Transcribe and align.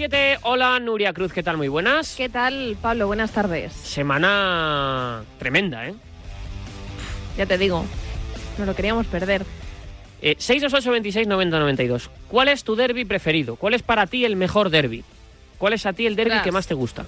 7. 0.00 0.38
Hola, 0.44 0.80
Nuria 0.80 1.12
Cruz, 1.12 1.30
¿qué 1.30 1.42
tal? 1.42 1.58
Muy 1.58 1.68
buenas. 1.68 2.14
¿Qué 2.16 2.30
tal, 2.30 2.74
Pablo? 2.80 3.06
Buenas 3.06 3.32
tardes. 3.32 3.74
Semana 3.74 5.24
tremenda, 5.38 5.86
¿eh? 5.88 5.94
Ya 7.36 7.44
te 7.44 7.58
digo, 7.58 7.84
no 8.56 8.64
lo 8.64 8.74
queríamos 8.74 9.06
perder. 9.08 9.44
Eh, 10.22 10.36
628 10.38 10.90
26 10.90 11.28
90 11.28 11.58
92. 11.58 12.10
¿Cuál 12.28 12.48
es 12.48 12.64
tu 12.64 12.76
derby 12.76 13.04
preferido? 13.04 13.56
¿Cuál 13.56 13.74
es 13.74 13.82
para 13.82 14.06
ti 14.06 14.24
el 14.24 14.36
mejor 14.36 14.70
derby? 14.70 15.04
¿Cuál 15.58 15.74
es 15.74 15.84
a 15.84 15.92
ti 15.92 16.06
el 16.06 16.16
derby 16.16 16.40
que 16.42 16.50
más 16.50 16.66
te 16.66 16.72
gusta? 16.72 17.04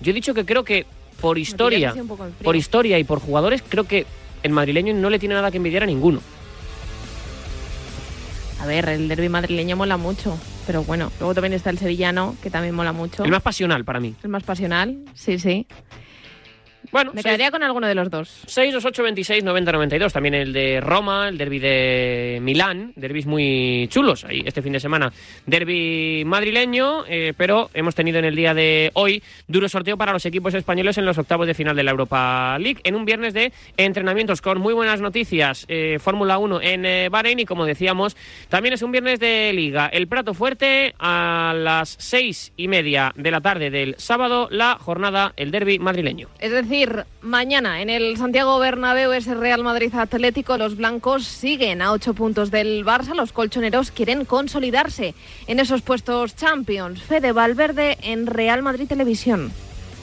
Yo 0.00 0.10
he 0.10 0.14
dicho 0.14 0.34
que 0.34 0.44
creo 0.44 0.64
que 0.64 0.84
por 1.20 1.38
historia, 1.38 1.94
por 2.42 2.56
historia 2.56 2.98
y 2.98 3.04
por 3.04 3.20
jugadores, 3.20 3.62
creo 3.62 3.84
que 3.84 4.04
el 4.42 4.50
madrileño 4.50 4.94
no 4.94 5.10
le 5.10 5.20
tiene 5.20 5.36
nada 5.36 5.52
que 5.52 5.58
envidiar 5.58 5.84
a 5.84 5.86
ninguno. 5.86 6.22
A 8.60 8.66
ver, 8.66 8.88
el 8.88 9.06
derby 9.06 9.28
madrileño 9.28 9.76
mola 9.76 9.96
mucho, 9.96 10.36
pero 10.68 10.84
bueno, 10.84 11.10
luego 11.18 11.32
también 11.32 11.54
está 11.54 11.70
el 11.70 11.78
sevillano, 11.78 12.36
que 12.42 12.50
también 12.50 12.74
mola 12.74 12.92
mucho. 12.92 13.24
El 13.24 13.30
más 13.30 13.40
pasional 13.40 13.86
para 13.86 14.00
mí. 14.00 14.14
El 14.22 14.28
más 14.28 14.42
pasional, 14.42 14.98
sí, 15.14 15.38
sí. 15.38 15.66
Bueno, 16.92 17.12
Me 17.12 17.22
seis- 17.22 17.24
quedaría 17.34 17.50
con 17.50 17.62
alguno 17.62 17.86
de 17.86 17.94
los 17.94 18.10
dos. 18.10 18.28
628 18.46 19.02
26 19.02 19.44
90 19.44 19.72
92. 19.72 20.12
También 20.12 20.34
el 20.34 20.52
de 20.52 20.80
Roma, 20.80 21.28
el 21.28 21.38
derby 21.38 21.58
de 21.58 22.38
Milán. 22.42 22.92
Derbis 22.96 23.26
muy 23.26 23.88
chulos 23.90 24.24
ahí 24.24 24.42
este 24.46 24.62
fin 24.62 24.72
de 24.72 24.80
semana. 24.80 25.12
Derby 25.46 26.22
madrileño, 26.26 27.04
eh, 27.08 27.32
pero 27.36 27.70
hemos 27.74 27.94
tenido 27.94 28.18
en 28.18 28.24
el 28.24 28.36
día 28.36 28.54
de 28.54 28.90
hoy 28.94 29.22
duro 29.46 29.68
sorteo 29.68 29.96
para 29.96 30.12
los 30.12 30.24
equipos 30.26 30.54
españoles 30.54 30.96
en 30.98 31.04
los 31.04 31.18
octavos 31.18 31.46
de 31.46 31.54
final 31.54 31.74
de 31.76 31.82
la 31.82 31.90
Europa 31.90 32.56
League. 32.58 32.80
En 32.84 32.94
un 32.94 33.04
viernes 33.04 33.34
de 33.34 33.52
entrenamientos 33.76 34.40
con 34.40 34.58
muy 34.60 34.74
buenas 34.74 35.00
noticias. 35.00 35.64
eh, 35.68 35.98
Fórmula 36.00 36.38
1 36.38 36.60
en 36.62 36.86
eh, 36.86 37.08
Bahrein 37.10 37.40
y 37.40 37.44
como 37.44 37.64
decíamos, 37.64 38.16
también 38.48 38.72
es 38.74 38.82
un 38.82 38.92
viernes 38.92 39.20
de 39.20 39.52
liga. 39.52 39.88
El 39.92 40.06
plato 40.08 40.34
fuerte 40.34 40.94
a 40.98 41.54
las 41.56 41.96
seis 41.98 42.52
y 42.56 42.68
media 42.68 43.12
de 43.16 43.30
la 43.30 43.40
tarde 43.40 43.70
del 43.70 43.94
sábado, 43.98 44.48
la 44.50 44.76
jornada, 44.78 45.32
el 45.36 45.50
derby 45.50 45.78
madrileño. 45.78 46.28
Es 46.38 46.52
decir, 46.52 46.77
mañana 47.22 47.82
en 47.82 47.90
el 47.90 48.16
Santiago 48.16 48.58
Bernabéu 48.58 49.12
ese 49.12 49.34
Real 49.34 49.62
Madrid 49.62 49.92
Atlético, 49.94 50.56
los 50.56 50.76
blancos 50.76 51.24
siguen 51.24 51.82
a 51.82 51.92
ocho 51.92 52.14
puntos 52.14 52.50
del 52.50 52.84
Barça, 52.84 53.14
los 53.14 53.32
colchoneros 53.32 53.90
quieren 53.90 54.24
consolidarse 54.24 55.14
en 55.46 55.60
esos 55.60 55.82
puestos 55.82 56.36
Champions. 56.36 57.02
Fede 57.02 57.32
Valverde 57.32 57.98
en 58.02 58.26
Real 58.26 58.62
Madrid 58.62 58.86
Televisión. 58.88 59.50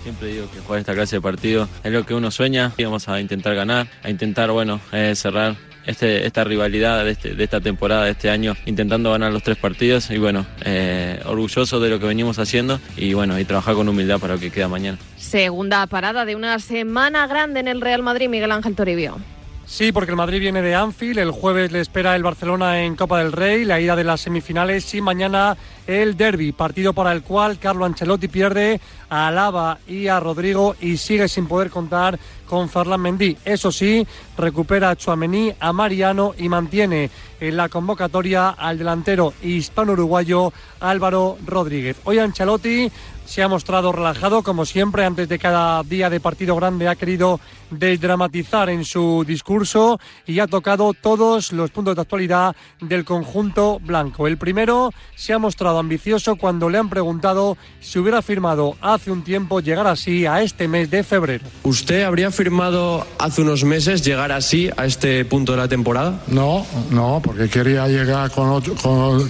Siempre 0.04 0.28
digo 0.34 0.50
que 0.52 0.60
jugar 0.60 0.80
esta 0.82 0.94
clase 0.94 1.16
de 1.16 1.22
partido 1.22 1.68
es 1.84 1.92
lo 1.92 2.06
que 2.06 2.14
uno 2.14 2.30
sueña 2.30 2.74
y 2.78 2.84
vamos 2.84 3.08
a 3.10 3.20
intentar 3.20 3.56
ganar, 3.56 3.88
a 4.04 4.10
intentar, 4.10 4.52
bueno, 4.52 4.80
eh, 4.92 5.14
cerrar 5.16 5.56
este, 5.88 6.26
esta 6.26 6.44
rivalidad 6.44 7.04
de, 7.06 7.12
este- 7.12 7.34
de 7.36 7.44
esta 7.44 7.60
temporada, 7.62 8.06
de 8.06 8.12
este 8.12 8.30
año, 8.30 8.56
intentando 8.66 9.12
ganar 9.12 9.32
los 9.32 9.42
tres 9.44 9.58
partidos 9.58 10.10
y 10.12 10.18
bueno, 10.18 10.46
eh, 10.64 11.20
orgulloso 11.26 11.80
de 11.80 11.90
lo 11.90 12.00
que 12.00 12.06
venimos 12.08 12.38
haciendo 12.40 12.80
y 12.98 13.14
bueno, 13.14 13.40
y 13.40 13.46
trabajar 13.46 13.76
con 13.76 13.88
humildad 13.90 14.20
para 14.20 14.34
lo 14.36 14.40
que 14.40 14.52
queda 14.52 14.68
mañana. 14.68 14.98
Segunda 15.26 15.88
parada 15.88 16.24
de 16.24 16.36
una 16.36 16.60
semana 16.60 17.26
grande 17.26 17.60
en 17.60 17.68
el 17.68 17.82
Real 17.82 18.04
Madrid, 18.04 18.30
Miguel 18.30 18.52
Ángel 18.52 18.76
Toribio. 18.76 19.18
Sí, 19.66 19.92
porque 19.92 20.12
el 20.12 20.18
Madrid 20.18 20.40
viene 20.40 20.62
de 20.62 20.76
Anfield, 20.76 21.18
el 21.18 21.32
jueves 21.32 21.72
le 21.72 21.80
espera 21.80 22.16
el 22.16 22.22
Barcelona 22.22 22.84
en 22.84 22.96
Copa 22.96 23.18
del 23.18 23.32
Rey, 23.32 23.66
la 23.66 23.82
ida 23.82 23.96
de 23.96 24.04
las 24.04 24.22
semifinales 24.22 24.94
y 24.94 25.02
mañana 25.02 25.58
el 25.88 26.16
derby, 26.16 26.52
partido 26.52 26.94
para 26.94 27.12
el 27.12 27.24
cual 27.24 27.58
Carlo 27.58 27.86
Ancelotti 27.86 28.28
pierde 28.28 28.80
a 29.10 29.28
Alaba 29.28 29.80
y 29.88 30.08
a 30.10 30.20
Rodrigo 30.20 30.76
y 30.80 30.98
sigue 30.98 31.28
sin 31.28 31.48
poder 31.48 31.72
contar 31.72 32.20
con 32.48 32.70
Ferland 32.70 33.04
Mendy. 33.04 33.38
Eso 33.44 33.72
sí, 33.72 34.06
recupera 34.38 34.90
a 34.90 34.96
Chuamení, 34.96 35.54
a 35.60 35.74
Mariano 35.74 36.34
y 36.38 36.50
mantiene 36.50 37.10
en 37.40 37.58
la 37.58 37.70
convocatoria 37.70 38.50
al 38.50 38.78
delantero 38.78 39.34
hispano-uruguayo 39.42 40.54
Álvaro 40.80 41.38
Rodríguez. 41.46 41.98
Hoy 42.04 42.20
Ancelotti 42.20 42.92
se 43.26 43.42
ha 43.42 43.48
mostrado 43.48 43.92
relajado, 43.92 44.44
como 44.44 44.66
siempre, 44.66 45.04
antes 45.04 45.28
de 45.28 45.40
cada 45.40 45.82
día 45.84 46.10
de 46.10 46.20
partido 46.20 46.56
grande 46.56 46.88
ha 46.88 46.96
querido 46.96 47.40
desdramatizar 47.72 48.70
en 48.70 48.86
su 48.86 49.24
discurso 49.26 50.00
y 50.28 50.40
ha 50.40 50.48
tocado 50.48 50.94
todos 50.94 51.52
los 51.52 51.72
puntos 51.72 51.96
de 51.96 52.02
actualidad 52.02 52.56
del 52.80 53.04
conjunto 53.04 53.80
blanco. 53.80 54.28
El 54.28 54.38
primero 54.38 54.92
se 55.16 55.34
ha 55.34 55.40
mostrado 55.40 55.80
ambicioso 55.80 56.36
cuando 56.36 56.70
le 56.70 56.78
han 56.78 56.90
preguntado 56.90 57.58
si 57.80 57.98
hubiera 57.98 58.22
firmado 58.22 58.76
hace 58.82 59.12
un 59.12 59.24
tiempo 59.24 59.60
llegar 59.60 59.88
así 59.88 60.28
a 60.28 60.44
este 60.44 60.68
mes 60.68 60.92
de 60.92 61.04
febrero. 61.04 61.46
¿Usted 61.64 62.04
habría 62.04 62.30
firmado 62.36 63.08
hace 63.18 63.42
unos 63.42 63.64
meses 63.64 64.04
llegar 64.04 64.32
así 64.32 64.70
a 64.78 64.86
este 64.86 65.24
punto 65.26 65.54
de 65.54 65.58
la 65.58 65.68
temporada? 65.68 66.22
No, 66.28 66.66
no, 66.92 67.22
porque 67.24 67.50
quería 67.50 67.88
llegar, 67.88 68.30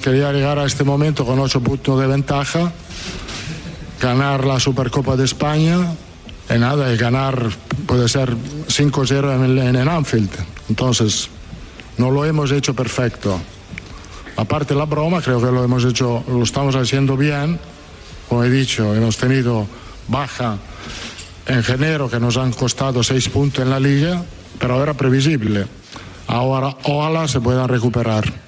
quería 0.04 0.34
llegar 0.34 0.60
a 0.60 0.66
este 0.66 0.84
momento 0.84 1.26
con 1.26 1.40
ocho 1.40 1.62
puntos 1.62 2.00
de 2.00 2.08
ventaja, 2.08 2.74
ganar 4.02 4.44
la 4.44 4.60
Supercopa 4.60 5.16
de 5.16 5.26
España 5.26 5.94
y 6.50 6.58
nada, 6.58 6.92
y 6.92 6.98
ganar 6.98 7.50
puede 7.86 8.10
ser 8.10 8.36
5-0 8.36 9.36
en 9.36 9.58
en 9.58 9.76
el 9.76 9.88
Anfield. 9.88 10.32
Entonces, 10.68 11.30
no 11.98 12.12
lo 12.12 12.26
hemos 12.26 12.52
hecho 12.52 12.74
perfecto. 12.74 13.40
Aparte 14.36 14.76
la 14.76 14.86
broma, 14.86 15.22
creo 15.22 15.40
que 15.40 15.52
lo 15.52 15.64
hemos 15.64 15.86
hecho, 15.86 16.24
lo 16.28 16.44
estamos 16.44 16.76
haciendo 16.76 17.16
bien. 17.16 17.60
Como 18.28 18.44
he 18.44 18.50
dicho, 18.50 18.94
hemos 18.96 19.18
tenido 19.18 19.68
baja 20.08 20.58
en 21.48 21.64
enero 21.68 22.10
que 22.10 22.20
nos 22.20 22.38
han 22.38 22.52
costado 22.54 23.04
seis 23.04 23.30
puntos 23.30 23.64
en 23.64 23.70
la 23.70 23.80
liga, 23.80 24.24
pero 24.60 24.82
era 24.82 24.94
previsible. 24.94 25.66
Ahora, 26.28 26.76
ojalá 26.84 27.28
se 27.28 27.40
puedan 27.40 27.68
recuperar. 27.68 28.46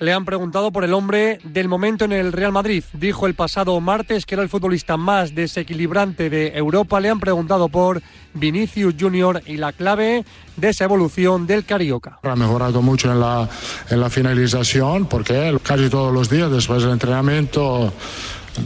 Le 0.00 0.12
han 0.12 0.24
preguntado 0.24 0.70
por 0.70 0.84
el 0.84 0.94
hombre 0.94 1.40
del 1.42 1.66
momento 1.66 2.04
en 2.04 2.12
el 2.12 2.32
Real 2.32 2.52
Madrid. 2.52 2.84
Dijo 2.92 3.26
el 3.26 3.34
pasado 3.34 3.80
martes 3.80 4.26
que 4.26 4.36
era 4.36 4.44
el 4.44 4.48
futbolista 4.48 4.96
más 4.96 5.34
desequilibrante 5.34 6.30
de 6.30 6.56
Europa. 6.56 7.00
Le 7.00 7.10
han 7.10 7.18
preguntado 7.18 7.68
por 7.68 8.00
Vinicius 8.32 8.94
Junior 8.98 9.42
y 9.44 9.56
la 9.56 9.72
clave 9.72 10.24
de 10.56 10.68
esa 10.68 10.84
evolución 10.84 11.48
del 11.48 11.64
Carioca. 11.64 12.20
Ha 12.22 12.36
mejorado 12.36 12.80
mucho 12.80 13.10
en 13.10 13.18
la, 13.18 13.48
en 13.90 14.00
la 14.00 14.08
finalización 14.08 15.06
porque 15.06 15.58
casi 15.64 15.88
todos 15.88 16.14
los 16.14 16.30
días 16.30 16.48
después 16.48 16.82
del 16.82 16.92
entrenamiento 16.92 17.92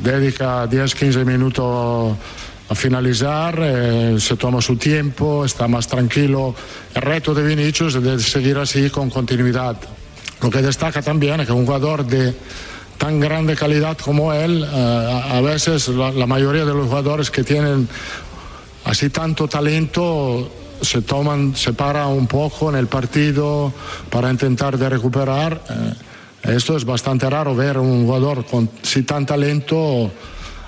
dedica 0.02 0.68
10-15 0.68 1.24
minutos 1.24 2.16
a 2.72 2.74
finalizar, 2.74 3.58
eh, 3.60 4.16
se 4.18 4.36
toma 4.36 4.62
su 4.62 4.76
tiempo, 4.76 5.44
está 5.44 5.68
más 5.68 5.86
tranquilo. 5.86 6.54
El 6.94 7.02
reto 7.02 7.34
de 7.34 7.42
Vinicius 7.42 7.96
es 7.96 8.02
de 8.02 8.18
seguir 8.18 8.56
así 8.56 8.88
con 8.88 9.10
continuidad. 9.10 9.76
Lo 10.40 10.50
que 10.50 10.62
destaca 10.62 11.02
también 11.02 11.40
es 11.40 11.46
que 11.46 11.52
un 11.52 11.66
jugador 11.66 12.06
de 12.06 12.34
tan 12.96 13.20
grande 13.20 13.56
calidad 13.56 13.98
como 13.98 14.32
él, 14.32 14.66
eh, 14.66 15.22
a 15.30 15.40
veces 15.42 15.88
la, 15.88 16.12
la 16.12 16.26
mayoría 16.26 16.64
de 16.64 16.72
los 16.72 16.86
jugadores 16.86 17.30
que 17.30 17.44
tienen 17.44 17.88
así 18.84 19.10
tanto 19.10 19.48
talento 19.48 20.50
se 20.80 21.02
toman, 21.02 21.54
se 21.54 21.74
para 21.74 22.06
un 22.06 22.26
poco 22.26 22.70
en 22.70 22.76
el 22.76 22.86
partido 22.86 23.70
para 24.08 24.30
intentar 24.30 24.78
de 24.78 24.88
recuperar. 24.88 25.60
Eh, 25.68 26.54
esto 26.56 26.76
es 26.76 26.86
bastante 26.86 27.28
raro 27.28 27.54
ver 27.54 27.76
un 27.76 28.06
jugador 28.06 28.46
con 28.46 28.70
sí 28.82 29.02
tan 29.02 29.26
talento 29.26 30.10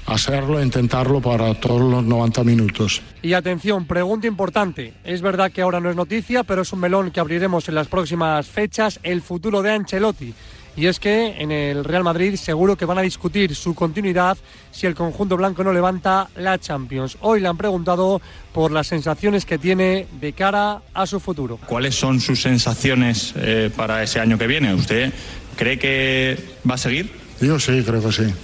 hacerlo, 0.06 0.62
intentarlo 0.62 1.20
para 1.20 1.54
todos 1.54 1.80
los 1.80 2.04
90 2.04 2.44
minutos. 2.44 3.02
Y 3.22 3.32
atención, 3.32 3.86
pregunta 3.86 4.26
importante. 4.26 4.94
Es 5.04 5.22
verdad 5.22 5.50
que 5.50 5.62
ahora 5.62 5.80
no 5.80 5.90
es 5.90 5.96
noticia, 5.96 6.44
pero 6.44 6.62
es 6.62 6.72
un 6.72 6.80
melón 6.80 7.10
que 7.10 7.20
abriremos 7.20 7.68
en 7.68 7.74
las 7.74 7.88
próximas 7.88 8.46
fechas, 8.46 9.00
el 9.02 9.22
futuro 9.22 9.62
de 9.62 9.72
Ancelotti. 9.72 10.34
Y 10.76 10.86
es 10.86 10.98
que 10.98 11.40
en 11.40 11.52
el 11.52 11.84
Real 11.84 12.02
Madrid 12.02 12.34
seguro 12.34 12.76
que 12.76 12.84
van 12.84 12.98
a 12.98 13.02
discutir 13.02 13.54
su 13.54 13.74
continuidad 13.74 14.36
si 14.72 14.86
el 14.86 14.94
conjunto 14.96 15.36
blanco 15.36 15.62
no 15.62 15.72
levanta 15.72 16.28
la 16.34 16.58
Champions. 16.58 17.16
Hoy 17.20 17.40
le 17.40 17.46
han 17.46 17.56
preguntado 17.56 18.20
por 18.52 18.72
las 18.72 18.88
sensaciones 18.88 19.44
que 19.44 19.56
tiene 19.56 20.08
de 20.20 20.32
cara 20.32 20.82
a 20.92 21.06
su 21.06 21.20
futuro. 21.20 21.60
¿Cuáles 21.66 21.94
son 21.94 22.20
sus 22.20 22.42
sensaciones 22.42 23.34
eh, 23.36 23.70
para 23.76 24.02
ese 24.02 24.18
año 24.18 24.36
que 24.36 24.48
viene? 24.48 24.74
¿Usted 24.74 25.12
cree 25.56 25.78
que 25.78 26.38
va 26.68 26.74
a 26.74 26.78
seguir? 26.78 27.12
Yo 27.40 27.60
sí, 27.60 27.82
creo 27.86 28.02
que 28.02 28.12
sí. 28.12 28.34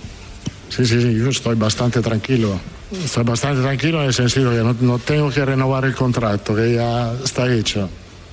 Sí, 0.71 0.87
sí, 0.87 1.03
sí, 1.03 1.19
yo 1.19 1.29
estoy 1.29 1.57
bastante 1.57 2.01
tranquilo. 2.01 2.59
Estoy 2.93 3.25
bastante 3.25 3.61
tranquilo 3.61 4.01
en 4.01 4.07
el 4.07 4.15
sentido 4.15 4.51
que 4.51 4.59
no, 4.59 4.75
no 4.81 4.99
tengo 4.99 5.31
que 5.31 5.45
renovar 5.45 5.85
el 5.85 5.95
contrato, 5.95 6.55
que 6.55 6.75
ya 6.75 7.13
está 7.13 7.53
hecho. 7.53 7.89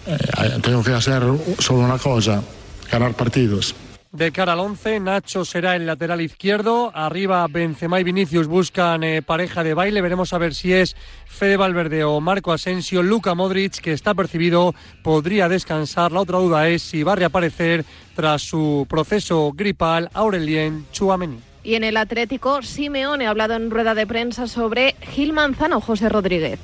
Eh, 0.06 0.60
tengo 0.62 0.84
que 0.84 0.94
hacer 0.94 1.24
solo 1.60 1.80
una 1.80 1.98
cosa, 1.98 2.42
ganar 2.92 3.14
partidos. 3.14 3.76
De 4.12 4.32
cara 4.32 4.54
al 4.54 4.60
11, 4.62 5.02
Nacho 5.02 5.44
será 5.44 5.76
el 5.76 5.86
lateral 5.86 6.22
izquierdo. 6.22 6.92
Arriba 6.96 7.46
Benzema 7.48 8.00
y 8.00 8.04
Vinicius 8.04 8.48
buscan 8.48 9.04
eh, 9.04 9.22
pareja 9.22 9.64
de 9.64 9.74
baile. 9.74 10.02
Veremos 10.02 10.32
a 10.32 10.38
ver 10.38 10.56
si 10.56 10.74
es 10.74 10.96
Fede 11.26 11.58
Valverde 11.58 12.04
o 12.04 12.22
Marco 12.22 12.54
Asensio. 12.54 13.04
Luca 13.04 13.36
Modric, 13.36 13.80
que 13.80 13.92
está 13.92 14.14
percibido, 14.14 14.74
podría 15.04 15.50
descansar. 15.50 16.12
La 16.14 16.22
otra 16.22 16.38
duda 16.38 16.70
es 16.70 16.84
si 16.84 17.04
va 17.04 17.14
a 17.14 17.18
reaparecer 17.18 17.84
tras 18.16 18.42
su 18.42 18.88
proceso 18.90 19.52
gripal 19.54 20.10
Aurelien 20.14 20.86
Chouameni. 20.92 21.47
Y 21.68 21.76
en 21.76 21.84
el 21.84 21.98
Atlético, 21.98 22.62
Simeone 22.62 23.28
ha 23.28 23.30
hablado 23.30 23.54
en 23.56 23.70
rueda 23.70 23.94
de 23.94 24.08
prensa 24.08 24.48
sobre 24.48 24.96
Gil 25.02 25.34
Manzano, 25.34 25.82
José 25.82 26.08
Rodríguez. 26.08 26.60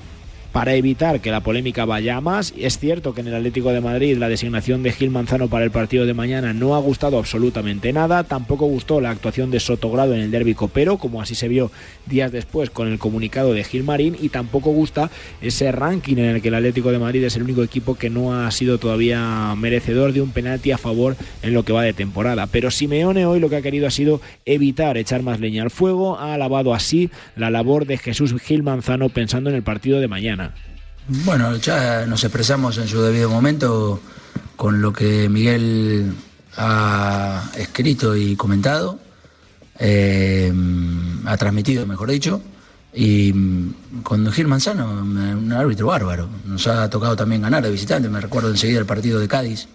Para 0.53 0.75
evitar 0.75 1.19
que 1.19 1.31
la 1.31 1.41
polémica 1.41 1.83
vaya 1.83 2.15
a 2.15 2.21
más. 2.21 2.53
Es 2.55 2.77
cierto 2.77 3.13
que 3.13 3.21
en 3.21 3.27
el 3.27 3.35
Atlético 3.35 3.71
de 3.71 3.81
Madrid 3.81 4.17
la 4.17 4.29
designación 4.29 4.83
de 4.83 4.91
Gil 4.91 5.09
Manzano 5.09 5.49
para 5.49 5.65
el 5.65 5.71
partido 5.71 6.05
de 6.05 6.13
mañana 6.13 6.53
no 6.53 6.75
ha 6.75 6.79
gustado 6.79 7.17
absolutamente 7.17 7.91
nada, 7.91 8.23
tampoco 8.23 8.67
gustó 8.67 9.01
la 9.01 9.09
actuación 9.09 9.49
de 9.49 9.59
Sotogrado 9.59 10.13
en 10.13 10.21
el 10.21 10.31
derbi 10.31 10.53
copero, 10.53 10.97
como 10.97 11.21
así 11.21 11.33
se 11.33 11.47
vio 11.47 11.71
días 12.05 12.31
después 12.31 12.69
con 12.69 12.87
el 12.87 12.99
comunicado 12.99 13.51
de 13.53 13.63
Gil 13.63 13.83
Marín, 13.83 14.15
y 14.21 14.29
tampoco 14.29 14.69
gusta 14.69 15.09
ese 15.41 15.71
ranking 15.71 16.17
en 16.17 16.35
el 16.35 16.41
que 16.41 16.49
el 16.49 16.55
Atlético 16.55 16.91
de 16.91 16.99
Madrid 16.99 17.23
es 17.23 17.35
el 17.35 17.43
único 17.43 17.63
equipo 17.63 17.95
que 17.95 18.11
no 18.11 18.35
ha 18.35 18.51
sido 18.51 18.77
todavía 18.77 19.55
merecedor 19.57 20.13
de 20.13 20.21
un 20.21 20.31
penalti 20.31 20.71
a 20.71 20.77
favor 20.77 21.17
en 21.41 21.55
lo 21.55 21.63
que 21.63 21.73
va 21.73 21.81
de 21.81 21.93
temporada. 21.93 22.45
Pero 22.45 22.69
Simeone 22.69 23.25
hoy 23.25 23.39
lo 23.39 23.49
que 23.49 23.55
ha 23.55 23.61
querido 23.63 23.87
ha 23.87 23.91
sido 23.91 24.21
evitar 24.45 24.97
echar 24.97 25.23
más 25.23 25.39
leña 25.39 25.63
al 25.63 25.71
fuego, 25.71 26.19
ha 26.19 26.35
alabado 26.35 26.75
así 26.75 27.09
la 27.35 27.49
labor 27.49 27.87
de 27.87 27.97
Jesús 27.97 28.35
Gil 28.39 28.61
Manzano 28.61 29.09
pensando 29.09 29.49
en 29.49 29.55
el 29.55 29.63
partido 29.63 29.99
de 29.99 30.07
mañana. 30.07 30.42
Bueno, 31.07 31.55
ya 31.57 32.05
nos 32.05 32.23
expresamos 32.23 32.77
en 32.77 32.87
su 32.87 33.01
debido 33.01 33.29
momento 33.29 34.01
con 34.55 34.81
lo 34.81 34.93
que 34.93 35.27
Miguel 35.27 36.13
ha 36.55 37.43
escrito 37.57 38.15
y 38.15 38.35
comentado, 38.35 38.99
eh, 39.79 40.53
ha 41.25 41.37
transmitido, 41.37 41.85
mejor 41.85 42.09
dicho, 42.09 42.41
y 42.93 43.33
con 44.03 44.31
Gil 44.31 44.47
Manzano, 44.47 44.89
un 44.91 45.51
árbitro 45.51 45.87
bárbaro. 45.87 46.29
Nos 46.45 46.67
ha 46.67 46.89
tocado 46.89 47.15
también 47.15 47.41
ganar 47.41 47.63
de 47.63 47.71
visitante, 47.71 48.07
me 48.07 48.21
recuerdo 48.21 48.49
enseguida 48.49 48.79
el 48.79 48.85
partido 48.85 49.19
de 49.19 49.27
Cádiz, 49.27 49.67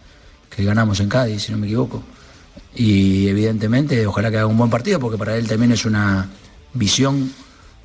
que 0.48 0.64
ganamos 0.64 1.00
en 1.00 1.08
Cádiz, 1.08 1.42
si 1.42 1.52
no 1.52 1.58
me 1.58 1.66
equivoco. 1.66 2.02
Y 2.74 3.28
evidentemente, 3.28 4.06
ojalá 4.06 4.30
que 4.30 4.38
haga 4.38 4.46
un 4.46 4.56
buen 4.56 4.70
partido, 4.70 5.00
porque 5.00 5.18
para 5.18 5.36
él 5.36 5.48
también 5.48 5.72
es 5.72 5.84
una 5.84 6.28
visión 6.74 7.32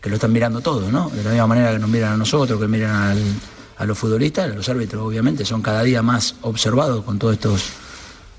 que 0.04 0.10
lo 0.10 0.16
están 0.16 0.34
mirando 0.34 0.60
todos, 0.60 0.92
¿no? 0.92 1.10
De 1.10 1.24
la 1.24 1.30
misma 1.30 1.48
manera 1.48 1.72
que 1.72 1.80
nos 1.80 1.90
miran 1.90 2.14
a 2.14 2.18
nosotros, 2.18 2.60
que 2.60 2.68
miran 2.68 3.18
a 3.78 3.86
los 3.86 3.98
futbolistas, 3.98 4.54
los 4.54 4.68
árbitros 4.68 5.02
obviamente 5.02 5.46
son 5.46 5.62
cada 5.62 5.82
día 5.82 6.02
más 6.02 6.36
observados 6.42 7.06
con 7.06 7.18
todos 7.18 7.36
estos 7.36 7.70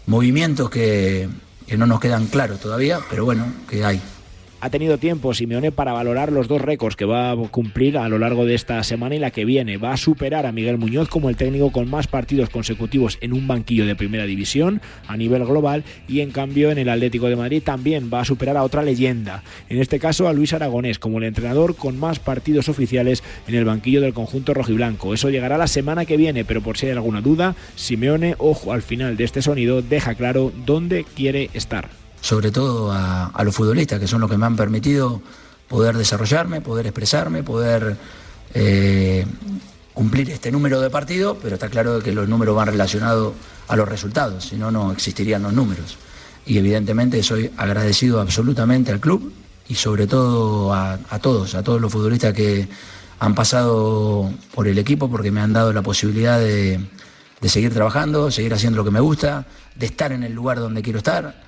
movimientos 0.07 0.69
que, 0.69 1.27
que 1.67 1.79
no 1.79 1.87
nos 1.87 2.01
quedan 2.01 2.27
claros 2.27 2.61
todavía, 2.61 3.01
pero 3.09 3.25
bueno, 3.25 3.47
que 3.67 3.83
hay 3.83 4.03
ha 4.61 4.71
tenido 4.71 4.99
tiempo 4.99 5.35
Simeone 5.35 5.73
para 5.73 5.93
valorar 5.93 6.33
los 6.33 6.49
dos 6.49 6.61
récords 6.61 6.97
que 6.97 7.05
va 7.05 7.33
a 7.33 7.37
cumplir 7.37 7.99
a 7.99 8.09
lo 8.09 8.19
largo 8.19 8.47
de 8.47 8.55
esta 8.55 8.83
semana 8.83 9.15
y 9.15 9.19
la 9.19 9.31
que 9.31 9.45
viene. 9.45 9.77
Va 9.77 9.93
a 9.93 9.97
superar 9.97 10.47
a 10.47 10.53
Miguel 10.53 10.79
Muñoz 10.79 11.09
como 11.09 11.29
el 11.29 11.37
técnico 11.37 11.73
con 11.73 11.91
más 11.91 12.07
partidos 12.07 12.51
consecutivos 12.51 13.19
en 13.21 13.33
un 13.33 13.47
banquillo 13.47 13.87
de 13.87 13.97
primera 13.97 14.25
división 14.25 14.81
a 15.07 15.17
nivel 15.17 15.45
global 15.45 15.85
y 16.09 16.21
en 16.21 16.31
cambio 16.31 16.71
en 16.71 16.79
el 16.79 16.89
Atlético 16.89 17.29
de 17.29 17.37
Madrid 17.37 17.63
también 17.63 18.11
va 18.13 18.21
a 18.21 18.25
superar 18.25 18.57
a 18.57 18.63
otra 18.63 18.83
leyenda, 18.83 19.43
en 19.69 19.79
este 19.79 19.99
caso 19.99 20.29
a 20.29 20.33
Luis 20.33 20.53
Aragonés 20.53 20.99
como 20.99 21.19
el 21.19 21.25
entrenador 21.25 21.77
con 21.77 21.99
más 21.99 22.19
partidos 22.19 22.69
oficiales 22.69 23.23
en 23.47 23.55
el 23.55 23.65
banquillo 23.65 24.01
del 24.01 24.15
conjunto 24.15 24.55
rojiblanco. 24.55 25.15
Eso 25.15 25.31
llegará 25.31 25.59
la 25.59 25.67
semana 25.67 26.05
que 26.05 26.17
viene, 26.17 26.45
pero 26.45 26.63
por 26.63 26.79
si 26.79 26.87
hay 26.87 26.93
alguna 26.93 27.21
duda, 27.21 27.55
Simeone, 27.77 28.35
ojo 28.39 28.73
al 28.73 28.83
final 28.83 29.17
de 29.17 29.25
este 29.25 29.43
sonido, 29.43 29.83
deja 29.83 30.15
claro 30.15 30.53
dónde 30.65 31.05
quiere 31.15 31.51
estar 31.55 32.04
sobre 32.25 32.51
todo 32.51 32.91
a, 32.91 33.45
los 33.45 33.55
futbolistas, 33.55 34.01
que 34.01 34.07
son 34.07 34.23
los 34.23 34.31
que 34.31 34.39
me 34.39 34.47
han 34.47 34.57
permitido 34.57 35.21
poder 35.69 35.95
desarrollarme, 35.95 36.63
poder 36.63 36.87
expresarme, 36.87 37.43
poder 37.43 37.99
eh, 38.55 39.27
cumplir 39.93 40.31
este 40.31 40.51
número 40.51 40.81
de 40.81 40.89
partidos, 40.89 41.37
pero 41.43 41.57
está 41.57 41.69
claro 41.69 42.01
que 42.01 42.13
los 42.13 42.27
números 42.27 42.57
van 42.57 42.69
relacionados 42.69 43.35
a 43.69 43.77
los 43.77 43.87
resultados, 43.87 44.47
si 44.47 44.57
no, 44.57 44.71
no 44.71 44.91
existirían 44.91 45.43
los 45.43 45.53
números. 45.53 45.99
Y 46.47 46.57
evidentemente 46.57 47.23
soy 47.23 47.51
agradecido 47.59 48.23
absolutamente 48.23 48.91
al 48.91 49.01
club 49.01 49.31
y 49.69 49.75
sobre 49.75 50.07
todo 50.07 50.73
a, 50.73 50.97
todos, 51.21 51.55
a 51.55 51.63
todos 51.63 51.79
los 51.79 51.93
futbolistas 51.93 52.33
que 52.33 52.67
han 53.19 53.35
pasado 53.35 54.33
por 54.55 54.67
el 54.67 54.79
equipo 54.79 55.11
porque 55.11 55.31
me 55.31 55.43
han 55.43 55.53
dado 55.53 55.75
la 55.75 55.83
posibilidad 55.83 56.41
de, 56.41 56.81
de 57.43 57.49
seguir 57.51 57.75
trabajando, 57.75 58.31
seguir 58.31 58.55
haciendo 58.55 58.79
lo 58.79 58.85
que 58.85 58.93
me 58.93 59.01
gusta, 59.01 59.45
de 59.75 59.85
estar 59.85 60.11
en 60.11 60.23
el 60.23 60.33
lugar 60.33 60.59
donde 60.59 60.81
quiero 60.81 61.01
estar 61.01 61.45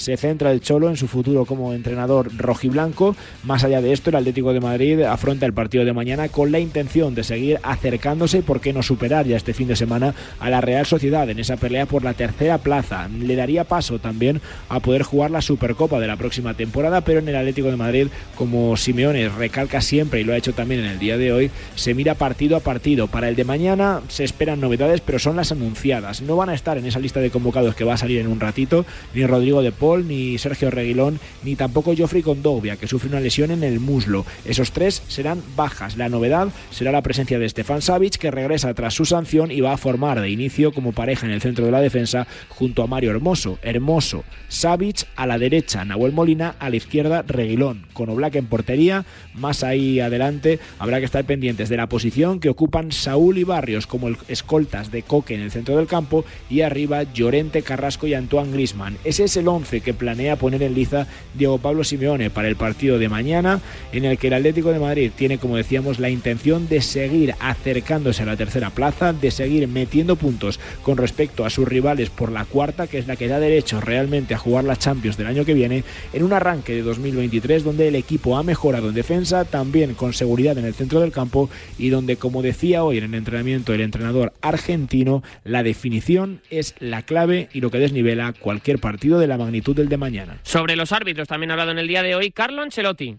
se 0.00 0.16
centra 0.16 0.50
el 0.50 0.60
Cholo 0.60 0.88
en 0.88 0.96
su 0.96 1.06
futuro 1.06 1.44
como 1.44 1.72
entrenador 1.72 2.30
rojiblanco. 2.36 3.14
Más 3.44 3.64
allá 3.64 3.80
de 3.80 3.92
esto, 3.92 4.10
el 4.10 4.16
Atlético 4.16 4.52
de 4.52 4.60
Madrid 4.60 5.02
afronta 5.02 5.46
el 5.46 5.52
partido 5.52 5.84
de 5.84 5.92
mañana 5.92 6.28
con 6.28 6.50
la 6.50 6.58
intención 6.58 7.14
de 7.14 7.22
seguir 7.22 7.60
acercándose 7.62 8.38
y 8.38 8.42
por 8.42 8.60
qué 8.60 8.72
no 8.72 8.82
superar 8.82 9.26
ya 9.26 9.36
este 9.36 9.54
fin 9.54 9.68
de 9.68 9.76
semana 9.76 10.14
a 10.38 10.50
la 10.50 10.60
Real 10.60 10.86
Sociedad 10.86 11.28
en 11.28 11.38
esa 11.38 11.56
pelea 11.56 11.86
por 11.86 12.02
la 12.02 12.14
tercera 12.14 12.58
plaza. 12.58 13.08
Le 13.08 13.36
daría 13.36 13.64
paso 13.64 13.98
también 13.98 14.40
a 14.68 14.80
poder 14.80 15.02
jugar 15.02 15.30
la 15.30 15.42
Supercopa 15.42 16.00
de 16.00 16.06
la 16.06 16.16
próxima 16.16 16.54
temporada, 16.54 17.02
pero 17.02 17.20
en 17.20 17.28
el 17.28 17.36
Atlético 17.36 17.70
de 17.70 17.76
Madrid, 17.76 18.08
como 18.36 18.76
Simeone 18.76 19.28
recalca 19.28 19.80
siempre 19.80 20.20
y 20.20 20.24
lo 20.24 20.32
ha 20.32 20.36
hecho 20.36 20.54
también 20.54 20.80
en 20.80 20.86
el 20.86 20.98
día 20.98 21.18
de 21.18 21.32
hoy, 21.32 21.50
se 21.74 21.94
mira 21.94 22.14
partido 22.14 22.56
a 22.56 22.60
partido. 22.60 23.06
Para 23.06 23.28
el 23.28 23.36
de 23.36 23.44
mañana 23.44 24.00
se 24.08 24.24
esperan 24.24 24.60
novedades, 24.60 25.00
pero 25.00 25.18
son 25.18 25.36
las 25.36 25.52
anunciadas. 25.52 26.22
No 26.22 26.36
van 26.36 26.48
a 26.48 26.54
estar 26.54 26.78
en 26.78 26.86
esa 26.86 26.98
lista 26.98 27.20
de 27.20 27.30
convocados 27.30 27.74
que 27.74 27.84
va 27.84 27.94
a 27.94 27.98
salir 27.98 28.18
en 28.18 28.26
un 28.28 28.40
ratito, 28.40 28.86
ni 29.14 29.26
Rodrigo 29.26 29.62
de 29.62 29.72
Ni 29.98 30.38
Sergio 30.38 30.70
Reguilón, 30.70 31.18
ni 31.42 31.56
tampoco 31.56 31.94
Joffrey 31.96 32.22
Condovia, 32.22 32.76
que 32.76 32.86
sufre 32.86 33.08
una 33.08 33.20
lesión 33.20 33.50
en 33.50 33.64
el 33.64 33.80
muslo. 33.80 34.24
Esos 34.44 34.72
tres 34.72 35.02
serán 35.08 35.42
bajas. 35.56 35.96
La 35.96 36.08
novedad 36.08 36.48
será 36.70 36.92
la 36.92 37.02
presencia 37.02 37.38
de 37.38 37.48
Stefan 37.48 37.82
Savic, 37.82 38.16
que 38.16 38.30
regresa 38.30 38.72
tras 38.74 38.94
su 38.94 39.04
sanción 39.04 39.50
y 39.50 39.60
va 39.60 39.72
a 39.72 39.76
formar 39.76 40.20
de 40.20 40.30
inicio 40.30 40.72
como 40.72 40.92
pareja 40.92 41.26
en 41.26 41.32
el 41.32 41.40
centro 41.40 41.64
de 41.64 41.72
la 41.72 41.80
defensa 41.80 42.26
junto 42.48 42.82
a 42.82 42.86
Mario 42.86 43.10
Hermoso. 43.10 43.58
Hermoso, 43.62 44.24
Savic 44.48 45.06
a 45.16 45.26
la 45.26 45.38
derecha, 45.38 45.84
Nahuel 45.84 46.12
Molina 46.12 46.54
a 46.58 46.70
la 46.70 46.76
izquierda, 46.76 47.22
Reguilón. 47.22 47.86
Con 47.92 48.08
Oblak 48.08 48.36
en 48.36 48.46
portería, 48.46 49.04
más 49.34 49.64
ahí 49.64 50.00
adelante 50.00 50.58
habrá 50.78 50.98
que 50.98 51.04
estar 51.04 51.24
pendientes 51.24 51.68
de 51.68 51.76
la 51.76 51.88
posición 51.88 52.40
que 52.40 52.48
ocupan 52.48 52.92
Saúl 52.92 53.38
y 53.38 53.44
Barrios 53.44 53.86
como 53.86 54.08
escoltas 54.28 54.90
de 54.90 55.02
Coque 55.02 55.34
en 55.34 55.40
el 55.40 55.50
centro 55.50 55.76
del 55.76 55.86
campo 55.86 56.24
y 56.48 56.62
arriba 56.62 57.02
Llorente, 57.02 57.62
Carrasco 57.62 58.06
y 58.06 58.14
Antoine 58.14 58.52
Grisman. 58.52 58.96
Ese 59.04 59.24
es 59.24 59.36
el 59.36 59.48
11 59.48 59.69
que 59.78 59.94
planea 59.94 60.34
poner 60.34 60.64
en 60.64 60.74
liza 60.74 61.06
Diego 61.34 61.58
Pablo 61.58 61.84
Simeone 61.84 62.30
para 62.30 62.48
el 62.48 62.56
partido 62.56 62.98
de 62.98 63.08
mañana, 63.08 63.60
en 63.92 64.04
el 64.04 64.18
que 64.18 64.26
el 64.26 64.34
Atlético 64.34 64.72
de 64.72 64.80
Madrid 64.80 65.12
tiene, 65.14 65.38
como 65.38 65.56
decíamos, 65.56 66.00
la 66.00 66.10
intención 66.10 66.68
de 66.68 66.82
seguir 66.82 67.34
acercándose 67.38 68.24
a 68.24 68.26
la 68.26 68.36
tercera 68.36 68.70
plaza, 68.70 69.12
de 69.12 69.30
seguir 69.30 69.68
metiendo 69.68 70.16
puntos 70.16 70.58
con 70.82 70.96
respecto 70.96 71.44
a 71.44 71.50
sus 71.50 71.68
rivales 71.68 72.10
por 72.10 72.32
la 72.32 72.44
cuarta, 72.44 72.88
que 72.88 72.98
es 72.98 73.06
la 73.06 73.16
que 73.16 73.28
da 73.28 73.38
derecho 73.38 73.80
realmente 73.80 74.34
a 74.34 74.38
jugar 74.38 74.64
la 74.64 74.76
Champions 74.76 75.16
del 75.16 75.28
año 75.28 75.44
que 75.44 75.54
viene, 75.54 75.84
en 76.12 76.22
un 76.24 76.32
arranque 76.32 76.74
de 76.74 76.82
2023 76.82 77.62
donde 77.62 77.88
el 77.88 77.94
equipo 77.94 78.36
ha 78.36 78.42
mejorado 78.42 78.88
en 78.88 78.94
defensa, 78.94 79.44
también 79.44 79.94
con 79.94 80.14
seguridad 80.14 80.58
en 80.58 80.64
el 80.64 80.74
centro 80.74 81.00
del 81.00 81.12
campo 81.12 81.50
y 81.78 81.90
donde, 81.90 82.16
como 82.16 82.42
decía 82.42 82.82
hoy 82.82 82.98
en 82.98 83.04
el 83.04 83.14
entrenamiento 83.14 83.74
el 83.74 83.80
entrenador 83.80 84.32
argentino, 84.40 85.22
la 85.44 85.62
definición 85.62 86.40
es 86.50 86.74
la 86.78 87.02
clave 87.02 87.48
y 87.52 87.60
lo 87.60 87.70
que 87.70 87.78
desnivela 87.78 88.32
cualquier 88.32 88.78
partido 88.78 89.18
de 89.18 89.26
la 89.26 89.38
magnitud 89.38 89.59
de 89.60 89.96
mañana. 89.96 90.38
Sobre 90.42 90.76
los 90.76 90.92
árbitros 90.92 91.28
también 91.28 91.50
ha 91.50 91.54
hablado 91.54 91.70
en 91.70 91.78
el 91.78 91.86
día 91.86 92.02
de 92.02 92.14
hoy 92.14 92.30
Carlo 92.30 92.62
Ancelotti. 92.62 93.16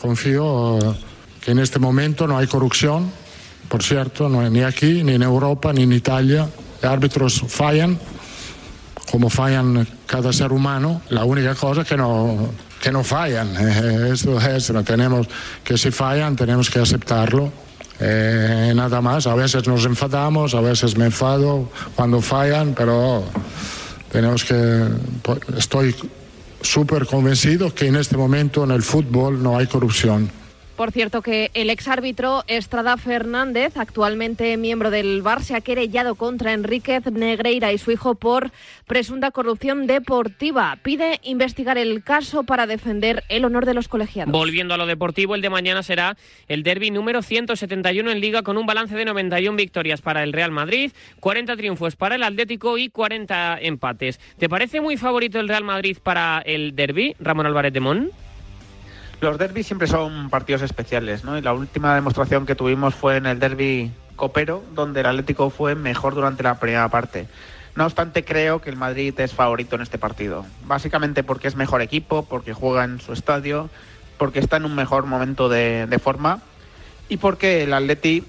Confío 0.00 0.78
eh, 0.78 0.94
que 1.44 1.52
en 1.52 1.58
este 1.58 1.78
momento 1.78 2.26
no 2.26 2.36
hay 2.36 2.46
corrupción, 2.46 3.10
por 3.68 3.82
cierto, 3.82 4.28
no, 4.28 4.48
ni 4.50 4.62
aquí, 4.62 5.02
ni 5.02 5.14
en 5.14 5.22
Europa, 5.22 5.72
ni 5.72 5.82
en 5.82 5.92
Italia. 5.92 6.48
Los 6.82 6.90
árbitros 6.90 7.44
fallan, 7.48 7.98
como 9.10 9.30
fallan 9.30 9.86
cada 10.06 10.32
ser 10.32 10.52
humano. 10.52 11.02
La 11.08 11.24
única 11.24 11.54
cosa 11.54 11.82
es 11.82 11.88
que 11.88 11.96
no, 11.96 12.50
que 12.80 12.92
no 12.92 13.02
fallan. 13.04 13.48
Esto 14.12 14.38
es, 14.40 14.70
no 14.70 14.84
tenemos 14.84 15.26
que 15.64 15.76
si 15.76 15.90
fallan 15.90 16.36
tenemos 16.36 16.70
que 16.70 16.80
aceptarlo. 16.80 17.52
Eh, 18.00 18.72
nada 18.76 19.00
más, 19.00 19.26
a 19.26 19.34
veces 19.34 19.66
nos 19.66 19.84
enfadamos, 19.84 20.54
a 20.54 20.60
veces 20.60 20.96
me 20.96 21.06
enfado 21.06 21.68
cuando 21.96 22.20
fallan, 22.20 22.74
pero 22.74 23.24
tenemos 24.10 24.44
que, 24.44 24.88
estoy 25.56 25.94
súper 26.60 27.06
convencido 27.06 27.74
que 27.74 27.86
en 27.86 27.96
este 27.96 28.16
momento 28.16 28.64
en 28.64 28.70
el 28.70 28.82
fútbol 28.82 29.42
no 29.42 29.56
hay 29.56 29.66
corrupción. 29.66 30.30
Por 30.78 30.92
cierto, 30.92 31.22
que 31.22 31.50
el 31.54 31.70
exárbitro 31.70 32.44
Estrada 32.46 32.96
Fernández, 32.96 33.76
actualmente 33.76 34.56
miembro 34.56 34.92
del 34.92 35.22
VAR, 35.22 35.42
se 35.42 35.56
ha 35.56 35.60
querellado 35.60 36.14
contra 36.14 36.52
Enríquez 36.52 37.04
Negreira 37.10 37.72
y 37.72 37.78
su 37.78 37.90
hijo 37.90 38.14
por 38.14 38.52
presunta 38.86 39.32
corrupción 39.32 39.88
deportiva. 39.88 40.78
Pide 40.84 41.18
investigar 41.24 41.78
el 41.78 42.04
caso 42.04 42.44
para 42.44 42.68
defender 42.68 43.24
el 43.28 43.44
honor 43.44 43.66
de 43.66 43.74
los 43.74 43.88
colegiados. 43.88 44.30
Volviendo 44.30 44.72
a 44.72 44.76
lo 44.76 44.86
deportivo, 44.86 45.34
el 45.34 45.42
de 45.42 45.50
mañana 45.50 45.82
será 45.82 46.16
el 46.46 46.62
derby 46.62 46.92
número 46.92 47.22
171 47.22 48.12
en 48.12 48.20
Liga 48.20 48.42
con 48.42 48.56
un 48.56 48.64
balance 48.64 48.94
de 48.94 49.04
91 49.04 49.56
victorias 49.56 50.00
para 50.00 50.22
el 50.22 50.32
Real 50.32 50.52
Madrid, 50.52 50.92
40 51.18 51.56
triunfos 51.56 51.96
para 51.96 52.14
el 52.14 52.22
Atlético 52.22 52.78
y 52.78 52.88
40 52.88 53.58
empates. 53.62 54.20
¿Te 54.38 54.48
parece 54.48 54.80
muy 54.80 54.96
favorito 54.96 55.40
el 55.40 55.48
Real 55.48 55.64
Madrid 55.64 55.98
para 56.00 56.40
el 56.46 56.76
derby, 56.76 57.16
Ramón 57.18 57.46
Álvarez 57.46 57.72
de 57.72 57.80
Mon? 57.80 58.27
Los 59.20 59.36
derbis 59.36 59.66
siempre 59.66 59.88
son 59.88 60.30
partidos 60.30 60.62
especiales, 60.62 61.24
¿no? 61.24 61.36
Y 61.36 61.42
la 61.42 61.52
última 61.52 61.94
demostración 61.94 62.46
que 62.46 62.54
tuvimos 62.54 62.94
fue 62.94 63.16
en 63.16 63.26
el 63.26 63.40
derby 63.40 63.90
copero, 64.14 64.62
donde 64.74 65.00
el 65.00 65.06
Atlético 65.06 65.50
fue 65.50 65.74
mejor 65.74 66.14
durante 66.14 66.42
la 66.42 66.60
primera 66.60 66.88
parte. 66.88 67.26
No 67.74 67.84
obstante, 67.86 68.24
creo 68.24 68.60
que 68.60 68.70
el 68.70 68.76
Madrid 68.76 69.18
es 69.18 69.32
favorito 69.32 69.76
en 69.76 69.82
este 69.82 69.98
partido. 69.98 70.44
Básicamente 70.66 71.22
porque 71.22 71.48
es 71.48 71.56
mejor 71.56 71.82
equipo, 71.82 72.24
porque 72.24 72.52
juega 72.52 72.84
en 72.84 73.00
su 73.00 73.12
estadio, 73.12 73.70
porque 74.18 74.40
está 74.40 74.56
en 74.56 74.64
un 74.64 74.74
mejor 74.74 75.06
momento 75.06 75.48
de, 75.48 76.00
forma 76.02 76.40
y 77.08 77.16
porque 77.16 77.62
el 77.62 77.72
Atleti 77.72 78.24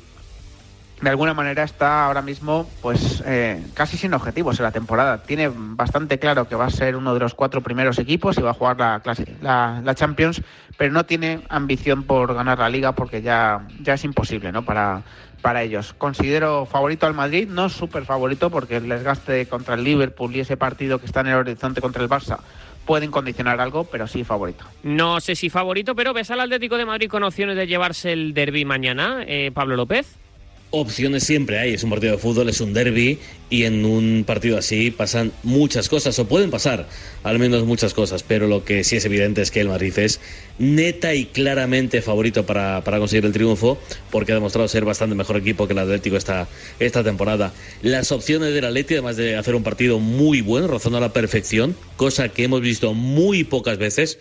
de 1.01 1.09
alguna 1.09 1.33
manera 1.33 1.63
está 1.63 2.05
ahora 2.05 2.21
mismo 2.21 2.69
pues 2.81 3.23
eh, 3.25 3.63
casi 3.73 3.97
sin 3.97 4.13
objetivos 4.13 4.59
en 4.59 4.63
la 4.63 4.71
temporada. 4.71 5.23
Tiene 5.23 5.49
bastante 5.53 6.19
claro 6.19 6.47
que 6.47 6.55
va 6.55 6.65
a 6.65 6.69
ser 6.69 6.95
uno 6.95 7.13
de 7.13 7.19
los 7.19 7.33
cuatro 7.35 7.61
primeros 7.61 7.99
equipos 7.99 8.37
y 8.37 8.41
va 8.41 8.51
a 8.51 8.53
jugar 8.53 8.77
la, 8.77 8.99
clase, 8.99 9.25
la, 9.41 9.93
Champions, 9.95 10.41
pero 10.77 10.91
no 10.91 11.05
tiene 11.05 11.41
ambición 11.49 12.03
por 12.03 12.33
ganar 12.33 12.59
la 12.59 12.69
liga 12.69 12.93
porque 12.93 13.21
ya, 13.21 13.65
ya 13.81 13.93
es 13.93 14.03
imposible 14.03 14.51
¿no? 14.51 14.63
para, 14.63 15.03
para 15.41 15.63
ellos. 15.63 15.93
Considero 15.97 16.65
favorito 16.65 17.05
al 17.05 17.13
Madrid, 17.13 17.47
no 17.47 17.69
súper 17.69 18.05
favorito 18.05 18.49
porque 18.49 18.77
el 18.77 18.89
desgaste 18.89 19.47
contra 19.47 19.75
el 19.75 19.83
Liverpool 19.83 20.35
y 20.35 20.41
ese 20.41 20.57
partido 20.57 20.99
que 20.99 21.05
está 21.05 21.21
en 21.21 21.27
el 21.27 21.35
horizonte 21.35 21.81
contra 21.81 22.03
el 22.03 22.09
Barça 22.09 22.39
pueden 22.85 23.11
condicionar 23.11 23.61
algo, 23.61 23.83
pero 23.83 24.07
sí 24.07 24.23
favorito. 24.23 24.65
No 24.81 25.19
sé 25.19 25.35
si 25.35 25.51
favorito, 25.51 25.95
pero 25.95 26.11
ves 26.11 26.31
al 26.31 26.39
Atlético 26.39 26.75
de 26.75 26.85
Madrid 26.85 27.07
con 27.07 27.21
opciones 27.21 27.55
de 27.55 27.67
llevarse 27.67 28.11
el 28.11 28.33
derby 28.33 28.65
mañana, 28.65 29.23
eh, 29.27 29.51
Pablo 29.53 29.75
López. 29.75 30.17
Opciones 30.71 31.23
siempre 31.23 31.57
hay, 31.57 31.73
es 31.73 31.83
un 31.83 31.89
partido 31.89 32.11
de 32.11 32.19
fútbol, 32.19 32.47
es 32.47 32.61
un 32.61 32.73
derby 32.73 33.17
y 33.49 33.63
en 33.63 33.85
un 33.85 34.23
partido 34.23 34.55
así 34.55 34.91
pasan 34.91 35.31
muchas 35.41 35.89
cosas 35.89 36.19
o 36.19 36.27
pueden 36.27 36.51
pasar 36.51 36.87
al 37.23 37.39
menos 37.39 37.65
muchas 37.65 37.95
cosas, 37.95 38.21
pero 38.21 38.47
lo 38.47 38.63
que 38.63 38.83
sí 38.83 38.95
es 38.95 39.03
evidente 39.05 39.41
es 39.41 39.49
que 39.49 39.61
el 39.61 39.67
Madrid 39.67 39.97
es 39.97 40.19
neta 40.59 41.15
y 41.15 41.25
claramente 41.25 42.03
favorito 42.03 42.45
para, 42.45 42.83
para 42.83 42.99
conseguir 42.99 43.25
el 43.25 43.33
triunfo 43.33 43.79
porque 44.11 44.31
ha 44.31 44.35
demostrado 44.35 44.67
ser 44.67 44.85
bastante 44.85 45.15
mejor 45.15 45.37
equipo 45.37 45.65
que 45.65 45.73
el 45.73 45.79
Atlético 45.79 46.17
esta, 46.17 46.47
esta 46.79 47.03
temporada. 47.03 47.51
Las 47.81 48.11
opciones 48.11 48.53
del 48.53 48.65
Atlético, 48.65 48.99
además 48.99 49.17
de 49.17 49.37
hacer 49.37 49.55
un 49.55 49.63
partido 49.63 49.99
muy 49.99 50.41
bueno, 50.41 50.67
rozando 50.67 50.99
a 50.99 51.01
la 51.01 51.13
perfección, 51.13 51.75
cosa 51.97 52.29
que 52.29 52.43
hemos 52.43 52.61
visto 52.61 52.93
muy 52.93 53.43
pocas 53.43 53.79
veces, 53.79 54.19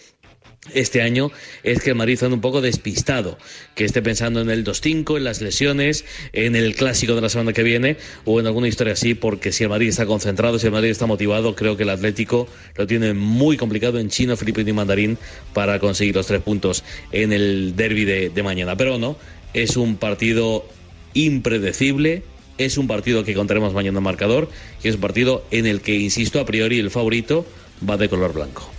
este 0.74 1.02
año 1.02 1.30
es 1.62 1.80
que 1.82 1.90
el 1.90 1.96
Madrid 1.96 2.18
anda 2.22 2.34
un 2.34 2.40
poco 2.40 2.60
despistado, 2.60 3.38
que 3.74 3.84
esté 3.84 4.02
pensando 4.02 4.40
en 4.40 4.50
el 4.50 4.64
2-5, 4.64 5.16
en 5.16 5.24
las 5.24 5.40
lesiones, 5.40 6.04
en 6.32 6.56
el 6.56 6.74
clásico 6.74 7.14
de 7.14 7.20
la 7.20 7.28
semana 7.28 7.52
que 7.52 7.62
viene 7.62 7.96
o 8.24 8.40
en 8.40 8.46
alguna 8.46 8.68
historia 8.68 8.92
así, 8.94 9.14
porque 9.14 9.52
si 9.52 9.64
el 9.64 9.70
Madrid 9.70 9.88
está 9.88 10.06
concentrado, 10.06 10.58
si 10.58 10.66
el 10.66 10.72
Madrid 10.72 10.90
está 10.90 11.06
motivado, 11.06 11.54
creo 11.54 11.76
que 11.76 11.82
el 11.82 11.90
Atlético 11.90 12.48
lo 12.76 12.86
tiene 12.86 13.14
muy 13.14 13.56
complicado 13.56 13.98
en 13.98 14.08
chino, 14.08 14.36
filipino 14.36 14.70
y 14.70 14.72
mandarín 14.72 15.18
para 15.54 15.78
conseguir 15.78 16.14
los 16.14 16.26
tres 16.26 16.42
puntos 16.42 16.84
en 17.12 17.32
el 17.32 17.74
derby 17.76 18.04
de, 18.04 18.30
de 18.30 18.42
mañana. 18.42 18.76
Pero 18.76 18.98
no, 18.98 19.16
es 19.54 19.76
un 19.76 19.96
partido 19.96 20.66
impredecible, 21.14 22.22
es 22.58 22.78
un 22.78 22.86
partido 22.86 23.24
que 23.24 23.34
contaremos 23.34 23.72
mañana 23.72 23.98
en 23.98 24.04
marcador 24.04 24.48
y 24.82 24.88
es 24.88 24.96
un 24.96 25.00
partido 25.00 25.44
en 25.50 25.66
el 25.66 25.80
que, 25.80 25.96
insisto, 25.96 26.40
a 26.40 26.46
priori 26.46 26.78
el 26.78 26.90
favorito 26.90 27.46
va 27.88 27.96
de 27.96 28.08
color 28.08 28.32
blanco. 28.32 28.77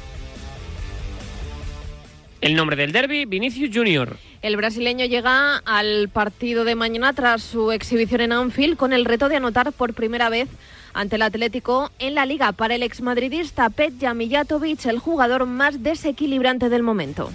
El 2.41 2.55
nombre 2.55 2.77
del 2.77 2.93
derby, 2.93 3.25
Vinicius 3.25 3.69
Junior. 3.73 4.17
El 4.41 4.55
brasileño 4.55 5.05
llega 5.05 5.57
al 5.57 6.07
partido 6.07 6.63
de 6.63 6.75
mañana 6.75 7.11
tras 7.13 7.43
su 7.43 7.73
exhibición 7.73 8.21
en 8.21 8.31
Anfield 8.31 8.77
con 8.77 8.93
el 8.93 9.03
reto 9.03 9.27
de 9.27 9.35
anotar 9.35 9.73
por 9.73 9.93
primera 9.93 10.29
vez 10.29 10.47
ante 10.93 11.17
el 11.17 11.21
Atlético 11.21 11.91
en 11.99 12.15
la 12.15 12.25
liga 12.25 12.53
para 12.53 12.75
el 12.75 12.83
exmadridista 12.83 13.69
Petja 13.69 14.13
Mijatovic, 14.13 14.85
el 14.85 14.99
jugador 14.99 15.45
más 15.47 15.83
desequilibrante 15.83 16.69
del 16.69 16.81
momento. 16.81 17.29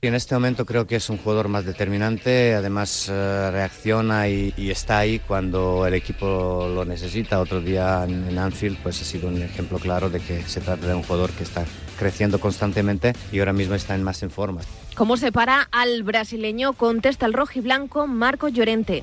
En 0.00 0.14
este 0.14 0.34
momento 0.34 0.64
creo 0.64 0.86
que 0.86 0.96
es 0.96 1.10
un 1.10 1.18
jugador 1.18 1.48
más 1.48 1.64
determinante, 1.64 2.54
además 2.54 3.10
eh, 3.10 3.50
reacciona 3.50 4.28
y, 4.28 4.54
y, 4.56 4.70
está 4.70 4.98
ahí 4.98 5.18
cuando 5.18 5.86
el 5.86 5.94
equipo 5.94 6.68
lo 6.72 6.84
necesita. 6.84 7.40
Otro 7.40 7.60
día 7.60 8.04
en, 8.04 8.28
en, 8.28 8.38
Anfield 8.38 8.78
pues 8.82 9.00
ha 9.02 9.04
sido 9.04 9.28
un 9.28 9.42
ejemplo 9.42 9.78
claro 9.78 10.08
de 10.08 10.20
que 10.20 10.42
se 10.42 10.60
trata 10.60 10.86
de 10.86 10.94
un 10.94 11.02
jugador 11.02 11.30
que 11.32 11.44
está 11.44 11.64
creciendo 11.96 12.38
constantemente 12.40 13.14
y 13.32 13.38
ahora 13.38 13.52
mismo 13.52 13.74
está 13.74 13.94
en 13.94 14.02
más 14.02 14.22
en 14.22 14.30
forma. 14.30 14.60
¿Cómo 14.94 15.16
se 15.16 15.32
para 15.32 15.68
al 15.72 16.02
brasileño? 16.02 16.72
Contesta 16.72 17.26
el 17.26 17.32
rojiblanco 17.32 18.06
Marco 18.06 18.48
Llorente. 18.48 19.02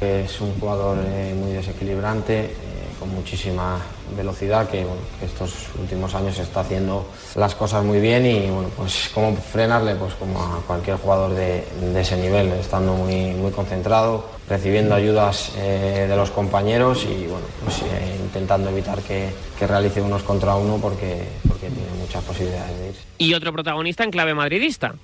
Es 0.00 0.40
un 0.40 0.52
jugador 0.58 0.98
eh, 1.06 1.34
muy 1.38 1.52
desequilibrante, 1.52 2.44
eh, 2.44 2.50
con 2.98 3.08
muchísima 3.10 3.78
velocidad 4.16 4.68
que, 4.68 4.84
estos 5.22 5.68
últimos 5.78 6.14
años 6.14 6.38
está 6.38 6.60
haciendo 6.60 7.06
las 7.34 7.54
cosas 7.54 7.84
muy 7.84 8.00
bien 8.00 8.26
y 8.26 8.50
bueno, 8.50 8.68
pues 8.76 9.10
cómo 9.14 9.34
frenarle 9.36 9.94
pues 9.94 10.14
como 10.14 10.40
a 10.40 10.60
cualquier 10.66 10.96
jugador 10.96 11.34
de, 11.34 11.64
de 11.80 12.00
ese 12.00 12.16
nivel, 12.16 12.48
estando 12.52 12.94
muy, 12.94 13.32
muy 13.32 13.50
concentrado, 13.52 14.24
recibiendo 14.48 14.94
ayudas 14.94 15.52
eh, 15.56 16.06
de 16.08 16.16
los 16.16 16.30
compañeros 16.30 17.04
y 17.04 17.26
bueno, 17.26 17.46
pues, 17.62 17.82
eh, 17.82 18.18
intentando 18.20 18.70
evitar 18.70 19.00
que, 19.02 19.30
que, 19.58 19.66
realice 19.66 20.00
unos 20.00 20.22
contra 20.22 20.54
uno 20.56 20.78
porque, 20.80 21.24
porque 21.48 21.68
tiene 21.68 21.88
muchas 22.00 22.22
posibilidades 22.24 22.78
de 22.78 22.88
irse. 22.88 23.00
Y 23.18 23.34
otro 23.34 23.52
protagonista 23.52 24.04
en 24.04 24.10
clave 24.10 24.34
madridista. 24.34 24.94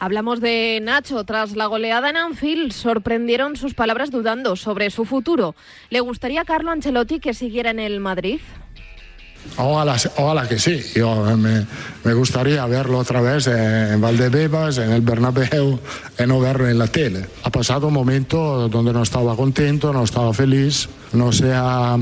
Hablamos 0.00 0.40
de 0.40 0.80
Nacho. 0.82 1.22
Tras 1.24 1.54
la 1.54 1.66
goleada 1.66 2.08
en 2.08 2.16
Anfield, 2.16 2.72
sorprendieron 2.72 3.56
sus 3.56 3.74
palabras 3.74 4.10
dudando 4.10 4.56
sobre 4.56 4.90
su 4.90 5.04
futuro. 5.04 5.54
¿Le 5.90 6.00
gustaría 6.00 6.40
a 6.40 6.44
Carlo 6.46 6.70
Ancelotti 6.70 7.20
que 7.20 7.34
siguiera 7.34 7.70
en 7.70 7.78
el 7.80 8.00
Madrid? 8.00 8.40
Ojalá, 9.58 9.96
ojalá, 10.16 10.48
que 10.48 10.58
sí. 10.58 10.80
Yo 10.94 11.36
me, 11.36 11.66
me, 12.02 12.14
gustaría 12.14 12.64
verlo 12.64 12.98
otra 12.98 13.20
vez 13.20 13.46
en 13.46 14.00
Valdebebas, 14.00 14.78
en 14.78 14.90
el 14.90 15.02
Bernabéu, 15.02 15.78
y 16.18 16.26
no 16.26 16.40
verlo 16.40 16.66
en 16.66 16.78
la 16.78 16.86
tele. 16.86 17.26
Ha 17.42 17.50
pasado 17.50 17.88
un 17.88 17.94
momento 17.94 18.70
donde 18.70 18.94
no 18.94 19.02
estaba 19.02 19.36
contento, 19.36 19.92
no 19.92 20.04
estaba 20.04 20.32
feliz, 20.32 20.88
no 21.12 21.30
se 21.30 21.52
ha 21.54 21.98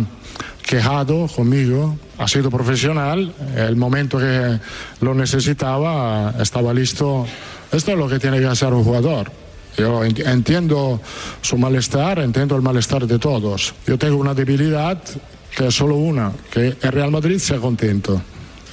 quejado 0.63 1.27
conmigo, 1.27 1.97
ha 2.19 2.29
sido 2.29 2.49
profesional. 2.49 3.33
El 3.57 3.75
momento 3.75 4.19
que 4.19 4.61
lo 5.01 5.15
necesitaba 5.15 6.35
estaba 6.39 6.73
listo. 6.73 7.27
Esto 7.73 7.93
es 7.93 7.99
lo 7.99 8.09
que 8.09 8.19
tiene 8.19 8.39
que 8.41 8.47
hacer 8.47 8.73
un 8.73 8.85
jugador. 8.85 9.31
Yo 9.77 10.03
entiendo 10.03 11.01
su 11.41 11.57
malestar, 11.57 12.19
entiendo 12.19 12.57
el 12.57 12.63
malestar 12.63 13.07
de 13.07 13.19
todos. 13.19 13.75
Yo 13.87 13.97
tengo 13.97 14.17
una 14.17 14.35
debilidad 14.35 15.01
que 15.57 15.67
es 15.67 15.75
solo 15.75 15.97
una, 15.97 16.33
que 16.51 16.77
el 16.81 16.93
Real 16.93 17.11
Madrid 17.11 17.39
sea 17.39 17.59
contento. 17.59 18.21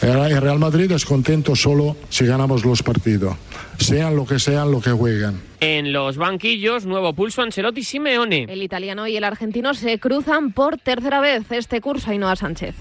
El 0.01 0.41
Real 0.41 0.59
Madrid 0.59 0.91
es 0.91 1.05
contento 1.05 1.55
solo 1.55 1.95
si 2.09 2.25
ganamos 2.25 2.65
los 2.65 2.83
partidos, 2.83 3.35
sean 3.79 4.15
lo 4.15 4.25
que 4.25 4.39
sean 4.39 4.69
lo 4.71 4.81
que 4.81 4.91
jueguen. 4.91 5.41
En 5.61 5.93
los 5.93 6.17
banquillos, 6.17 6.85
nuevo 6.85 7.13
pulso 7.13 7.41
Ancelotti 7.41 7.83
Simeone. 7.83 8.45
El 8.49 8.61
italiano 8.61 9.07
y 9.07 9.15
el 9.15 9.23
argentino 9.23 9.73
se 9.73 9.97
cruzan 9.99 10.51
por 10.51 10.77
tercera 10.77 11.21
vez 11.21 11.49
este 11.49 11.81
curso 11.81 12.11
Ainhoa 12.11 12.35
Sánchez. 12.35 12.75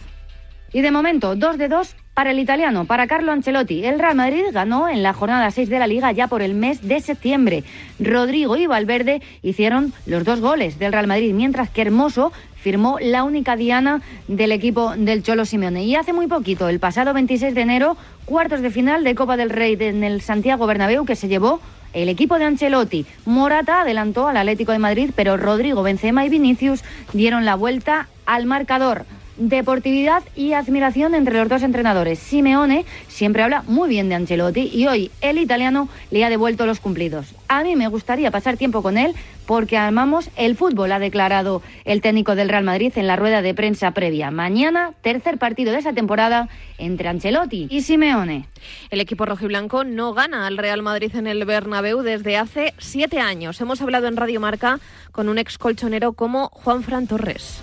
Y 0.75 0.83
de 0.83 0.91
momento, 0.91 1.37
dos 1.37 1.57
de 1.57 1.69
dos 1.69 1.95
para 2.15 2.33
el 2.33 2.41
italiano, 2.41 2.85
para 2.85 3.07
Carlo 3.07 3.31
Ancelotti. 3.31 3.85
El 3.85 4.01
Real 4.01 4.17
Madrid 4.17 4.43
ganó 4.53 4.89
en 4.89 5.05
la 5.05 5.13
jornada 5.13 5.53
6 5.53 5.69
de 5.69 5.79
la 5.79 5.87
Liga 5.87 6.11
ya 6.11 6.27
por 6.27 6.43
el 6.43 6.55
mes 6.55 6.83
de 6.83 6.99
septiembre. 6.99 7.63
Rodrigo 8.01 8.57
y 8.57 8.67
Valverde 8.67 9.23
hicieron 9.41 9.93
los 10.05 10.25
dos 10.25 10.41
goles 10.41 10.81
del 10.81 10.93
Real 10.93 11.07
Madrid, 11.07 11.33
mientras 11.33 11.71
que 11.71 11.83
Hermoso 11.83 12.33
firmó 12.57 12.99
la 13.01 13.23
única 13.23 13.55
diana 13.55 14.03
del 14.27 14.51
equipo 14.51 14.97
del 14.97 15.23
Cholo 15.23 15.45
Simeone. 15.45 15.85
Y 15.85 15.95
hace 15.95 16.13
muy 16.13 16.27
poquito, 16.27 16.69
el 16.69 16.81
pasado 16.81 17.15
26 17.15 17.55
de 17.55 17.61
enero, 17.61 17.97
cuartos 18.25 18.61
de 18.61 18.71
final 18.71 19.05
de 19.05 19.15
Copa 19.15 19.37
del 19.37 19.51
Rey 19.51 19.77
en 19.79 20.03
el 20.03 20.23
Santiago 20.23 20.67
Bernabéu, 20.67 21.05
que 21.05 21.15
se 21.15 21.29
llevó 21.29 21.61
el 21.93 22.09
equipo 22.09 22.37
de 22.37 22.47
Ancelotti. 22.47 23.07
Morata 23.27 23.83
adelantó 23.83 24.27
al 24.27 24.39
Atlético 24.39 24.73
de 24.73 24.81
Madrid, 24.81 25.11
pero 25.15 25.37
Rodrigo, 25.37 25.85
Benzema 25.85 26.27
y 26.27 26.31
Vinicius 26.31 26.83
dieron 27.13 27.45
la 27.45 27.55
vuelta 27.55 28.09
al 28.27 28.47
marcador 28.47 29.07
deportividad 29.37 30.23
y 30.37 30.53
admiración 30.53 31.15
entre 31.15 31.39
los 31.39 31.49
dos 31.49 31.63
entrenadores. 31.63 32.19
Simeone 32.19 32.85
siempre 33.09 33.43
habla 33.43 33.63
muy 33.67 33.89
bien 33.89 34.09
de 34.09 34.15
Ancelotti 34.15 34.71
y 34.73 34.87
hoy 34.87 35.11
el 35.21 35.39
italiano 35.39 35.89
le 36.11 36.25
ha 36.25 36.31
devuelto 36.31 36.67
los 36.67 36.81
cumplidos. 36.81 37.35
A 37.49 37.63
mí 37.63 37.77
me 37.77 37.89
gustaría 37.89 38.31
pasar 38.31 38.57
tiempo 38.57 38.83
con 38.83 38.99
él 38.99 39.15
porque 39.47 39.77
amamos 39.77 40.31
el 40.37 40.57
fútbol, 40.57 40.93
ha 40.93 40.99
declarado 40.99 41.63
el 41.85 42.01
técnico 42.01 42.35
del 42.35 42.49
Real 42.49 42.65
Madrid 42.65 42.93
en 42.97 43.07
la 43.07 43.17
rueda 43.17 43.43
de 43.43 43.55
prensa 43.55 43.91
previa. 43.91 44.31
Mañana, 44.31 44.93
tercer 45.03 45.39
partido 45.39 45.73
de 45.73 45.79
esa 45.79 45.93
temporada 45.93 46.49
entre 46.79 47.09
Ancelotti 47.09 47.67
y 47.71 47.83
Simeone. 47.83 48.47
El 48.91 49.01
equipo 49.01 49.27
rojiblanco 49.27 49.85
no 49.85 50.15
gana 50.15 50.47
al 50.47 50.57
Real 50.57 50.83
Madrid 50.83 51.15
en 51.15 51.27
el 51.27 51.45
Bernabéu 51.45 52.03
desde 52.03 52.37
hace 52.37 52.75
siete 52.79 53.21
años. 53.21 53.61
Hemos 53.61 53.81
hablado 53.83 54.07
en 54.07 54.17
Radio 54.17 54.41
Marca 54.41 54.81
con 55.13 55.29
un 55.29 55.39
ex 55.39 55.59
colchonero 55.59 56.15
como 56.15 56.49
Juan 56.49 56.83
Fran 56.83 57.07
Torres. 57.07 57.63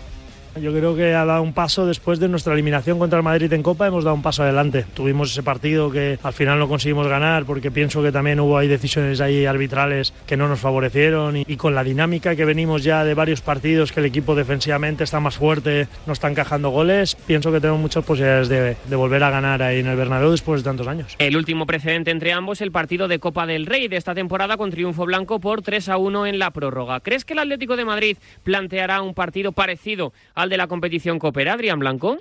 Yo 0.59 0.73
creo 0.73 0.95
que 0.95 1.13
ha 1.13 1.23
dado 1.23 1.41
un 1.41 1.53
paso 1.53 1.85
después 1.85 2.19
de 2.19 2.27
nuestra 2.27 2.53
eliminación 2.53 2.99
contra 2.99 3.17
el 3.17 3.23
Madrid 3.23 3.51
en 3.53 3.63
Copa, 3.63 3.87
hemos 3.87 4.03
dado 4.03 4.15
un 4.15 4.21
paso 4.21 4.43
adelante. 4.43 4.85
Tuvimos 4.93 5.31
ese 5.31 5.43
partido 5.43 5.89
que 5.89 6.19
al 6.21 6.33
final 6.33 6.59
no 6.59 6.67
conseguimos 6.67 7.07
ganar 7.07 7.45
porque 7.45 7.71
pienso 7.71 8.03
que 8.03 8.11
también 8.11 8.39
hubo 8.41 8.57
ahí 8.57 8.67
decisiones 8.67 9.21
ahí 9.21 9.45
arbitrales 9.45 10.13
que 10.25 10.35
no 10.35 10.49
nos 10.49 10.59
favorecieron 10.59 11.37
y, 11.37 11.55
con 11.55 11.73
la 11.73 11.83
dinámica 11.83 12.35
que 12.35 12.43
venimos 12.43 12.83
ya 12.83 13.05
de 13.05 13.13
varios 13.13 13.41
partidos, 13.41 13.91
que 13.91 14.01
el 14.01 14.07
equipo 14.07 14.35
defensivamente 14.35 15.03
está 15.03 15.19
más 15.19 15.37
fuerte, 15.37 15.87
no 16.05 16.13
está 16.13 16.29
encajando 16.29 16.69
goles, 16.69 17.15
pienso 17.15 17.51
que 17.51 17.61
tenemos 17.61 17.79
muchas 17.79 18.03
posibilidades 18.03 18.49
de, 18.49 18.95
volver 18.95 19.23
a 19.23 19.29
ganar 19.29 19.63
ahí 19.63 19.79
en 19.79 19.87
el 19.87 19.95
Bernabéu 19.95 20.31
después 20.31 20.61
de 20.61 20.69
tantos 20.69 20.87
años. 20.87 21.15
El 21.17 21.37
último 21.37 21.65
precedente 21.65 22.11
entre 22.11 22.33
ambos, 22.33 22.61
el 22.61 22.71
partido 22.71 23.07
de 23.07 23.19
Copa 23.19 23.45
del 23.45 23.65
Rey 23.65 23.87
de 23.87 23.97
esta 23.97 24.13
temporada 24.13 24.57
con 24.57 24.69
triunfo 24.69 25.05
blanco 25.05 25.39
por 25.39 25.61
3 25.61 25.89
a 25.89 25.97
1 25.97 26.27
en 26.27 26.39
la 26.39 26.51
prórroga. 26.51 26.99
¿Crees 26.99 27.25
que 27.25 27.33
el 27.33 27.39
Atlético 27.39 27.77
de 27.77 27.85
Madrid 27.85 28.17
planteará 28.43 29.01
un 29.01 29.13
partido 29.13 29.53
parecido 29.53 30.13
al 30.41 30.49
de 30.49 30.57
la 30.57 30.67
competición 30.67 31.19
Coopera, 31.19 31.53
Adrián 31.53 31.79
Blanco? 31.79 32.17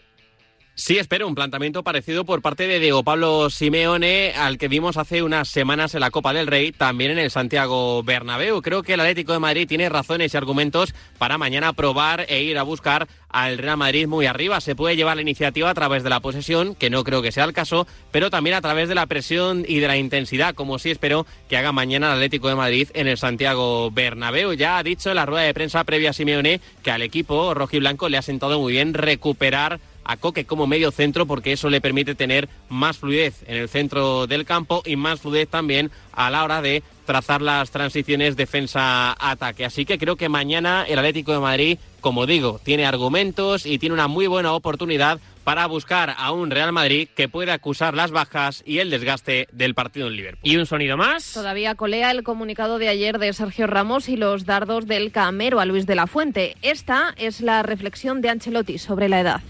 Sí, 0.81 0.97
espero 0.97 1.29
un 1.29 1.35
planteamiento 1.35 1.83
parecido 1.83 2.25
por 2.25 2.41
parte 2.41 2.67
de 2.67 2.81
Diego 2.81 3.05
Pablo 3.05 3.51
Simeone 3.51 4.33
al 4.35 4.57
que 4.57 4.67
vimos 4.67 4.97
hace 4.97 5.23
unas 5.23 5.47
semanas 5.47 5.95
en 5.95 6.01
la 6.01 6.11
Copa 6.11 6.33
del 6.33 6.47
Rey, 6.47 6.73
también 6.73 7.11
en 7.11 7.19
el 7.19 7.31
Santiago 7.31 8.03
Bernabéu. 8.03 8.63
Creo 8.63 8.83
que 8.83 8.95
el 8.95 9.01
Atlético 9.01 9.35
de 9.35 9.41
Madrid 9.41 9.69
tiene 9.69 9.91
razones 9.91 10.33
y 10.33 10.39
argumentos 10.39 10.95
para 11.19 11.37
mañana 11.37 11.75
probar 11.75 12.25
e 12.31 12.45
ir 12.45 12.57
a 12.57 12.63
buscar 12.63 13.09
al 13.29 13.59
Real 13.59 13.77
Madrid 13.77 14.07
muy 14.07 14.25
arriba. 14.25 14.59
Se 14.63 14.75
puede 14.75 14.97
llevar 14.97 15.17
la 15.17 15.23
iniciativa 15.23 15.69
a 15.69 15.75
través 15.75 16.03
de 16.03 16.09
la 16.09 16.21
posesión, 16.21 16.75
que 16.75 16.89
no 16.89 17.05
creo 17.05 17.21
que 17.21 17.31
sea 17.31 17.45
el 17.45 17.53
caso, 17.53 17.87
pero 18.11 18.31
también 18.31 18.57
a 18.57 18.63
través 18.63 18.89
de 18.89 18.95
la 18.95 19.05
presión 19.05 19.67
y 19.69 19.81
de 19.81 19.87
la 19.87 19.99
intensidad, 19.99 20.55
como 20.55 20.79
sí 20.79 20.91
espero 20.91 21.27
que 21.51 21.59
haga 21.59 21.73
mañana 21.73 22.07
el 22.07 22.15
Atlético 22.15 22.49
de 22.49 22.55
Madrid 22.55 22.89
en 22.95 23.07
el 23.07 23.19
Santiago 23.19 23.91
Bernabéu. 23.91 24.55
Ya 24.55 24.79
ha 24.79 24.83
dicho 24.83 25.11
en 25.11 25.17
la 25.17 25.27
rueda 25.27 25.45
de 25.45 25.53
prensa 25.53 25.85
previa 25.85 26.11
a 26.11 26.15
Simeone 26.15 26.63
que 26.83 26.91
al 26.91 27.03
equipo 27.03 27.53
rojiblanco 27.53 28.09
le 28.09 28.17
ha 28.17 28.23
sentado 28.23 28.59
muy 28.59 28.73
bien 28.73 28.95
recuperar 28.95 29.79
a 30.11 30.17
Coque 30.17 30.45
como 30.45 30.67
medio 30.67 30.91
centro 30.91 31.25
porque 31.25 31.53
eso 31.53 31.71
le 31.71 31.81
permite 31.81 32.17
tener 32.17 32.49
más 32.69 32.99
fluidez 32.99 33.45
en 33.47 33.57
el 33.57 33.69
centro 33.69 34.27
del 34.27 34.45
campo 34.45 34.83
y 34.85 34.97
más 34.97 35.21
fluidez 35.21 35.49
también 35.49 35.93
a 36.13 36.31
la 36.31 36.43
hora 36.43 36.61
de 36.61 36.83
trazar 37.07 37.41
las 37.41 37.71
transiciones 37.71 38.37
defensa-ataque. 38.37 39.65
Así 39.65 39.85
que 39.85 39.99
creo 39.99 40.17
que 40.17 40.29
mañana 40.29 40.85
el 40.89 40.99
Atlético 40.99 41.33
de 41.33 41.39
Madrid, 41.39 41.79
como 42.01 42.27
digo, 42.27 42.61
tiene 42.65 42.87
argumentos 42.87 43.67
y 43.67 43.79
tiene 43.79 43.95
una 43.95 44.09
muy 44.09 44.27
buena 44.27 44.53
oportunidad 44.53 45.21
para 45.45 45.67
buscar 45.67 46.15
a 46.19 46.33
un 46.33 46.51
Real 46.51 46.73
Madrid 46.73 47.09
que 47.15 47.29
pueda 47.29 47.55
acusar 47.55 47.95
las 47.95 48.11
bajas 48.11 48.63
y 48.67 48.79
el 48.79 48.91
desgaste 48.91 49.47
del 49.53 49.75
partido 49.75 50.09
en 50.09 50.17
Liverpool. 50.17 50.41
¿Y 50.43 50.57
un 50.57 50.67
sonido 50.67 50.97
más? 50.97 51.33
Todavía 51.33 51.77
colea 51.77 52.11
el 52.11 52.25
comunicado 52.25 52.79
de 52.79 52.89
ayer 52.89 53.19
de 53.19 53.33
Sergio 53.33 53.69
Ramos 53.69 54.09
y 54.09 54.17
los 54.17 54.45
dardos 54.45 54.87
del 54.87 55.13
Camero 55.13 55.61
a 55.61 55.67
Luis 55.67 55.87
de 55.87 55.95
la 55.95 56.09
Fuente. 56.09 56.57
Esta 56.63 57.15
es 57.17 57.41
la 57.41 57.63
reflexión 57.63 58.21
de 58.21 58.29
Ancelotti 58.29 58.79
sobre 58.79 59.09
la 59.09 59.21
edad. 59.21 59.41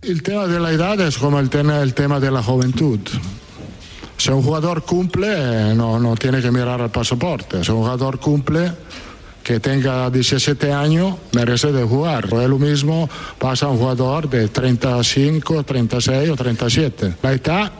El 0.00 0.22
tema 0.22 0.46
de 0.46 0.60
la 0.60 0.70
edad 0.70 1.00
es 1.00 1.18
como 1.18 1.40
el 1.40 1.50
tema, 1.50 1.82
el 1.82 1.92
tema 1.92 2.20
de 2.20 2.30
la 2.30 2.40
juventud. 2.40 3.00
Si 4.16 4.30
un 4.30 4.42
jugador 4.42 4.84
cumple, 4.84 5.74
no, 5.74 5.98
no 5.98 6.14
tiene 6.14 6.40
que 6.40 6.52
mirar 6.52 6.80
el 6.80 6.90
pasaporte. 6.90 7.64
Si 7.64 7.72
un 7.72 7.78
jugador 7.78 8.20
cumple, 8.20 8.72
que 9.42 9.58
tenga 9.58 10.08
17 10.08 10.72
años, 10.72 11.16
merece 11.32 11.72
de 11.72 11.82
jugar. 11.82 12.26
Es 12.26 12.48
lo 12.48 12.60
mismo 12.60 13.10
pasa 13.40 13.66
a 13.66 13.70
un 13.70 13.78
jugador 13.78 14.30
de 14.30 14.46
35, 14.46 15.64
36 15.64 16.30
o 16.30 16.36
37. 16.36 17.16
La 17.20 17.32
edad, 17.32 17.72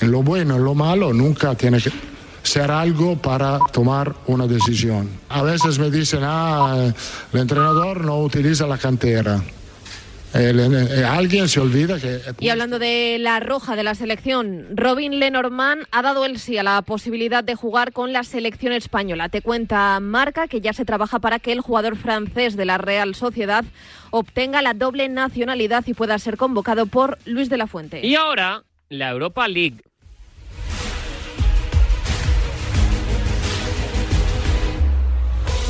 en 0.00 0.10
lo 0.10 0.22
bueno, 0.22 0.56
en 0.56 0.64
lo 0.64 0.74
malo, 0.74 1.12
nunca 1.12 1.54
tiene 1.56 1.78
que 1.82 1.92
ser 2.42 2.70
algo 2.70 3.18
para 3.18 3.58
tomar 3.70 4.14
una 4.28 4.46
decisión. 4.46 5.10
A 5.28 5.42
veces 5.42 5.78
me 5.78 5.90
dicen, 5.90 6.20
ah, 6.22 6.90
el 7.34 7.38
entrenador 7.38 8.02
no 8.02 8.18
utiliza 8.20 8.66
la 8.66 8.78
cantera. 8.78 9.42
El, 10.38 10.60
eh, 10.60 11.04
alguien 11.04 11.48
se 11.48 11.60
olvida 11.60 11.98
que... 11.98 12.20
Y 12.40 12.48
hablando 12.48 12.78
de 12.78 13.16
la 13.18 13.40
roja 13.40 13.76
de 13.76 13.82
la 13.82 13.94
selección, 13.94 14.66
Robin 14.74 15.18
Lenormand 15.18 15.86
ha 15.90 16.02
dado 16.02 16.24
el 16.24 16.38
sí 16.38 16.58
a 16.58 16.62
la 16.62 16.82
posibilidad 16.82 17.42
de 17.42 17.54
jugar 17.54 17.92
con 17.92 18.12
la 18.12 18.24
selección 18.24 18.72
española. 18.72 19.28
Te 19.28 19.42
cuenta 19.42 19.98
Marca 20.00 20.48
que 20.48 20.60
ya 20.60 20.72
se 20.72 20.84
trabaja 20.84 21.18
para 21.18 21.38
que 21.38 21.52
el 21.52 21.60
jugador 21.60 21.96
francés 21.96 22.56
de 22.56 22.64
la 22.64 22.78
Real 22.78 23.14
Sociedad 23.14 23.64
obtenga 24.10 24.62
la 24.62 24.74
doble 24.74 25.08
nacionalidad 25.08 25.84
y 25.86 25.94
pueda 25.94 26.18
ser 26.18 26.36
convocado 26.36 26.86
por 26.86 27.18
Luis 27.24 27.48
de 27.48 27.56
la 27.56 27.66
Fuente. 27.66 28.06
Y 28.06 28.14
ahora, 28.14 28.62
la 28.88 29.10
Europa 29.10 29.48
League. 29.48 29.85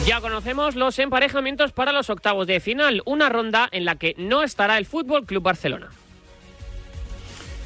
Ya 0.07 0.21
conocemos 0.21 0.77
los 0.77 1.01
emparejamientos 1.01 1.73
para 1.73 1.91
los 1.91 2.11
octavos 2.11 2.47
de 2.47 2.61
final, 2.61 3.03
una 3.07 3.29
ronda 3.29 3.69
en 3.73 3.85
la 3.85 3.97
que 3.97 4.15
no 4.17 4.45
estará 4.45 4.79
el 4.79 4.87
Fútbol 4.87 5.27
Club 5.27 5.43
Barcelona. 5.43 5.89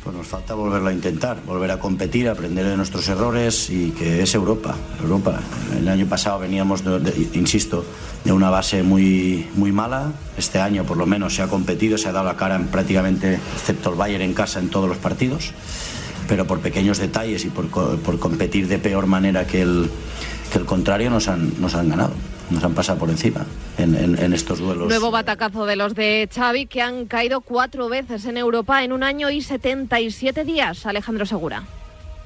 Pues 0.02 0.16
nos 0.16 0.26
falta 0.26 0.54
volverlo 0.54 0.88
a 0.88 0.92
intentar, 0.94 1.42
volver 1.44 1.70
a 1.70 1.78
competir, 1.78 2.30
aprender 2.30 2.64
de 2.64 2.78
nuestros 2.78 3.06
errores 3.10 3.68
y 3.68 3.90
que 3.90 4.22
es 4.22 4.34
Europa. 4.34 4.74
Europa. 5.02 5.38
El 5.76 5.86
año 5.86 6.06
pasado 6.06 6.38
veníamos, 6.38 6.82
insisto, 7.34 7.84
de 8.24 8.32
una 8.32 8.48
base 8.48 8.82
muy, 8.82 9.46
muy 9.56 9.70
mala. 9.70 10.10
Este 10.38 10.60
año, 10.60 10.84
por 10.84 10.96
lo 10.96 11.04
menos, 11.04 11.34
se 11.34 11.42
ha 11.42 11.48
competido, 11.48 11.98
se 11.98 12.08
ha 12.08 12.12
dado 12.12 12.24
la 12.24 12.38
cara 12.38 12.56
en 12.56 12.68
prácticamente, 12.68 13.34
excepto 13.34 13.90
el 13.90 13.96
Bayern 13.96 14.22
en 14.22 14.32
casa, 14.32 14.60
en 14.60 14.70
todos 14.70 14.88
los 14.88 14.96
partidos. 14.96 15.52
Pero 16.26 16.46
por 16.46 16.60
pequeños 16.60 16.96
detalles 16.96 17.44
y 17.44 17.50
por, 17.50 17.68
por 17.68 18.18
competir 18.18 18.66
de 18.66 18.78
peor 18.78 19.04
manera 19.04 19.46
que 19.46 19.60
el, 19.60 19.90
que 20.50 20.58
el 20.58 20.64
contrario, 20.64 21.10
nos 21.10 21.28
han, 21.28 21.60
nos 21.60 21.74
han 21.74 21.88
ganado. 21.88 22.14
Nos 22.50 22.64
han 22.64 22.74
pasado 22.74 22.98
por 22.98 23.08
encima 23.10 23.46
en, 23.78 23.94
en- 23.94 24.18
en 24.18 24.32
estos 24.32 24.58
duelos. 24.58 24.88
Nuevo 24.88 25.10
batacazo 25.10 25.66
de 25.66 25.76
los 25.76 25.94
de 25.94 26.28
Xavi 26.34 26.66
que 26.66 26.82
han 26.82 27.06
caído 27.06 27.40
cuatro 27.40 27.88
veces 27.88 28.24
en 28.26 28.36
Europa 28.36 28.82
en 28.82 28.92
un 28.92 29.02
año 29.02 29.30
y 29.30 29.40
77 29.40 30.44
días. 30.44 30.84
Alejandro 30.86 31.26
Segura. 31.26 31.62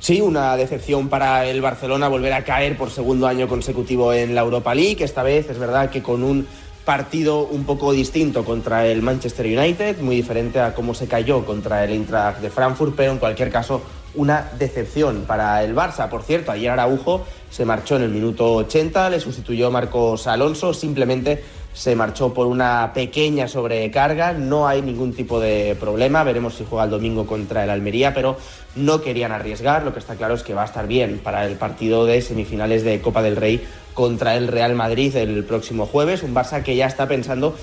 Sí, 0.01 0.21
una 0.21 0.57
decepción 0.57 1.09
para 1.09 1.47
el 1.47 1.61
Barcelona 1.63 2.09
volver 2.09 2.33
a 2.35 2.45
caer 2.45 2.77
por 2.77 2.91
segundo 2.91 3.27
año 3.27 3.49
consecutivo 3.49 4.13
en 4.13 4.35
la 4.35 4.43
Europa 4.43 4.75
League. 4.75 5.03
Esta 5.05 5.23
vez 5.23 5.49
es 5.49 5.59
verdad 5.59 5.89
que 5.91 6.03
con 6.03 6.23
un 6.23 6.47
partido 6.85 7.47
un 7.47 7.65
poco 7.65 7.93
distinto 7.93 8.45
contra 8.45 8.87
el 8.87 9.01
Manchester 9.01 9.47
United, 9.47 10.01
muy 10.01 10.17
diferente 10.17 10.61
a 10.61 10.75
cómo 10.75 10.93
se 10.93 11.07
cayó 11.07 11.47
contra 11.47 11.83
el 11.85 11.93
Eintracht 11.93 12.41
de 12.41 12.51
Frankfurt, 12.51 12.95
pero 12.95 13.13
en 13.13 13.19
cualquier 13.19 13.51
caso 13.51 13.81
una 14.14 14.50
decepción 14.59 15.24
para 15.27 15.62
el 15.64 15.74
Barça. 15.74 16.09
Por 16.09 16.22
cierto, 16.22 16.53
ayer 16.53 16.70
Araujo 16.70 17.24
se 17.50 17.64
marchó 17.64 17.96
en 17.96 18.03
el 18.03 18.11
minuto 18.11 18.55
80, 18.55 19.11
le 19.11 19.20
sustituyó 19.20 19.70
Marcos 19.70 20.27
Alonso, 20.27 20.74
simplemente 20.74 21.42
se 21.74 21.96
marchó 21.96 22.33
por 22.33 22.46
una 22.46 22.92
pequeña 22.94 23.48
sobrecarga, 23.48 24.33
no 24.33 24.68
hay 24.68 24.81
ningún 24.81 25.12
tipo 25.12 25.40
de 25.40 25.77
problema, 25.79 26.22
veremos 26.22 26.55
si 26.55 26.64
juega 26.64 26.85
el 26.85 26.90
domingo 26.90 27.27
contra 27.27 27.64
el 27.64 27.70
Almería, 27.70 28.14
pero 28.14 28.37
no 28.77 29.03
querían 29.03 29.33
arriesgar, 29.33 29.83
lo 29.83 29.92
que 29.92 29.98
está 29.98 30.14
claro 30.14 30.35
es 30.35 30.44
que 30.44 30.55
va 30.55 30.62
a 30.62 30.66
estar 30.66 30.87
bien 30.87 31.20
para 31.22 31.44
el 31.44 31.57
partido 31.57 32.07
de 32.07 32.22
semifinales 32.22 32.85
de 32.85 33.00
Copa 33.00 33.22
del 33.22 33.35
Rey 33.35 33.66
contra 33.92 34.37
el 34.37 34.48
Real 34.48 34.74
Madrid 34.74 35.16
el 35.16 35.44
próximo 35.44 35.87
jueves, 35.87 36.22
un 36.22 36.35
Barça 36.35 36.62
que 36.62 36.77
ya 36.77 36.87
está 36.87 37.09
pensando 37.09 37.57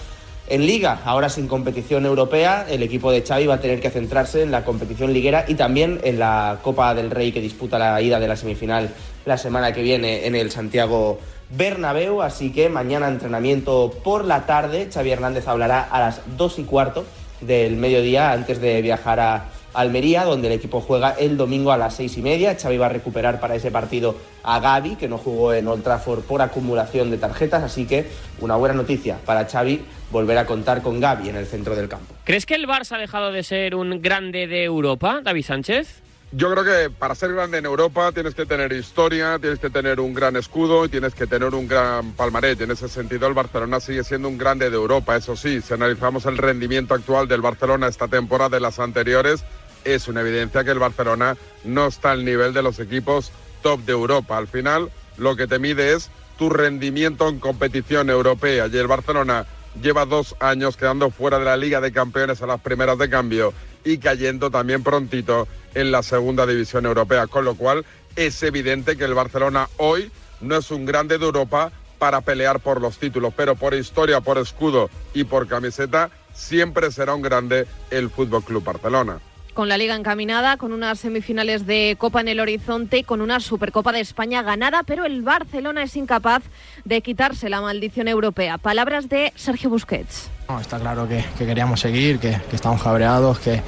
en 0.51 0.65
liga, 0.65 0.99
ahora 1.05 1.29
sin 1.29 1.47
competición 1.47 2.05
europea, 2.05 2.65
el 2.69 2.83
equipo 2.83 3.09
de 3.09 3.21
Xavi 3.21 3.47
va 3.47 3.55
a 3.55 3.61
tener 3.61 3.79
que 3.79 3.89
centrarse 3.89 4.43
en 4.43 4.51
la 4.51 4.65
competición 4.65 5.13
liguera 5.13 5.45
y 5.47 5.55
también 5.55 6.01
en 6.03 6.19
la 6.19 6.59
Copa 6.61 6.93
del 6.93 7.09
Rey 7.09 7.31
que 7.31 7.39
disputa 7.39 7.79
la 7.79 8.01
ida 8.01 8.19
de 8.19 8.27
la 8.27 8.35
semifinal 8.35 8.89
la 9.23 9.37
semana 9.37 9.71
que 9.71 9.81
viene 9.81 10.27
en 10.27 10.35
el 10.35 10.51
Santiago 10.51 11.19
Bernabéu, 11.51 12.21
así 12.21 12.51
que 12.51 12.67
mañana 12.67 13.07
entrenamiento 13.07 13.93
por 14.03 14.25
la 14.25 14.45
tarde, 14.45 14.89
Xavi 14.93 15.11
Hernández 15.11 15.47
hablará 15.47 15.83
a 15.83 16.01
las 16.01 16.21
2 16.35 16.59
y 16.59 16.63
cuarto 16.63 17.05
del 17.39 17.77
mediodía 17.77 18.33
antes 18.33 18.59
de 18.59 18.81
viajar 18.81 19.21
a 19.21 19.45
Almería, 19.73 20.23
donde 20.23 20.47
el 20.47 20.53
equipo 20.53 20.81
juega 20.81 21.11
el 21.11 21.37
domingo 21.37 21.71
a 21.71 21.77
las 21.77 21.95
seis 21.95 22.17
y 22.17 22.21
media. 22.21 22.57
Xavi 22.59 22.77
va 22.77 22.87
a 22.87 22.89
recuperar 22.89 23.39
para 23.39 23.55
ese 23.55 23.71
partido 23.71 24.15
a 24.43 24.59
Gaby, 24.59 24.95
que 24.95 25.07
no 25.07 25.17
jugó 25.17 25.53
en 25.53 25.67
Old 25.67 25.83
Trafford 25.83 26.21
por 26.21 26.41
acumulación 26.41 27.11
de 27.11 27.17
tarjetas, 27.17 27.63
así 27.63 27.85
que 27.85 28.07
una 28.39 28.55
buena 28.55 28.75
noticia 28.75 29.17
para 29.25 29.45
Xavi 29.45 29.81
volver 30.11 30.37
a 30.37 30.45
contar 30.45 30.81
con 30.81 30.99
Gaby 30.99 31.29
en 31.29 31.35
el 31.37 31.45
centro 31.45 31.75
del 31.75 31.87
campo. 31.87 32.13
¿Crees 32.23 32.45
que 32.45 32.55
el 32.55 32.67
Barça 32.67 32.95
ha 32.95 32.99
dejado 32.99 33.31
de 33.31 33.43
ser 33.43 33.75
un 33.75 34.01
grande 34.01 34.47
de 34.47 34.63
Europa, 34.63 35.21
David 35.23 35.45
Sánchez? 35.45 36.01
Yo 36.33 36.49
creo 36.49 36.63
que 36.63 36.89
para 36.89 37.13
ser 37.13 37.33
grande 37.33 37.57
en 37.57 37.65
Europa 37.65 38.09
tienes 38.13 38.33
que 38.33 38.45
tener 38.45 38.71
historia, 38.71 39.37
tienes 39.37 39.59
que 39.59 39.69
tener 39.69 39.99
un 39.99 40.13
gran 40.13 40.37
escudo 40.37 40.85
y 40.85 40.89
tienes 40.89 41.13
que 41.13 41.27
tener 41.27 41.53
un 41.53 41.67
gran 41.67 42.13
palmarés. 42.13 42.57
Y 42.57 42.63
en 42.63 42.71
ese 42.71 42.87
sentido 42.87 43.27
el 43.27 43.33
Barcelona 43.33 43.81
sigue 43.81 44.05
siendo 44.05 44.29
un 44.29 44.37
grande 44.37 44.69
de 44.69 44.77
Europa. 44.77 45.17
Eso 45.17 45.35
sí, 45.35 45.59
si 45.59 45.73
analizamos 45.73 46.25
el 46.27 46.37
rendimiento 46.37 46.93
actual 46.93 47.27
del 47.27 47.41
Barcelona 47.41 47.89
esta 47.89 48.07
temporada 48.07 48.51
de 48.51 48.61
las 48.61 48.79
anteriores, 48.79 49.43
es 49.85 50.07
una 50.07 50.21
evidencia 50.21 50.63
que 50.63 50.71
el 50.71 50.79
Barcelona 50.79 51.37
no 51.63 51.87
está 51.87 52.11
al 52.11 52.25
nivel 52.25 52.53
de 52.53 52.63
los 52.63 52.79
equipos 52.79 53.31
top 53.61 53.81
de 53.81 53.93
Europa. 53.93 54.37
Al 54.37 54.47
final 54.47 54.91
lo 55.17 55.35
que 55.35 55.47
te 55.47 55.59
mide 55.59 55.93
es 55.93 56.09
tu 56.37 56.49
rendimiento 56.49 57.29
en 57.29 57.39
competición 57.39 58.09
europea 58.09 58.67
y 58.67 58.77
el 58.77 58.87
Barcelona 58.87 59.45
lleva 59.81 60.05
dos 60.05 60.35
años 60.39 60.75
quedando 60.75 61.11
fuera 61.11 61.39
de 61.39 61.45
la 61.45 61.57
Liga 61.57 61.79
de 61.79 61.91
Campeones 61.91 62.41
a 62.41 62.47
las 62.47 62.61
primeras 62.61 62.97
de 62.97 63.09
cambio 63.09 63.53
y 63.83 63.97
cayendo 63.97 64.51
también 64.51 64.83
prontito 64.83 65.47
en 65.73 65.91
la 65.91 66.03
segunda 66.03 66.45
división 66.45 66.85
europea, 66.85 67.27
con 67.27 67.45
lo 67.45 67.55
cual 67.55 67.85
es 68.15 68.41
evidente 68.43 68.97
que 68.97 69.05
el 69.05 69.13
Barcelona 69.13 69.69
hoy 69.77 70.11
no 70.41 70.57
es 70.57 70.71
un 70.71 70.85
grande 70.85 71.17
de 71.17 71.25
Europa 71.25 71.71
para 71.99 72.21
pelear 72.21 72.59
por 72.59 72.81
los 72.81 72.97
títulos, 72.97 73.33
pero 73.37 73.55
por 73.55 73.73
historia, 73.73 74.21
por 74.21 74.37
escudo 74.37 74.89
y 75.13 75.23
por 75.23 75.47
camiseta 75.47 76.09
siempre 76.33 76.91
será 76.91 77.13
un 77.13 77.21
grande 77.21 77.67
el 77.91 78.09
Fútbol 78.09 78.43
Club 78.43 78.63
Barcelona. 78.63 79.19
Con 79.53 79.67
la 79.67 79.77
liga 79.77 79.95
encaminada, 79.95 80.55
con 80.55 80.71
unas 80.71 80.99
semifinales 80.99 81.67
de 81.67 81.95
Copa 81.97 82.21
en 82.21 82.29
el 82.29 82.39
horizonte 82.39 82.99
y 82.99 83.03
con 83.03 83.21
una 83.21 83.39
Supercopa 83.41 83.91
de 83.91 83.99
España 83.99 84.41
ganada, 84.41 84.83
pero 84.83 85.05
el 85.05 85.21
Barcelona 85.21 85.83
es 85.83 85.95
incapaz 85.97 86.43
de 86.85 87.01
quitarse 87.01 87.49
la 87.49 87.59
maldición 87.59 88.07
europea. 88.07 88.57
Palabras 88.57 89.09
de 89.09 89.33
Sergio 89.35 89.69
Busquets. 89.69 90.29
Está 90.59 90.79
claro 90.79 91.07
que, 91.07 91.23
que 91.37 91.45
queríamos 91.45 91.81
seguir, 91.81 92.19
que, 92.19 92.37
estamos 92.51 92.81
cabreados, 92.81 93.39
que 93.39 93.61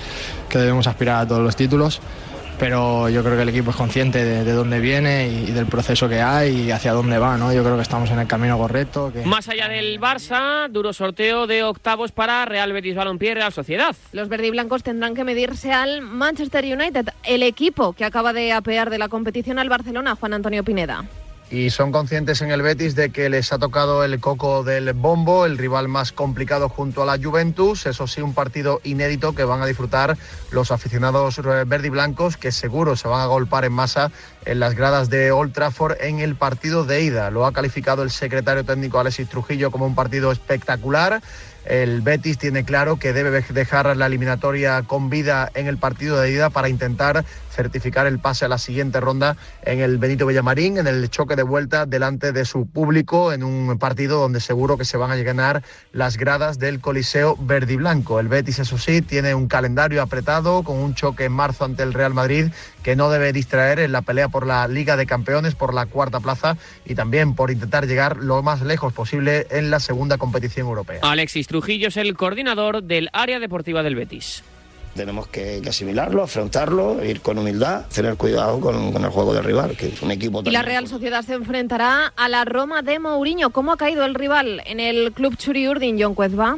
debemos 0.54 0.88
aspirar 0.88 1.22
a 1.22 1.28
todos 1.28 1.42
los 1.42 1.56
títulos, 1.56 2.02
pero 2.60 3.10
yo 3.10 3.24
creo 3.24 3.36
que 3.36 3.44
el 3.44 3.50
equipo 3.50 3.72
es 3.72 3.76
consciente 3.76 4.24
de, 4.24 4.44
de 4.44 4.52
dónde 4.52 4.80
viene 4.80 5.28
y, 5.28 5.50
y 5.50 5.52
del 5.52 5.66
proceso 5.66 6.08
que 6.10 6.22
hay 6.22 6.62
y 6.62 6.72
hacia 6.72 6.94
dónde 6.94 7.18
va, 7.18 7.38
¿no? 7.38 7.54
Yo 7.54 7.64
creo 7.64 7.76
que 7.76 7.82
estamos 7.82 8.10
en 8.12 8.20
el 8.20 8.28
camino 8.28 8.58
correcto. 8.58 9.12
Que... 9.14 9.26
Más 9.26 9.50
allá 9.50 9.68
del 9.68 10.00
Barça, 10.00 10.70
duro 10.70 10.94
sorteo 10.94 11.48
de 11.48 11.64
octavos 11.64 12.12
para 12.12 12.46
Real 12.46 12.74
Betis 12.74 12.96
Balompié 12.96 13.32
y 13.32 13.34
Real 13.36 13.54
Sociedad. 13.54 13.96
Los 14.12 14.30
verdiblancos 14.30 14.84
tendrán 14.84 15.16
que 15.16 15.24
medirse 15.24 15.72
al 15.72 16.02
Manchester 16.02 16.66
United, 16.66 17.10
el 17.24 17.44
equipo 17.44 17.94
que 17.94 18.06
acaba 18.06 18.34
de 18.34 18.52
apear 18.52 18.90
de 18.90 18.98
la 18.98 19.10
competición 19.10 19.60
al 19.60 19.70
Barcelona, 19.70 20.16
Juan 20.16 20.34
Antonio 20.34 20.64
Pineda 20.64 21.06
y 21.50 21.70
son 21.70 21.92
conscientes 21.92 22.42
en 22.42 22.52
el 22.52 22.62
Betis 22.62 22.96
de 22.96 23.12
que 23.12 23.30
les 23.30 23.54
ha 23.54 23.60
tocado 23.60 24.04
el 24.04 24.20
coco 24.20 24.64
del 24.64 24.94
bombo, 24.94 25.46
el 25.46 25.58
rival 25.58 25.88
más 25.88 26.12
complicado 26.12 26.70
junto 26.70 27.04
a 27.04 27.06
la 27.06 27.24
Juventus. 27.24 27.86
Eso 27.86 28.08
sí, 28.08 28.22
un 28.22 28.34
partido 28.34 28.82
inédito 28.84 29.36
que 29.36 29.44
van 29.44 29.62
a 29.62 29.66
disfrutar 29.66 30.18
los 30.52 30.72
aficionados 30.72 31.42
verde 31.68 31.88
y 31.88 31.90
blancos 31.90 32.38
que 32.38 32.52
seguro 32.52 32.96
se 32.96 33.08
van 33.08 33.22
a 33.22 33.26
golpar 33.26 33.66
en 33.66 33.74
masa 33.74 34.12
en 34.46 34.60
las 34.60 34.76
gradas 34.76 35.10
de 35.10 35.32
Old 35.32 35.54
Trafford 35.54 35.98
en 36.02 36.20
el 36.20 36.36
partido 36.36 36.86
de 36.86 37.02
ida. 37.02 37.30
Lo 37.32 37.46
ha 37.46 37.54
calificado 37.54 38.04
el 38.04 38.12
secretario 38.12 38.64
técnico 38.64 39.00
Alexis 39.00 39.30
Trujillo 39.30 39.72
como 39.72 39.86
un 39.86 39.96
partido 39.96 40.32
espectacular. 40.32 41.22
El 41.66 42.02
Betis 42.02 42.38
tiene 42.38 42.66
claro 42.66 43.00
que 43.00 43.14
debe 43.14 43.42
dejar 43.42 43.96
la 43.96 44.08
eliminatoria 44.08 44.82
con 44.82 45.10
vida 45.10 45.50
en 45.54 45.68
el 45.68 45.78
partido 45.78 46.20
de 46.20 46.30
ida 46.30 46.50
para 46.50 46.68
intentar 46.68 47.24
certificar 47.54 48.06
el 48.06 48.20
pase 48.20 48.44
a 48.44 48.48
la 48.50 48.58
siguiente 48.58 49.00
ronda 49.00 49.38
en 49.62 49.80
el 49.80 49.98
Benito 49.98 50.26
Villamarín, 50.26 50.78
en 50.78 50.88
el 50.88 51.10
choque 51.10 51.36
de 51.36 51.44
vuelta 51.44 51.86
delante 51.86 52.32
de 52.32 52.44
su 52.46 52.66
público, 52.66 53.32
en 53.32 53.44
un 53.44 53.78
partido 53.78 54.20
donde 54.20 54.42
seguro 54.42 54.78
que 54.78 54.86
se 54.86 54.98
van 54.98 55.12
a 55.12 55.16
llenar 55.16 55.64
las 55.94 56.18
gradas 56.18 56.60
del 56.60 56.82
Coliseo 56.82 57.38
Verde 57.40 57.74
y 57.74 57.78
Blanco. 57.78 58.20
El 58.20 58.28
Betis, 58.28 58.60
eso 58.60 58.78
sí, 58.78 59.02
tiene 59.02 59.34
un 59.34 59.48
calendario 59.48 60.02
apretado 60.02 60.64
con 60.64 60.78
un 60.78 60.96
choque 60.96 61.26
en 61.26 61.32
marzo 61.32 61.64
ante 61.64 61.84
el 61.84 61.94
Real 61.94 62.14
Madrid 62.14 62.48
que 62.82 62.96
no 62.98 63.10
debe 63.10 63.32
distraer 63.32 63.80
en 63.80 63.94
la 63.94 64.02
pelea 64.02 64.28
por 64.34 64.48
la 64.48 64.68
Liga 64.68 64.98
de 64.98 65.06
Campeones, 65.06 65.54
por 65.54 65.74
la 65.74 65.86
cuarta 65.86 66.20
plaza 66.20 66.58
y 66.86 66.96
también 66.96 67.36
por 67.36 67.52
intentar 67.52 67.88
llegar 67.88 68.18
lo 68.18 68.42
más 68.42 68.64
lejos 68.64 68.92
posible 68.92 69.46
en 69.52 69.70
la 69.70 69.80
segunda 69.80 70.18
competición 70.18 70.68
europea. 70.68 71.00
Alexis 71.04 71.48
Trujillo 71.48 71.90
es 71.90 71.98
el 71.98 72.18
coordinador 72.18 72.82
del 72.82 73.10
área 73.14 73.40
deportiva 73.40 73.84
del 73.84 73.96
Betis. 73.96 74.44
Tenemos 74.96 75.28
que, 75.28 75.60
que, 75.64 75.70
asimilarlo, 75.70 76.24
afrontarlo, 76.24 77.04
ir 77.04 77.22
con 77.22 77.38
humildad, 77.38 77.86
tener 77.94 78.16
cuidado 78.16 78.60
con, 78.60 78.92
con, 78.92 79.04
el 79.04 79.10
juego 79.10 79.34
del 79.34 79.44
rival, 79.44 79.76
que 79.76 79.88
es 79.88 80.02
un 80.02 80.12
equipo... 80.12 80.44
Y 80.46 80.52
la 80.52 80.62
Real 80.62 80.88
Sociedad 80.88 81.24
se 81.24 81.34
enfrentará 81.34 82.14
a 82.16 82.30
la 82.30 82.46
Roma 82.46 82.84
de 82.84 83.00
Mourinho. 83.00 83.50
¿Cómo 83.52 83.72
ha 83.72 83.78
caído 83.78 84.06
el 84.06 84.14
rival 84.14 84.62
en 84.66 84.80
el 84.80 85.12
club 85.12 85.36
Churiurdin, 85.36 86.00
John 86.00 86.14
Cuezba? 86.14 86.58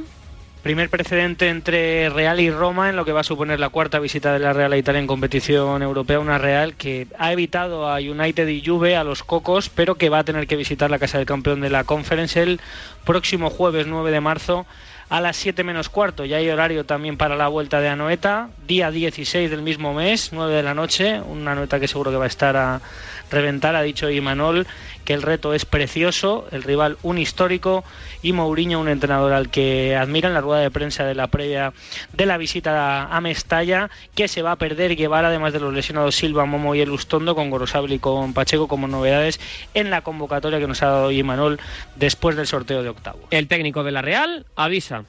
Primer 0.65 0.89
precedente 0.89 1.49
entre 1.49 2.09
Real 2.09 2.39
y 2.39 2.49
Roma 2.49 2.89
en 2.89 2.95
lo 2.95 3.05
que 3.05 3.11
va 3.11 3.19
a 3.19 3.23
suponer 3.23 3.59
la 3.59 3.69
cuarta 3.69 3.99
visita 3.99 4.33
de 4.33 4.39
la 4.39 4.51
Real 4.51 4.73
a 4.73 4.77
Italia 4.77 4.99
en 4.99 5.05
competición 5.05 5.83
europea. 5.83 6.19
Una 6.19 6.39
Real 6.39 6.73
que 6.73 7.05
ha 7.19 7.31
evitado 7.31 7.87
a 7.87 7.97
United 7.97 8.47
y 8.47 8.65
Juve, 8.65 8.95
a 8.95 9.03
los 9.03 9.23
Cocos, 9.23 9.69
pero 9.69 9.93
que 9.93 10.09
va 10.09 10.17
a 10.17 10.23
tener 10.23 10.47
que 10.47 10.55
visitar 10.55 10.89
la 10.89 10.97
casa 10.97 11.19
del 11.19 11.27
campeón 11.27 11.61
de 11.61 11.69
la 11.69 11.83
Conference 11.83 12.41
el 12.41 12.59
próximo 13.03 13.51
jueves 13.51 13.85
9 13.85 14.09
de 14.09 14.21
marzo 14.21 14.65
a 15.09 15.21
las 15.21 15.37
7 15.37 15.63
menos 15.63 15.89
cuarto. 15.89 16.25
Ya 16.25 16.37
hay 16.37 16.49
horario 16.49 16.83
también 16.83 17.15
para 17.15 17.35
la 17.35 17.47
vuelta 17.47 17.79
de 17.79 17.89
Anoeta, 17.89 18.49
día 18.65 18.89
16 18.89 19.51
del 19.51 19.61
mismo 19.61 19.93
mes, 19.93 20.31
9 20.33 20.51
de 20.51 20.63
la 20.63 20.73
noche. 20.73 21.21
Una 21.21 21.51
Anoeta 21.51 21.79
que 21.79 21.87
seguro 21.87 22.09
que 22.09 22.17
va 22.17 22.23
a 22.23 22.27
estar 22.27 22.57
a 22.57 22.81
reventar. 23.31 23.75
Ha 23.75 23.81
dicho 23.81 24.09
Imanol 24.09 24.67
que 25.05 25.13
el 25.13 25.21
reto 25.21 25.53
es 25.53 25.65
precioso, 25.65 26.47
el 26.51 26.63
rival 26.63 26.97
un 27.03 27.17
histórico 27.17 27.83
y 28.21 28.33
Mourinho 28.33 28.79
un 28.79 28.89
entrenador 28.89 29.33
al 29.33 29.49
que 29.49 29.95
admiran 29.95 30.33
la 30.33 30.41
rueda 30.41 30.61
de 30.61 30.71
prensa 30.71 31.05
de 31.05 31.15
la 31.15 31.27
previa 31.27 31.73
de 32.11 32.25
la 32.25 32.37
visita 32.37 33.03
a 33.05 33.21
Mestalla, 33.21 33.89
que 34.15 34.27
se 34.27 34.41
va 34.41 34.53
a 34.53 34.55
perder 34.57 34.95
llevar 34.95 35.23
además 35.23 35.53
de 35.53 35.59
los 35.59 35.73
lesionados 35.73 36.15
Silva, 36.15 36.45
Momo 36.45 36.75
y 36.75 36.81
Elustondo 36.81 37.35
con 37.35 37.51
Gorosabel 37.51 37.93
y 37.93 37.99
con 37.99 38.33
Pacheco 38.33 38.67
como 38.67 38.87
novedades 38.87 39.39
en 39.73 39.91
la 39.91 40.01
convocatoria 40.01 40.59
que 40.59 40.67
nos 40.67 40.81
ha 40.81 40.87
dado 40.87 41.11
Imanol 41.11 41.59
después 41.95 42.35
del 42.35 42.47
sorteo 42.47 42.81
de 42.81 42.89
octavo. 42.89 43.19
El 43.29 43.47
técnico 43.47 43.83
de 43.83 43.91
la 43.91 44.01
Real 44.01 44.45
avisa 44.55 45.03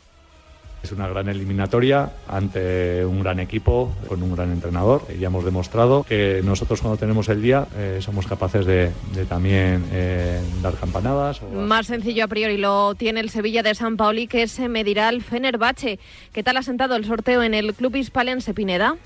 es 0.83 0.93
una 0.93 1.09
gran 1.09 1.29
eliminatoria 1.29 2.12
ante 2.29 3.05
un 3.05 3.23
gran 3.23 3.41
equipo, 3.41 3.93
con 4.09 4.23
un 4.23 4.35
gran 4.35 4.53
entrenador. 4.53 5.03
Ya 5.19 5.27
hemos 5.27 5.45
demostrado 5.45 6.05
que 6.05 6.43
nosotros 6.45 6.81
cuando 6.81 6.97
tenemos 6.97 7.29
el 7.29 7.43
día 7.43 7.67
eh, 7.77 7.99
somos 8.01 8.27
capaces 8.27 8.67
de, 8.67 8.93
de 9.12 9.25
también 9.27 9.85
eh, 9.91 10.41
dar 10.62 10.75
campanadas. 10.75 11.43
O... 11.43 11.51
Más 11.51 11.87
sencillo 11.87 12.25
a 12.25 12.29
priori 12.29 12.57
lo 12.57 12.95
tiene 12.95 13.21
el 13.21 13.31
Sevilla 13.31 13.62
de 13.62 13.75
San 13.75 13.97
Paoli 13.97 14.29
que 14.29 14.47
se 14.47 14.69
medirá 14.69 15.09
al 15.09 15.23
Fenerbahce. 15.23 15.99
¿Qué 16.33 16.43
tal 16.43 16.57
ha 16.57 16.62
sentado 16.62 16.95
el 16.95 17.05
sorteo 17.05 17.43
en 17.43 17.55
el 17.55 17.75
Club 17.75 17.97
Hispalense 17.97 18.55
Pineda? 18.55 18.97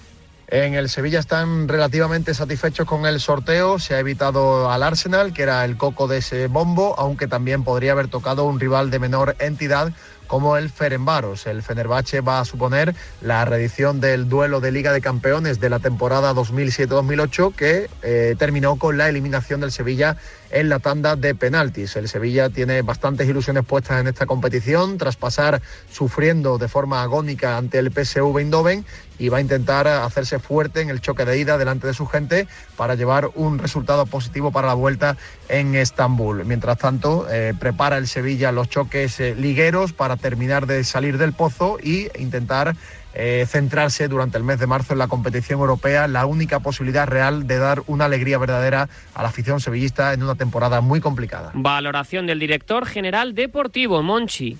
En 0.52 0.74
el 0.74 0.88
Sevilla 0.88 1.20
están 1.20 1.68
relativamente 1.68 2.34
satisfechos 2.34 2.84
con 2.84 3.06
el 3.06 3.20
sorteo. 3.20 3.78
Se 3.78 3.94
ha 3.94 4.00
evitado 4.00 4.68
al 4.68 4.82
Arsenal, 4.82 5.32
que 5.32 5.44
era 5.44 5.64
el 5.64 5.76
coco 5.76 6.08
de 6.08 6.18
ese 6.18 6.48
bombo, 6.48 6.96
aunque 6.98 7.28
también 7.28 7.62
podría 7.62 7.92
haber 7.92 8.08
tocado 8.08 8.44
un 8.46 8.58
rival 8.58 8.90
de 8.90 8.98
menor 8.98 9.36
entidad 9.38 9.92
como 10.30 10.56
el 10.56 10.70
Ferenbaros. 10.70 11.48
El 11.48 11.60
Fenerbahce 11.60 12.20
va 12.20 12.38
a 12.38 12.44
suponer 12.44 12.94
la 13.20 13.44
reedición 13.44 14.00
del 14.00 14.28
duelo 14.28 14.60
de 14.60 14.70
Liga 14.70 14.92
de 14.92 15.00
Campeones 15.00 15.58
de 15.58 15.68
la 15.68 15.80
temporada 15.80 16.32
2007-2008 16.34 17.52
que 17.56 17.90
eh, 18.02 18.36
terminó 18.38 18.76
con 18.76 18.96
la 18.96 19.08
eliminación 19.08 19.60
del 19.60 19.72
Sevilla 19.72 20.16
en 20.50 20.68
la 20.68 20.78
tanda 20.78 21.16
de 21.16 21.34
penaltis. 21.34 21.96
El 21.96 22.08
Sevilla 22.08 22.50
tiene 22.50 22.82
bastantes 22.82 23.28
ilusiones 23.28 23.64
puestas 23.64 24.00
en 24.00 24.08
esta 24.08 24.26
competición 24.26 24.98
tras 24.98 25.16
pasar 25.16 25.62
sufriendo 25.90 26.58
de 26.58 26.68
forma 26.68 27.02
agónica 27.02 27.56
ante 27.56 27.78
el 27.78 27.92
PSV 27.92 28.38
Eindhoven 28.38 28.84
y 29.18 29.28
va 29.28 29.38
a 29.38 29.40
intentar 29.42 29.86
hacerse 29.86 30.38
fuerte 30.38 30.80
en 30.80 30.88
el 30.88 31.00
choque 31.02 31.26
de 31.26 31.38
ida 31.38 31.58
delante 31.58 31.86
de 31.86 31.94
su 31.94 32.06
gente 32.06 32.48
para 32.76 32.94
llevar 32.94 33.30
un 33.34 33.58
resultado 33.58 34.06
positivo 34.06 34.50
para 34.50 34.68
la 34.68 34.74
vuelta 34.74 35.16
en 35.48 35.74
Estambul. 35.74 36.44
Mientras 36.46 36.78
tanto, 36.78 37.26
eh, 37.30 37.52
prepara 37.58 37.98
el 37.98 38.08
Sevilla 38.08 38.50
los 38.50 38.70
choques 38.70 39.20
eh, 39.20 39.34
ligueros 39.34 39.92
para 39.92 40.16
terminar 40.16 40.66
de 40.66 40.84
salir 40.84 41.18
del 41.18 41.34
pozo 41.34 41.78
y 41.82 42.08
intentar 42.18 42.74
eh, 43.14 43.44
centrarse 43.48 44.08
durante 44.08 44.38
el 44.38 44.44
mes 44.44 44.58
de 44.58 44.66
marzo 44.66 44.92
en 44.92 44.98
la 44.98 45.08
competición 45.08 45.60
europea, 45.60 46.06
la 46.08 46.26
única 46.26 46.60
posibilidad 46.60 47.06
real 47.06 47.46
de 47.46 47.58
dar 47.58 47.82
una 47.86 48.04
alegría 48.04 48.38
verdadera 48.38 48.88
a 49.14 49.22
la 49.22 49.28
afición 49.28 49.60
sevillista 49.60 50.12
en 50.12 50.22
una 50.22 50.34
temporada 50.34 50.80
muy 50.80 51.00
complicada. 51.00 51.50
Valoración 51.54 52.26
del 52.26 52.38
director 52.38 52.86
general 52.86 53.34
deportivo, 53.34 54.02
Monchi. 54.02 54.56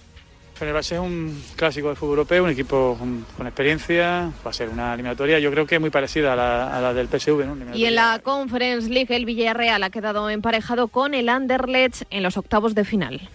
Fenerbahce 0.61 0.97
es 0.97 1.01
un 1.01 1.43
clásico 1.57 1.89
del 1.89 1.97
fútbol 1.97 2.19
europeo, 2.19 2.45
un 2.45 2.51
equipo 2.51 2.95
con, 2.99 3.25
con, 3.35 3.47
experiencia, 3.47 4.31
va 4.45 4.51
a 4.51 4.53
ser 4.53 4.69
una 4.69 4.93
eliminatoria, 4.93 5.39
yo 5.39 5.51
creo 5.51 5.67
que 5.67 5.79
muy 5.79 5.89
parecida 5.89 6.35
a 6.35 6.37
la, 6.37 6.77
a 6.77 6.81
la 6.83 6.93
del 6.93 7.09
PSV. 7.09 7.47
¿no? 7.47 7.75
Y 7.75 7.87
en 7.87 7.95
la 7.95 8.21
Conference 8.23 8.91
League 8.91 9.17
el 9.17 9.25
Villarreal 9.25 9.83
ha 9.83 9.89
quedado 9.89 10.29
emparejado 10.29 10.89
con 10.89 11.15
el 11.15 11.31
Anderlecht 11.31 12.03
en 12.11 12.23
los 12.23 12.37
octavos 12.37 12.75
de 12.75 12.85
final. 12.85 13.31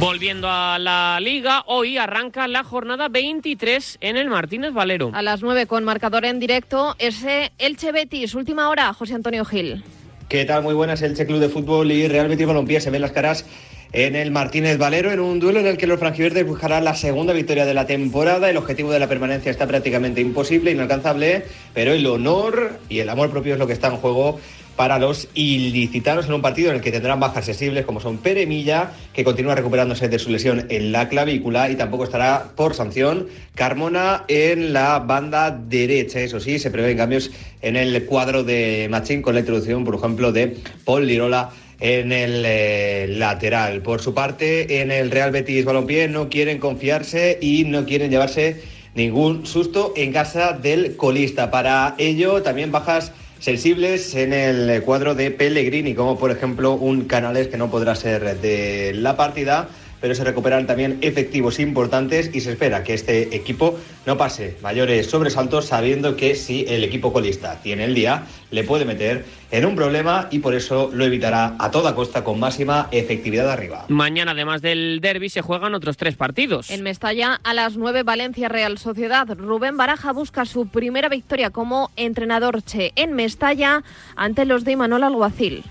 Volviendo 0.00 0.48
a 0.50 0.76
la 0.80 1.18
liga, 1.20 1.62
hoy 1.66 1.98
arranca 1.98 2.48
la 2.48 2.64
jornada 2.64 3.08
23 3.08 3.98
en 4.00 4.16
el 4.16 4.28
Martínez 4.28 4.72
Valero. 4.72 5.12
A 5.14 5.22
las 5.22 5.40
9 5.40 5.66
con 5.66 5.84
marcador 5.84 6.24
en 6.24 6.40
directo, 6.40 6.96
ese 6.98 7.52
Elche 7.58 7.92
Betis, 7.92 8.34
última 8.34 8.68
hora, 8.70 8.92
José 8.92 9.14
Antonio 9.14 9.44
Gil. 9.44 9.84
¿Qué 10.28 10.44
tal? 10.44 10.64
Muy 10.64 10.74
buenas, 10.74 11.00
Elche 11.02 11.26
Club 11.26 11.38
de 11.38 11.48
Fútbol 11.48 11.92
y 11.92 12.08
Real 12.08 12.26
Betis 12.26 12.46
Balompié 12.46 12.80
se 12.80 12.90
ven 12.90 13.02
las 13.02 13.12
caras 13.12 13.46
en 13.92 14.16
el 14.16 14.32
Martínez 14.32 14.76
Valero 14.76 15.12
en 15.12 15.20
un 15.20 15.38
duelo 15.38 15.60
en 15.60 15.68
el 15.68 15.76
que 15.76 15.86
los 15.86 16.00
franjiverdes 16.00 16.44
buscarán 16.44 16.82
la 16.82 16.96
segunda 16.96 17.32
victoria 17.32 17.64
de 17.64 17.74
la 17.74 17.86
temporada. 17.86 18.50
El 18.50 18.56
objetivo 18.56 18.90
de 18.90 18.98
la 18.98 19.06
permanencia 19.06 19.52
está 19.52 19.68
prácticamente 19.68 20.20
imposible, 20.20 20.72
inalcanzable, 20.72 21.44
pero 21.72 21.92
el 21.92 22.04
honor 22.06 22.80
y 22.88 22.98
el 22.98 23.08
amor 23.08 23.30
propio 23.30 23.52
es 23.52 23.60
lo 23.60 23.68
que 23.68 23.72
está 23.72 23.86
en 23.86 23.98
juego 23.98 24.40
para 24.76 24.98
los 24.98 25.28
ilicitanos 25.34 26.26
en 26.26 26.32
un 26.32 26.42
partido 26.42 26.70
en 26.70 26.76
el 26.76 26.82
que 26.82 26.92
tendrán 26.92 27.20
bajas 27.20 27.44
sensibles 27.44 27.84
como 27.84 28.00
son 28.00 28.18
Pere 28.18 28.46
Milla, 28.46 28.92
que 29.12 29.24
continúa 29.24 29.54
recuperándose 29.54 30.08
de 30.08 30.18
su 30.18 30.30
lesión 30.30 30.66
en 30.68 30.92
la 30.92 31.08
clavícula 31.08 31.70
y 31.70 31.76
tampoco 31.76 32.04
estará 32.04 32.52
por 32.56 32.74
sanción 32.74 33.28
Carmona 33.54 34.24
en 34.28 34.72
la 34.72 34.98
banda 34.98 35.50
derecha. 35.50 36.20
Eso 36.20 36.40
sí, 36.40 36.58
se 36.58 36.70
prevén 36.70 36.96
cambios 36.96 37.30
en 37.62 37.76
el 37.76 38.04
cuadro 38.06 38.44
de 38.44 38.88
Machín 38.90 39.22
con 39.22 39.34
la 39.34 39.40
introducción, 39.40 39.84
por 39.84 39.94
ejemplo, 39.94 40.32
de 40.32 40.56
Paul 40.84 41.06
Lirola 41.06 41.50
en 41.80 42.12
el 42.12 42.44
eh, 42.46 43.06
lateral. 43.08 43.82
Por 43.82 44.00
su 44.00 44.14
parte, 44.14 44.80
en 44.80 44.90
el 44.90 45.10
Real 45.10 45.30
Betis 45.30 45.64
Balompié 45.64 46.08
no 46.08 46.28
quieren 46.28 46.58
confiarse 46.58 47.38
y 47.40 47.64
no 47.64 47.84
quieren 47.84 48.10
llevarse 48.10 48.62
ningún 48.94 49.46
susto 49.46 49.92
en 49.96 50.12
casa 50.12 50.52
del 50.52 50.96
colista. 50.96 51.50
Para 51.50 51.94
ello, 51.98 52.42
también 52.42 52.72
bajas 52.72 53.12
sensibles 53.38 54.14
en 54.14 54.32
el 54.32 54.82
cuadro 54.82 55.14
de 55.14 55.30
Pellegrini, 55.30 55.94
como 55.94 56.18
por 56.18 56.30
ejemplo 56.30 56.72
un 56.74 57.04
Canales 57.04 57.48
que 57.48 57.56
no 57.56 57.70
podrá 57.70 57.94
ser 57.94 58.40
de 58.40 58.92
la 58.94 59.16
partida, 59.16 59.68
pero 60.04 60.14
se 60.14 60.22
recuperan 60.22 60.66
también 60.66 60.98
efectivos 61.00 61.58
importantes 61.58 62.30
y 62.34 62.42
se 62.42 62.52
espera 62.52 62.84
que 62.84 62.92
este 62.92 63.34
equipo 63.34 63.78
no 64.04 64.18
pase 64.18 64.58
mayores 64.60 65.06
sobresaltos 65.08 65.64
sabiendo 65.64 66.14
que 66.14 66.34
si 66.34 66.66
el 66.68 66.84
equipo 66.84 67.10
colista 67.10 67.58
tiene 67.62 67.84
el 67.84 67.94
día, 67.94 68.26
le 68.50 68.64
puede 68.64 68.84
meter 68.84 69.24
en 69.50 69.64
un 69.64 69.74
problema 69.74 70.28
y 70.30 70.40
por 70.40 70.54
eso 70.54 70.90
lo 70.92 71.06
evitará 71.06 71.56
a 71.58 71.70
toda 71.70 71.94
costa 71.94 72.22
con 72.22 72.38
máxima 72.38 72.88
efectividad 72.90 73.50
arriba. 73.50 73.86
Mañana, 73.88 74.32
además 74.32 74.60
del 74.60 74.98
derby, 75.00 75.30
se 75.30 75.40
juegan 75.40 75.74
otros 75.74 75.96
tres 75.96 76.16
partidos. 76.16 76.68
En 76.68 76.82
Mestalla, 76.82 77.40
a 77.42 77.54
las 77.54 77.78
9, 77.78 78.02
Valencia 78.02 78.50
Real 78.50 78.76
Sociedad. 78.76 79.26
Rubén 79.34 79.78
Baraja 79.78 80.12
busca 80.12 80.44
su 80.44 80.68
primera 80.68 81.08
victoria 81.08 81.48
como 81.48 81.90
entrenador 81.96 82.62
Che 82.62 82.92
en 82.96 83.14
Mestalla 83.14 83.82
ante 84.16 84.44
los 84.44 84.64
de 84.64 84.72
Imanol 84.72 85.02
Alguacil 85.02 85.64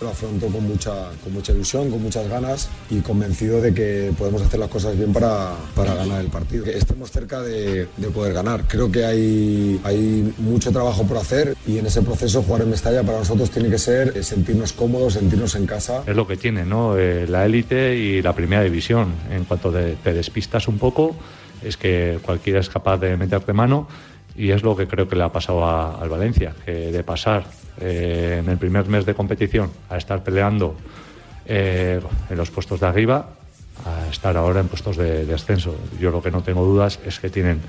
lo 0.00 0.08
afronto 0.08 0.46
con 0.46 0.66
mucha, 0.66 1.10
con 1.22 1.32
mucha 1.32 1.52
ilusión, 1.52 1.90
con 1.90 2.02
muchas 2.02 2.28
ganas 2.28 2.70
y 2.90 3.00
convencido 3.00 3.60
de 3.60 3.74
que 3.74 4.12
podemos 4.16 4.42
hacer 4.42 4.60
las 4.60 4.68
cosas 4.68 4.96
bien 4.96 5.12
para, 5.12 5.54
para 5.74 5.94
ganar 5.94 6.20
el 6.20 6.28
partido. 6.28 6.64
Que 6.64 6.76
estemos 6.76 7.10
cerca 7.10 7.42
de, 7.42 7.88
de, 7.96 8.08
poder 8.08 8.32
ganar. 8.32 8.64
Creo 8.68 8.90
que 8.90 9.04
hay, 9.04 9.80
hay 9.84 10.34
mucho 10.38 10.70
trabajo 10.70 11.04
por 11.04 11.16
hacer 11.16 11.56
y 11.66 11.78
en 11.78 11.86
ese 11.86 12.02
proceso 12.02 12.42
jugar 12.42 12.62
en 12.62 12.70
Mestalla 12.70 13.02
para 13.02 13.18
nosotros 13.18 13.50
tiene 13.50 13.70
que 13.70 13.78
ser 13.78 14.22
sentirnos 14.24 14.72
cómodos, 14.72 15.14
sentirnos 15.14 15.54
en 15.56 15.66
casa. 15.66 16.02
Es 16.06 16.16
lo 16.16 16.26
que 16.26 16.36
tiene 16.36 16.64
¿no? 16.64 16.96
Eh, 16.96 17.26
la 17.28 17.44
élite 17.44 17.96
y 17.96 18.22
la 18.22 18.32
primera 18.34 18.62
división. 18.62 19.12
En 19.30 19.44
cuanto 19.44 19.72
de, 19.72 19.96
te 19.96 20.12
despistas 20.12 20.68
un 20.68 20.78
poco, 20.78 21.16
es 21.62 21.76
que 21.76 22.18
cualquiera 22.22 22.60
es 22.60 22.68
capaz 22.68 22.98
de 22.98 23.16
meterte 23.16 23.52
mano 23.52 23.88
y 24.36 24.50
es 24.52 24.62
lo 24.62 24.76
que 24.76 24.86
creo 24.86 25.08
que 25.08 25.16
le 25.16 25.24
ha 25.24 25.32
pasado 25.32 25.66
al 25.66 26.08
Valencia, 26.08 26.54
que 26.64 26.92
de 26.92 27.02
pasar 27.02 27.44
eh, 27.80 28.40
en 28.42 28.50
el 28.50 28.58
primer 28.58 28.88
mes 28.88 29.06
de 29.06 29.14
competición 29.14 29.70
a 29.88 29.96
estar 29.96 30.22
peleando 30.22 30.76
eh, 31.46 32.00
en 32.28 32.36
los 32.36 32.50
puestos 32.50 32.80
de 32.80 32.86
arriba 32.86 33.30
a 33.84 34.10
estar 34.10 34.36
ahora 34.36 34.60
en 34.60 34.68
puestos 34.68 34.96
de, 34.96 35.24
de, 35.24 35.34
ascenso. 35.34 35.76
Yo 36.00 36.10
lo 36.10 36.20
que 36.20 36.30
no 36.30 36.42
tengo 36.42 36.64
dudas 36.64 36.98
es 37.04 37.20
que 37.20 37.30
tienen 37.30 37.60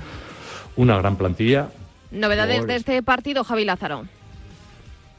una 0.76 0.98
gran 0.98 1.16
plantilla. 1.16 1.68
Novedades 2.10 2.66
de 2.66 2.76
este 2.76 3.02
partido, 3.02 3.44
Javi 3.44 3.64
Lázaro. 3.64 4.04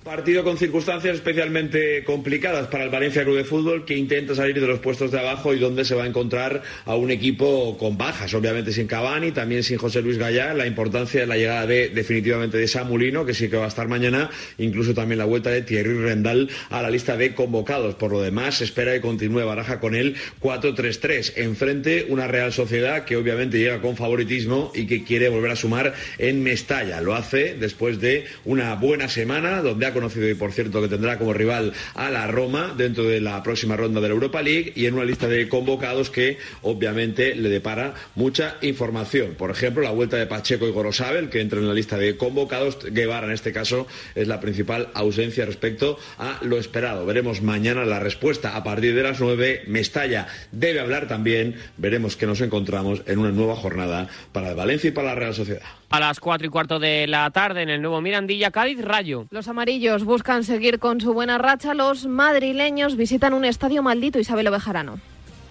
Partido 0.04 0.44
con 0.44 0.58
circunstancias 0.58 1.14
especialmente 1.14 2.04
complicadas 2.04 2.66
para 2.70 2.86
el 2.86 2.90
Valencia 2.90 3.24
Club 3.24 3.38
de 3.38 3.44
Fútbol 3.44 3.86
que 3.86 3.96
intenta 3.96 4.34
salir 4.34 4.60
de 4.60 4.66
los 4.66 4.80
puestos 4.80 5.12
de 5.12 5.20
abajo 5.20 5.54
y 5.54 5.60
donde 5.60 5.86
se 5.86 5.94
va 5.94 6.06
a 6.06 6.08
encontrar 6.08 6.64
a 6.86 6.96
un 6.96 7.12
equipo 7.12 7.78
con 7.78 8.00
bajas, 8.00 8.34
obviamente 8.34 8.72
sin 8.72 8.88
Cavani, 8.88 9.32
también 9.32 9.62
sin 9.62 9.78
José 9.78 10.02
Luis 10.02 10.18
Gallá, 10.18 10.56
la 10.56 10.66
importancia 10.66 11.22
de 11.22 11.28
la 11.28 11.38
llegada 11.38 11.68
de 11.68 11.90
definitivamente 11.90 12.58
de 12.58 12.68
Samulino, 12.68 13.28
que 13.28 13.36
sí 13.36 13.48
que 13.48 13.58
va 13.58 13.66
a 13.66 13.68
estar 13.68 13.88
mañana, 13.88 14.32
incluso 14.58 14.96
también 14.96 15.20
la 15.20 15.26
vuelta 15.26 15.52
de 15.52 15.62
Thierry 15.62 15.94
Rendal 15.94 16.50
a 16.72 16.82
la 16.82 16.90
lista 16.90 17.16
de 17.16 17.36
convocados. 17.36 17.94
Por 17.94 18.12
lo 18.12 18.22
demás, 18.24 18.60
espera 18.62 18.94
que 18.94 19.02
continúe 19.02 19.46
Baraja 19.46 19.80
con 19.80 19.94
el 19.94 20.16
4-3-3. 20.42 21.34
Enfrente 21.36 22.08
una 22.10 22.26
Real 22.26 22.52
Sociedad 22.52 23.06
que 23.06 23.18
obviamente 23.18 23.60
llega 23.60 23.82
con 23.82 23.96
favoritismo 23.96 24.72
y 24.74 24.88
que 24.88 25.04
quiere 25.04 25.30
volver 25.30 25.52
a 25.52 25.56
sumar 25.56 25.94
en 26.18 26.42
Mestalla. 26.42 27.02
Lo 27.02 27.14
hace 27.14 27.54
después 27.54 28.02
de 28.02 28.26
una 28.46 28.74
buena 28.74 29.08
semana 29.08 29.62
donde 29.62 29.86
ha 29.86 29.91
conocido 29.94 30.30
y 30.30 30.34
por 30.34 30.52
cierto 30.52 30.82
que 30.82 30.88
tendrá 30.88 31.18
como 31.18 31.34
rival 31.34 31.74
a 31.96 32.10
la 32.10 32.28
Roma 32.28 32.74
dentro 32.78 33.04
de 33.04 33.22
la 33.22 33.42
próxima 33.44 33.76
ronda 33.76 34.02
de 34.02 34.08
la 34.08 34.14
Europa 34.14 34.42
League 34.42 34.74
y 34.76 34.86
en 34.86 34.96
una 34.96 35.06
lista 35.06 35.28
de 35.28 35.48
convocados 35.50 36.10
que 36.10 36.38
obviamente 36.62 37.36
le 37.36 37.50
depara 37.50 37.94
mucha 38.16 38.58
información. 38.62 39.36
Por 39.38 39.52
ejemplo, 39.52 39.84
la 39.84 39.92
vuelta 39.92 40.18
de 40.18 40.28
Pacheco 40.28 40.68
y 40.68 40.72
Gorosabel, 40.72 41.30
que 41.30 41.42
entra 41.42 41.60
en 41.60 41.68
la 41.68 41.74
lista 41.74 41.98
de 41.98 42.18
convocados. 42.18 42.80
Guevara 42.92 43.28
en 43.28 43.34
este 43.34 43.52
caso 43.52 43.88
es 44.16 44.28
la 44.28 44.40
principal 44.40 44.90
ausencia 44.94 45.46
respecto 45.46 45.98
a 46.18 46.40
lo 46.44 46.58
esperado. 46.58 47.06
Veremos 47.06 47.42
mañana 47.42 47.86
la 47.86 48.00
respuesta 48.00 48.56
a 48.56 48.64
partir 48.64 48.96
de 48.96 49.04
las 49.04 49.20
9. 49.20 49.64
Mestalla 49.68 50.28
debe 50.52 50.80
hablar 50.80 51.08
también. 51.08 51.56
Veremos 51.78 52.16
que 52.16 52.26
nos 52.26 52.42
encontramos 52.42 53.02
en 53.06 53.20
una 53.20 53.32
nueva 53.32 53.56
jornada 53.56 54.08
para 54.32 54.50
el 54.50 54.56
Valencia 54.56 54.90
y 54.90 54.92
para 54.92 55.10
la 55.10 55.16
Real 55.16 55.34
Sociedad. 55.34 55.81
A 55.92 56.00
las 56.00 56.22
cuatro 56.22 56.48
y 56.48 56.50
cuarto 56.50 56.80
de 56.80 57.06
la 57.06 57.30
tarde 57.32 57.64
en 57.64 57.70
el 57.70 57.82
nuevo 57.82 58.00
Mirandilla, 58.00 58.50
Cádiz, 58.50 58.82
Rayo. 58.82 59.26
Los 59.30 59.50
amarillos 59.50 60.06
buscan 60.06 60.46
seguir 60.46 60.80
con 60.80 61.02
su 61.02 61.14
buena 61.14 61.38
racha. 61.38 61.74
Los 61.74 62.08
madrileños 62.08 62.96
visitan 62.96 63.34
un 63.34 63.44
estadio 63.44 63.84
maldito, 63.84 64.18
Isabel 64.18 64.48
Ovejarano. 64.48 65.00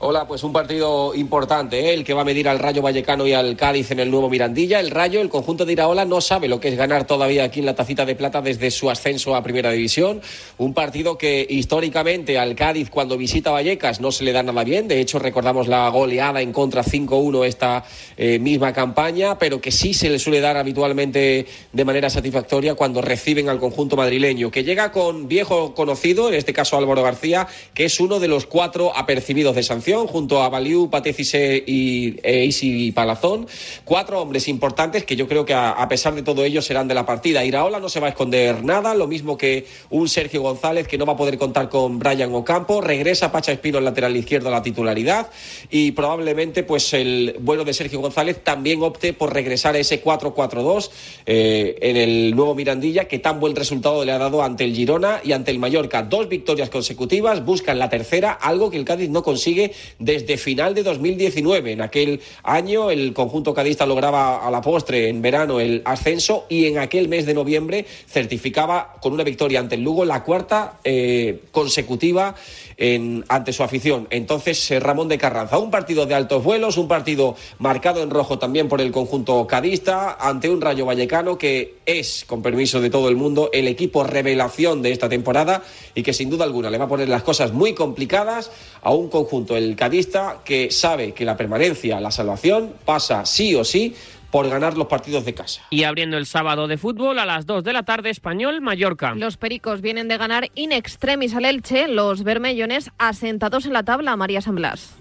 Hola, 0.02 0.26
pues 0.26 0.42
un 0.44 0.52
partido 0.54 1.14
importante, 1.14 1.78
¿eh? 1.78 1.92
el 1.92 2.04
que 2.04 2.14
va 2.14 2.22
a 2.22 2.24
medir 2.24 2.48
al 2.48 2.58
Rayo 2.58 2.80
Vallecano 2.80 3.26
y 3.26 3.34
al 3.34 3.54
Cádiz 3.54 3.90
en 3.90 4.00
el 4.00 4.10
nuevo 4.10 4.30
Mirandilla. 4.30 4.80
El 4.80 4.90
Rayo, 4.90 5.20
el 5.20 5.28
conjunto 5.28 5.66
de 5.66 5.74
Iraola, 5.74 6.06
no 6.06 6.22
sabe 6.22 6.48
lo 6.48 6.58
que 6.58 6.68
es 6.68 6.76
ganar 6.78 7.06
todavía 7.06 7.44
aquí 7.44 7.60
en 7.60 7.66
la 7.66 7.74
tacita 7.74 8.06
de 8.06 8.14
plata 8.14 8.40
desde 8.40 8.70
su 8.70 8.88
ascenso 8.88 9.36
a 9.36 9.42
Primera 9.42 9.72
División. 9.72 10.22
Un 10.56 10.72
partido 10.72 11.18
que 11.18 11.46
históricamente 11.46 12.38
al 12.38 12.54
Cádiz 12.54 12.88
cuando 12.88 13.18
visita 13.18 13.50
Vallecas 13.50 14.00
no 14.00 14.10
se 14.10 14.24
le 14.24 14.32
da 14.32 14.42
nada 14.42 14.64
bien. 14.64 14.88
De 14.88 15.02
hecho, 15.02 15.18
recordamos 15.18 15.68
la 15.68 15.86
goleada 15.90 16.40
en 16.40 16.54
contra 16.54 16.82
5-1 16.82 17.44
esta 17.44 17.84
eh, 18.16 18.38
misma 18.38 18.72
campaña, 18.72 19.38
pero 19.38 19.60
que 19.60 19.70
sí 19.70 19.92
se 19.92 20.08
le 20.08 20.18
suele 20.18 20.40
dar 20.40 20.56
habitualmente 20.56 21.44
de 21.74 21.84
manera 21.84 22.08
satisfactoria 22.08 22.74
cuando 22.74 23.02
reciben 23.02 23.50
al 23.50 23.60
conjunto 23.60 23.96
madrileño, 23.96 24.50
que 24.50 24.64
llega 24.64 24.92
con 24.92 25.28
viejo 25.28 25.74
conocido, 25.74 26.28
en 26.28 26.36
este 26.36 26.54
caso 26.54 26.78
Álvaro 26.78 27.02
García, 27.02 27.48
que 27.74 27.84
es 27.84 28.00
uno 28.00 28.18
de 28.18 28.28
los 28.28 28.46
cuatro 28.46 28.96
apercibidos 28.96 29.54
de 29.54 29.62
sanción 29.62 29.89
junto 29.98 30.42
a 30.42 30.48
Baliu, 30.48 30.88
Patecise 30.88 31.62
y 31.66 32.16
e 32.22 32.44
Isi 32.44 32.92
Palazón. 32.92 33.46
Cuatro 33.84 34.20
hombres 34.20 34.48
importantes 34.48 35.04
que 35.04 35.16
yo 35.16 35.26
creo 35.26 35.44
que 35.44 35.54
a, 35.54 35.86
pesar 35.88 36.14
de 36.14 36.22
todo 36.22 36.44
ello 36.44 36.62
serán 36.62 36.88
de 36.88 36.94
la 36.94 37.04
partida. 37.04 37.44
Iraola 37.44 37.80
no 37.80 37.88
se 37.88 38.00
va 38.00 38.06
a 38.06 38.10
esconder 38.10 38.62
nada, 38.64 38.94
lo 38.94 39.06
mismo 39.06 39.36
que 39.36 39.66
un 39.90 40.08
Sergio 40.08 40.42
González 40.42 40.86
que 40.86 40.98
no 40.98 41.06
va 41.06 41.14
a 41.14 41.16
poder 41.16 41.38
contar 41.38 41.68
con 41.68 41.98
Brian 41.98 42.34
Ocampo. 42.34 42.80
Regresa 42.80 43.32
Pacha 43.32 43.52
Espino 43.52 43.78
en 43.78 43.84
lateral 43.84 44.16
izquierdo 44.16 44.48
a 44.48 44.52
la 44.52 44.62
titularidad 44.62 45.28
y 45.70 45.92
probablemente 45.92 46.62
pues 46.62 46.92
el 46.94 47.36
vuelo 47.40 47.64
de 47.64 47.72
Sergio 47.72 48.00
González 48.00 48.42
también 48.44 48.82
opte 48.82 49.12
por 49.12 49.32
regresar 49.32 49.74
a 49.74 49.78
ese 49.78 50.02
4-4-2 50.02 50.90
eh, 51.26 51.76
en 51.80 51.96
el 51.96 52.36
nuevo 52.36 52.54
Mirandilla 52.54 53.06
que 53.06 53.18
tan 53.18 53.40
buen 53.40 53.56
resultado 53.56 54.04
le 54.04 54.12
ha 54.12 54.18
dado 54.18 54.42
ante 54.42 54.64
el 54.64 54.74
Girona 54.74 55.20
y 55.24 55.32
ante 55.32 55.50
el 55.50 55.58
Mallorca. 55.58 56.02
Dos 56.02 56.28
victorias 56.28 56.70
consecutivas, 56.70 57.44
buscan 57.44 57.78
la 57.78 57.88
tercera, 57.88 58.32
algo 58.32 58.70
que 58.70 58.76
el 58.76 58.84
Cádiz 58.84 59.10
no 59.10 59.22
consigue 59.22 59.72
desde 59.98 60.36
final 60.36 60.74
de 60.74 60.82
2019. 60.82 61.72
En 61.72 61.80
aquel 61.80 62.20
año 62.42 62.90
el 62.90 63.12
conjunto 63.12 63.54
cadista 63.54 63.86
lograba 63.86 64.46
a 64.46 64.50
la 64.50 64.60
postre 64.60 65.08
en 65.08 65.22
verano 65.22 65.60
el 65.60 65.82
ascenso 65.84 66.46
y 66.48 66.66
en 66.66 66.78
aquel 66.78 67.08
mes 67.08 67.26
de 67.26 67.34
noviembre 67.34 67.86
certificaba 68.08 68.96
con 69.00 69.12
una 69.12 69.24
victoria 69.24 69.60
ante 69.60 69.74
el 69.74 69.82
Lugo 69.82 70.04
la 70.04 70.22
cuarta 70.24 70.78
eh, 70.84 71.40
consecutiva 71.50 72.34
en, 72.80 73.24
ante 73.28 73.52
su 73.52 73.62
afición. 73.62 74.08
Entonces, 74.10 74.72
Ramón 74.80 75.06
de 75.06 75.18
Carranza, 75.18 75.58
un 75.58 75.70
partido 75.70 76.06
de 76.06 76.14
altos 76.14 76.42
vuelos, 76.42 76.78
un 76.78 76.88
partido 76.88 77.36
marcado 77.58 78.02
en 78.02 78.10
rojo 78.10 78.38
también 78.38 78.68
por 78.68 78.80
el 78.80 78.90
conjunto 78.90 79.46
cadista, 79.46 80.16
ante 80.18 80.48
un 80.48 80.60
Rayo 80.60 80.86
Vallecano 80.86 81.38
que 81.38 81.76
es, 81.84 82.24
con 82.26 82.42
permiso 82.42 82.80
de 82.80 82.90
todo 82.90 83.08
el 83.08 83.16
mundo, 83.16 83.50
el 83.52 83.68
equipo 83.68 84.02
revelación 84.02 84.80
de 84.82 84.92
esta 84.92 85.08
temporada 85.08 85.62
y 85.94 86.02
que 86.02 86.14
sin 86.14 86.30
duda 86.30 86.44
alguna 86.44 86.70
le 86.70 86.78
va 86.78 86.86
a 86.86 86.88
poner 86.88 87.08
las 87.08 87.22
cosas 87.22 87.52
muy 87.52 87.74
complicadas 87.74 88.50
a 88.82 88.92
un 88.92 89.08
conjunto, 89.10 89.56
el 89.56 89.76
cadista, 89.76 90.40
que 90.42 90.70
sabe 90.70 91.12
que 91.12 91.26
la 91.26 91.36
permanencia, 91.36 92.00
la 92.00 92.10
salvación, 92.10 92.72
pasa 92.86 93.26
sí 93.26 93.54
o 93.54 93.62
sí 93.62 93.94
por 94.30 94.48
ganar 94.48 94.76
los 94.76 94.86
partidos 94.86 95.24
de 95.24 95.34
casa. 95.34 95.62
Y 95.70 95.84
abriendo 95.84 96.16
el 96.16 96.26
sábado 96.26 96.68
de 96.68 96.78
fútbol 96.78 97.18
a 97.18 97.26
las 97.26 97.46
2 97.46 97.64
de 97.64 97.72
la 97.72 97.82
tarde, 97.82 98.10
Español 98.10 98.60
Mallorca. 98.60 99.14
Los 99.14 99.36
Pericos 99.36 99.80
vienen 99.80 100.08
de 100.08 100.18
ganar 100.18 100.48
in 100.54 100.72
extremis 100.72 101.34
al 101.34 101.44
Elche, 101.44 101.88
los 101.88 102.22
bermellones 102.22 102.90
asentados 102.98 103.66
en 103.66 103.72
la 103.72 103.82
tabla, 103.82 104.16
María 104.16 104.40
San 104.40 104.54
Blas. 104.54 104.96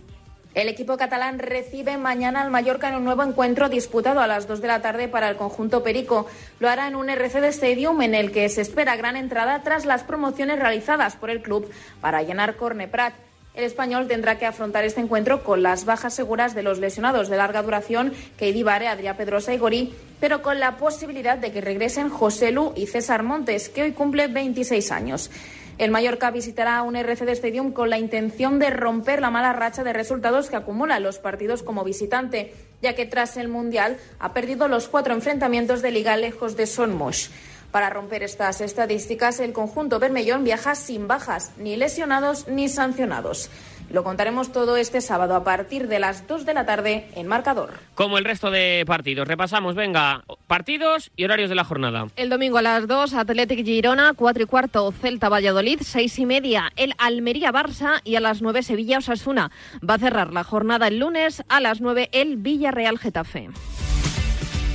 El 0.56 0.68
equipo 0.68 0.98
catalán 0.98 1.38
recibe 1.38 1.98
mañana 1.98 2.42
al 2.42 2.50
Mallorca 2.50 2.90
en 2.90 2.96
un 2.96 3.06
nuevo 3.06 3.22
encuentro 3.22 3.70
disputado 3.70 4.20
a 4.20 4.28
las 4.28 4.48
2 4.48 4.62
de 4.62 4.68
la 4.68 4.82
tarde 4.82 5.08
para 5.08 5.30
el 5.30 5.38
conjunto 5.38 5.84
Perico. 5.84 6.26
Lo 6.60 6.68
hará 6.68 6.88
en 6.88 6.96
un 6.96 7.10
RCD 7.10 7.46
Stadium 7.46 8.02
en 8.02 8.16
el 8.16 8.32
que 8.32 8.50
se 8.50 8.62
espera 8.62 8.96
gran 8.96 9.16
entrada 9.16 9.62
tras 9.62 9.86
las 9.86 10.04
promociones 10.04 10.58
realizadas 10.58 11.16
por 11.16 11.30
el 11.30 11.44
club 11.44 11.70
para 12.02 12.24
llenar 12.24 12.56
Corneprat. 12.56 13.14
El 13.60 13.66
español 13.66 14.08
tendrá 14.08 14.40
que 14.40 14.46
afrontar 14.46 14.86
este 14.86 15.02
encuentro 15.02 15.44
con 15.44 15.62
las 15.62 15.84
bajas 15.84 16.14
seguras 16.14 16.56
de 16.56 16.64
los 16.64 16.80
lesionados 16.80 17.28
de 17.28 17.36
larga 17.36 17.62
duración, 17.62 18.14
Keidi 18.38 18.64
Vare, 18.64 18.88
Adrià 18.88 19.18
Pedrosa 19.18 19.54
y 19.54 19.58
Gorí, 19.58 19.94
pero 20.22 20.42
con 20.42 20.62
la 20.62 20.78
posibilidad 20.78 21.38
de 21.38 21.52
que 21.52 21.60
regresen 21.60 22.08
José 22.08 22.54
Lu 22.54 22.72
y 22.78 22.88
César 22.88 23.22
Montes, 23.22 23.68
que 23.68 23.82
hoy 23.82 23.92
cumple 23.92 24.30
26 24.30 24.94
años. 24.94 25.30
El 25.78 25.92
Mallorca 25.92 26.32
visitará 26.32 26.82
un 26.84 26.96
RCD 26.96 27.32
Stadium 27.32 27.74
con 27.74 27.90
la 27.90 28.00
intención 28.00 28.60
de 28.60 28.70
romper 28.70 29.20
la 29.20 29.30
mala 29.30 29.52
racha 29.52 29.84
de 29.84 29.92
resultados 29.92 30.50
que 30.50 30.56
acumulan 30.56 31.04
los 31.04 31.20
partidos 31.20 31.62
como 31.62 31.84
visitante, 31.84 32.54
ya 32.82 32.96
que 32.96 33.06
tras 33.06 33.36
el 33.36 33.50
Mundial 33.50 33.98
ha 34.20 34.32
perdido 34.32 34.70
los 34.70 34.88
cuatro 34.88 35.14
enfrentamientos 35.14 35.82
de 35.82 35.92
liga 35.92 36.16
lejos 36.16 36.56
de 36.56 36.66
Son 36.66 36.96
Moix. 36.96 37.30
Para 37.72 37.90
romper 37.90 38.24
estas 38.24 38.62
estadísticas, 38.62 39.40
el 39.40 39.54
conjunto 39.54 40.00
Bermellón 40.00 40.44
viaja 40.44 40.76
sin 40.76 41.08
bajas, 41.08 41.54
ni 41.58 41.76
lesionados 41.76 42.48
ni 42.48 42.68
sancionados. 42.68 43.52
Lo 43.92 44.04
contaremos 44.04 44.52
todo 44.52 44.78
este 44.78 45.02
sábado 45.02 45.36
a 45.36 45.44
partir 45.44 45.88
de 45.88 46.00
las 46.00 46.28
2 46.28 46.46
de 46.46 46.54
la 46.54 46.66
tarde 46.66 47.08
en 47.16 47.28
Marcador. 47.28 47.72
Como 47.96 48.20
el 48.20 48.26
resto 48.26 48.52
de 48.52 48.84
partidos. 48.86 49.28
Repasamos, 49.28 49.76
venga, 49.76 50.24
partidos 50.48 51.12
y 51.16 51.26
horarios 51.26 51.50
de 51.50 51.56
la 51.56 51.64
jornada. 51.64 52.08
El 52.16 52.30
domingo 52.30 52.60
a 52.60 52.62
las 52.62 52.88
2, 52.88 53.16
Athletic 53.16 53.66
Girona, 53.66 54.14
4 54.16 54.44
y 54.44 54.46
cuarto, 54.46 54.92
Celta 54.92 55.30
Valladolid, 55.30 55.80
6 55.82 56.20
y 56.20 56.26
media, 56.28 56.72
el 56.76 56.94
Almería 57.00 57.52
Barça 57.52 58.02
y 58.04 58.16
a 58.16 58.20
las 58.20 58.44
9 58.44 58.62
Sevilla 58.62 59.00
Osasuna. 59.00 59.52
Va 59.88 59.96
a 59.96 60.00
cerrar 60.00 60.34
la 60.34 60.44
jornada 60.44 60.88
el 60.88 61.00
lunes 61.00 61.44
a 61.50 61.60
las 61.60 61.82
9 61.82 62.10
el 62.12 62.38
Villarreal 62.38 63.00
Getafe. 63.00 63.50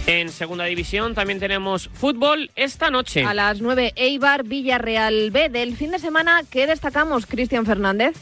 En 0.06 0.28
segunda 0.28 0.64
división 0.64 1.14
también 1.14 1.40
tenemos 1.40 1.88
fútbol 1.88 2.50
esta 2.56 2.90
noche. 2.90 3.24
A 3.24 3.32
las 3.32 3.62
9 3.62 3.94
Eibar 3.96 4.44
Villarreal 4.44 5.30
B 5.30 5.48
del 5.48 5.76
fin 5.76 5.92
de 5.92 5.98
semana. 5.98 6.42
¿Qué 6.50 6.66
destacamos, 6.66 7.24
Cristian 7.24 7.64
Fernández? 7.64 8.14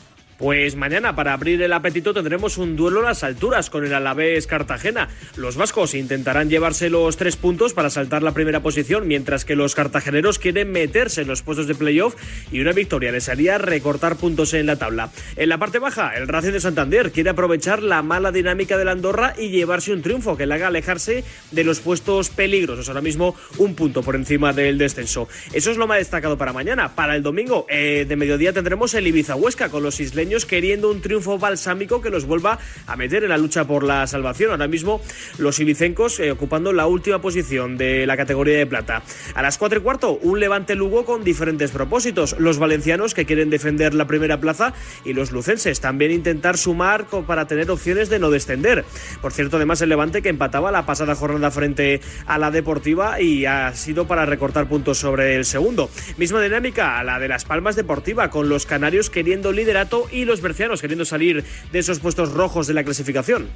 Pues 0.42 0.74
mañana, 0.74 1.14
para 1.14 1.34
abrir 1.34 1.62
el 1.62 1.72
apetito, 1.72 2.12
tendremos 2.12 2.58
un 2.58 2.74
duelo 2.74 2.98
a 2.98 3.04
las 3.04 3.22
alturas 3.22 3.70
con 3.70 3.86
el 3.86 3.94
Alavés 3.94 4.48
Cartagena. 4.48 5.08
Los 5.36 5.54
vascos 5.54 5.94
intentarán 5.94 6.50
llevarse 6.50 6.90
los 6.90 7.16
tres 7.16 7.36
puntos 7.36 7.74
para 7.74 7.90
saltar 7.90 8.24
la 8.24 8.34
primera 8.34 8.58
posición, 8.58 9.06
mientras 9.06 9.44
que 9.44 9.54
los 9.54 9.76
cartageneros 9.76 10.40
quieren 10.40 10.72
meterse 10.72 11.20
en 11.22 11.28
los 11.28 11.42
puestos 11.42 11.68
de 11.68 11.76
playoff 11.76 12.16
y 12.50 12.58
una 12.58 12.72
victoria 12.72 13.12
les 13.12 13.28
haría 13.28 13.56
recortar 13.56 14.16
puntos 14.16 14.52
en 14.54 14.66
la 14.66 14.74
tabla. 14.74 15.10
En 15.36 15.48
la 15.48 15.58
parte 15.58 15.78
baja, 15.78 16.16
el 16.16 16.26
Racing 16.26 16.50
de 16.50 16.60
Santander 16.60 17.12
quiere 17.12 17.30
aprovechar 17.30 17.80
la 17.80 18.02
mala 18.02 18.32
dinámica 18.32 18.76
de 18.76 18.84
la 18.84 18.90
Andorra 18.90 19.34
y 19.38 19.50
llevarse 19.50 19.92
un 19.92 20.02
triunfo 20.02 20.36
que 20.36 20.46
le 20.46 20.54
haga 20.54 20.66
alejarse 20.66 21.22
de 21.52 21.62
los 21.62 21.78
puestos 21.78 22.30
peligrosos. 22.30 22.88
Ahora 22.88 23.00
mismo 23.00 23.36
un 23.58 23.76
punto 23.76 24.02
por 24.02 24.16
encima 24.16 24.52
del 24.52 24.76
descenso. 24.76 25.28
Eso 25.52 25.70
es 25.70 25.76
lo 25.76 25.86
más 25.86 25.98
destacado 25.98 26.36
para 26.36 26.52
mañana. 26.52 26.96
Para 26.96 27.14
el 27.14 27.22
domingo 27.22 27.64
eh, 27.68 28.06
de 28.08 28.16
mediodía 28.16 28.52
tendremos 28.52 28.92
el 28.94 29.06
Ibiza 29.06 29.36
Huesca 29.36 29.68
con 29.68 29.84
los 29.84 30.00
isleños 30.00 30.31
queriendo 30.40 30.90
un 30.90 31.00
triunfo 31.00 31.38
balsámico 31.38 32.00
que 32.00 32.10
los 32.10 32.24
vuelva 32.24 32.58
a 32.86 32.96
meter 32.96 33.24
en 33.24 33.30
la 33.30 33.38
lucha 33.38 33.64
por 33.64 33.84
la 33.84 34.06
salvación. 34.06 34.50
Ahora 34.50 34.68
mismo 34.68 35.00
los 35.38 35.60
ibicencos 35.60 36.18
eh, 36.20 36.30
ocupando 36.30 36.72
la 36.72 36.86
última 36.86 37.20
posición 37.20 37.76
de 37.76 38.06
la 38.06 38.16
categoría 38.16 38.58
de 38.58 38.66
plata. 38.66 39.02
A 39.34 39.42
las 39.42 39.58
4 39.58 39.80
y 39.80 39.82
cuarto, 39.82 40.18
un 40.22 40.40
Levante 40.40 40.74
Lugo 40.74 41.04
con 41.04 41.24
diferentes 41.24 41.70
propósitos. 41.70 42.36
Los 42.38 42.58
valencianos 42.58 43.14
que 43.14 43.26
quieren 43.26 43.50
defender 43.50 43.94
la 43.94 44.06
primera 44.06 44.40
plaza 44.40 44.72
y 45.04 45.12
los 45.12 45.30
lucenses 45.30 45.80
también 45.80 46.10
intentar 46.10 46.56
sumar 46.56 47.06
para 47.26 47.46
tener 47.46 47.70
opciones 47.70 48.08
de 48.08 48.18
no 48.18 48.30
descender. 48.30 48.84
Por 49.20 49.32
cierto, 49.32 49.56
además 49.56 49.80
el 49.82 49.88
Levante 49.88 50.22
que 50.22 50.28
empataba 50.28 50.72
la 50.72 50.86
pasada 50.86 51.14
jornada 51.14 51.50
frente 51.50 52.00
a 52.26 52.38
la 52.38 52.50
Deportiva 52.50 53.20
y 53.20 53.44
ha 53.46 53.74
sido 53.74 54.06
para 54.06 54.26
recortar 54.26 54.68
puntos 54.68 54.98
sobre 54.98 55.36
el 55.36 55.44
segundo. 55.44 55.90
Misma 56.16 56.40
dinámica 56.40 56.98
a 56.98 57.04
la 57.04 57.18
de 57.18 57.28
las 57.28 57.44
Palmas 57.44 57.76
Deportiva 57.76 58.30
con 58.30 58.48
los 58.48 58.66
canarios 58.66 59.10
queriendo 59.10 59.52
liderato 59.52 60.06
y 60.10 60.21
los 60.24 60.40
bercianos 60.40 60.80
queriendo 60.80 61.04
salir 61.04 61.44
de 61.72 61.78
esos 61.78 61.98
puestos 61.98 62.32
rojos 62.32 62.66
de 62.66 62.74
la 62.74 62.84
clasificación. 62.84 63.48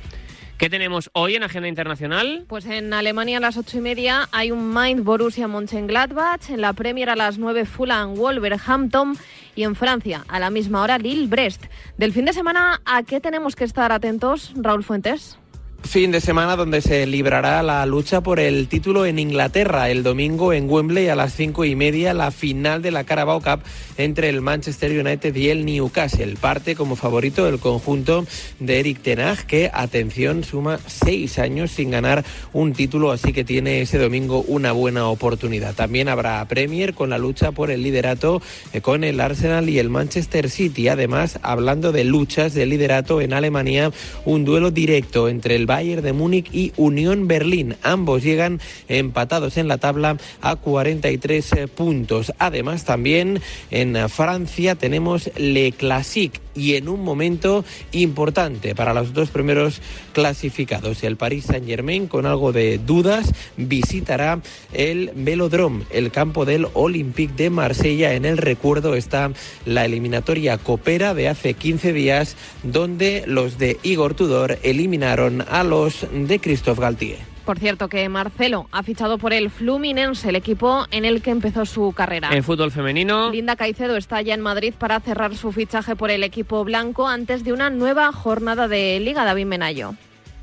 ¿Qué 0.58 0.70
tenemos 0.70 1.10
hoy 1.12 1.34
en 1.34 1.42
agenda 1.42 1.68
internacional? 1.68 2.46
Pues 2.48 2.64
en 2.64 2.94
Alemania 2.94 3.36
a 3.36 3.40
las 3.40 3.58
ocho 3.58 3.76
y 3.76 3.82
media 3.82 4.26
hay 4.32 4.50
un 4.50 4.72
Mind 4.72 5.04
Borussia 5.04 5.48
Mönchengladbach, 5.48 6.48
en 6.48 6.62
la 6.62 6.72
Premier 6.72 7.10
a 7.10 7.16
las 7.16 7.36
nueve 7.36 7.66
Fulham 7.66 8.14
Wolverhampton 8.14 9.18
y 9.54 9.64
en 9.64 9.74
Francia 9.74 10.24
a 10.28 10.40
la 10.40 10.48
misma 10.48 10.80
hora 10.80 10.96
Lille 10.96 11.26
Brest. 11.26 11.64
Del 11.98 12.14
fin 12.14 12.24
de 12.24 12.32
semana, 12.32 12.80
¿a 12.86 13.02
qué 13.02 13.20
tenemos 13.20 13.54
que 13.54 13.64
estar 13.64 13.92
atentos, 13.92 14.54
Raúl 14.56 14.82
Fuentes? 14.82 15.38
Fin 15.82 16.10
de 16.10 16.20
semana 16.20 16.56
donde 16.56 16.80
se 16.80 17.06
librará 17.06 17.62
la 17.62 17.86
lucha 17.86 18.20
por 18.20 18.40
el 18.40 18.66
título 18.66 19.06
en 19.06 19.20
Inglaterra. 19.20 19.88
El 19.88 20.02
domingo 20.02 20.52
en 20.52 20.68
Wembley 20.68 21.08
a 21.08 21.14
las 21.14 21.32
cinco 21.32 21.64
y 21.64 21.76
media 21.76 22.12
la 22.12 22.32
final 22.32 22.82
de 22.82 22.90
la 22.90 23.04
Carabao 23.04 23.40
Cup 23.40 23.60
entre 23.96 24.28
el 24.28 24.40
Manchester 24.40 24.90
United 24.90 25.34
y 25.36 25.48
el 25.50 25.64
Newcastle. 25.64 26.36
Parte 26.40 26.74
como 26.74 26.96
favorito 26.96 27.46
el 27.46 27.60
conjunto 27.60 28.26
de 28.58 28.80
Eric 28.80 29.00
Tenag 29.00 29.46
que, 29.46 29.70
atención, 29.72 30.42
suma 30.42 30.80
seis 30.86 31.38
años 31.38 31.70
sin 31.70 31.90
ganar 31.90 32.24
un 32.52 32.72
título, 32.72 33.12
así 33.12 33.32
que 33.32 33.44
tiene 33.44 33.80
ese 33.80 33.98
domingo 33.98 34.42
una 34.48 34.72
buena 34.72 35.06
oportunidad. 35.08 35.74
También 35.74 36.08
habrá 36.08 36.44
Premier 36.48 36.94
con 36.94 37.10
la 37.10 37.18
lucha 37.18 37.52
por 37.52 37.70
el 37.70 37.82
liderato 37.82 38.42
eh, 38.72 38.80
con 38.80 39.04
el 39.04 39.20
Arsenal 39.20 39.68
y 39.68 39.78
el 39.78 39.88
Manchester 39.88 40.50
City. 40.50 40.88
Además, 40.88 41.38
hablando 41.42 41.92
de 41.92 42.04
luchas 42.04 42.54
de 42.54 42.66
liderato 42.66 43.20
en 43.20 43.32
Alemania, 43.32 43.92
un 44.24 44.44
duelo 44.44 44.70
directo 44.72 45.28
entre 45.28 45.54
el 45.54 45.65
Bayern 45.66 46.02
de 46.02 46.12
Múnich 46.12 46.48
y 46.52 46.72
Unión 46.76 47.28
Berlín. 47.28 47.76
Ambos 47.82 48.22
llegan 48.22 48.60
empatados 48.88 49.56
en 49.56 49.68
la 49.68 49.78
tabla 49.78 50.16
a 50.40 50.56
43 50.56 51.52
eh, 51.52 51.68
puntos. 51.68 52.32
Además, 52.38 52.84
también 52.84 53.40
en 53.70 54.08
Francia 54.08 54.74
tenemos 54.74 55.30
Le 55.36 55.72
Classique 55.72 56.45
y 56.56 56.74
en 56.74 56.88
un 56.88 57.02
momento 57.02 57.64
importante 57.92 58.74
para 58.74 58.94
los 58.94 59.12
dos 59.12 59.30
primeros 59.30 59.80
clasificados. 60.12 61.02
El 61.02 61.16
Paris 61.16 61.44
Saint 61.44 61.66
Germain, 61.66 62.08
con 62.08 62.26
algo 62.26 62.52
de 62.52 62.78
dudas, 62.78 63.32
visitará 63.56 64.40
el 64.72 65.12
Velodrome, 65.14 65.84
el 65.90 66.10
campo 66.10 66.44
del 66.44 66.66
Olympique 66.72 67.34
de 67.36 67.50
Marsella. 67.50 68.14
En 68.14 68.24
el 68.24 68.38
recuerdo 68.38 68.94
está 68.94 69.30
la 69.64 69.84
eliminatoria 69.84 70.58
Copera 70.58 71.14
de 71.14 71.28
hace 71.28 71.54
15 71.54 71.92
días, 71.92 72.36
donde 72.62 73.24
los 73.26 73.58
de 73.58 73.78
Igor 73.82 74.14
Tudor 74.14 74.58
eliminaron 74.62 75.44
a 75.48 75.64
los 75.64 76.06
de 76.12 76.38
Christophe 76.38 76.80
Galtier. 76.80 77.35
Por 77.46 77.60
cierto, 77.60 77.88
que 77.88 78.08
Marcelo 78.08 78.66
ha 78.72 78.82
fichado 78.82 79.18
por 79.18 79.32
el 79.32 79.50
Fluminense, 79.50 80.30
el 80.30 80.34
equipo 80.34 80.84
en 80.90 81.04
el 81.04 81.22
que 81.22 81.30
empezó 81.30 81.64
su 81.64 81.92
carrera. 81.92 82.30
En 82.32 82.42
fútbol 82.42 82.72
femenino. 82.72 83.30
Linda 83.30 83.54
Caicedo 83.54 83.96
está 83.96 84.20
ya 84.20 84.34
en 84.34 84.40
Madrid 84.40 84.74
para 84.76 84.98
cerrar 84.98 85.36
su 85.36 85.52
fichaje 85.52 85.94
por 85.94 86.10
el 86.10 86.24
equipo 86.24 86.64
blanco 86.64 87.06
antes 87.06 87.44
de 87.44 87.52
una 87.52 87.70
nueva 87.70 88.10
jornada 88.10 88.66
de 88.66 88.98
Liga 88.98 89.24
David 89.24 89.46
Menayo. 89.46 89.94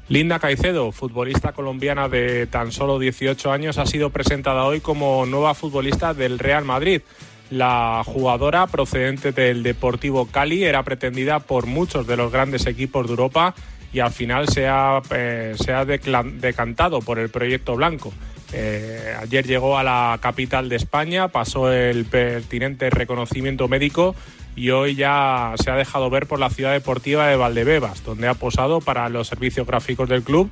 Linda 0.07 0.39
Caicedo, 0.39 0.93
futbolista 0.93 1.51
colombiana 1.51 2.07
de 2.07 2.47
tan 2.47 2.71
solo 2.71 2.97
18 2.99 3.51
años, 3.51 3.77
ha 3.79 3.85
sido 3.85 4.09
presentada 4.09 4.63
hoy 4.63 4.79
como 4.79 5.25
nueva 5.25 5.55
futbolista 5.55 6.13
del 6.13 6.39
Real 6.39 6.63
Madrid. 6.63 7.01
La 7.49 8.01
jugadora 8.05 8.65
procedente 8.67 9.33
del 9.33 9.61
Deportivo 9.61 10.27
Cali 10.27 10.63
era 10.63 10.83
pretendida 10.83 11.39
por 11.39 11.65
muchos 11.65 12.07
de 12.07 12.15
los 12.15 12.31
grandes 12.31 12.65
equipos 12.65 13.07
de 13.07 13.11
Europa 13.11 13.53
y 13.93 13.99
al 13.99 14.11
final 14.11 14.49
se 14.49 14.67
ha, 14.67 15.01
eh, 15.11 15.53
se 15.55 15.71
ha 15.71 15.85
decantado 15.85 16.99
por 16.99 17.19
el 17.19 17.29
proyecto 17.29 17.75
blanco. 17.75 18.11
Eh, 18.51 19.15
ayer 19.19 19.45
llegó 19.47 19.77
a 19.77 19.83
la 19.83 20.17
capital 20.21 20.69
de 20.69 20.75
España, 20.75 21.27
pasó 21.27 21.71
el 21.71 22.05
pertinente 22.05 22.89
reconocimiento 22.89 23.67
médico 23.67 24.15
y 24.55 24.69
hoy 24.69 24.95
ya 24.95 25.53
se 25.57 25.71
ha 25.71 25.75
dejado 25.75 26.09
ver 26.09 26.27
por 26.27 26.39
la 26.39 26.49
ciudad 26.49 26.71
deportiva 26.71 27.27
de 27.27 27.35
Valdebebas, 27.35 28.03
donde 28.03 28.27
ha 28.27 28.35
posado 28.35 28.81
para 28.81 29.09
los 29.09 29.27
servicios 29.27 29.65
gráficos 29.65 30.09
del 30.09 30.23
club 30.23 30.51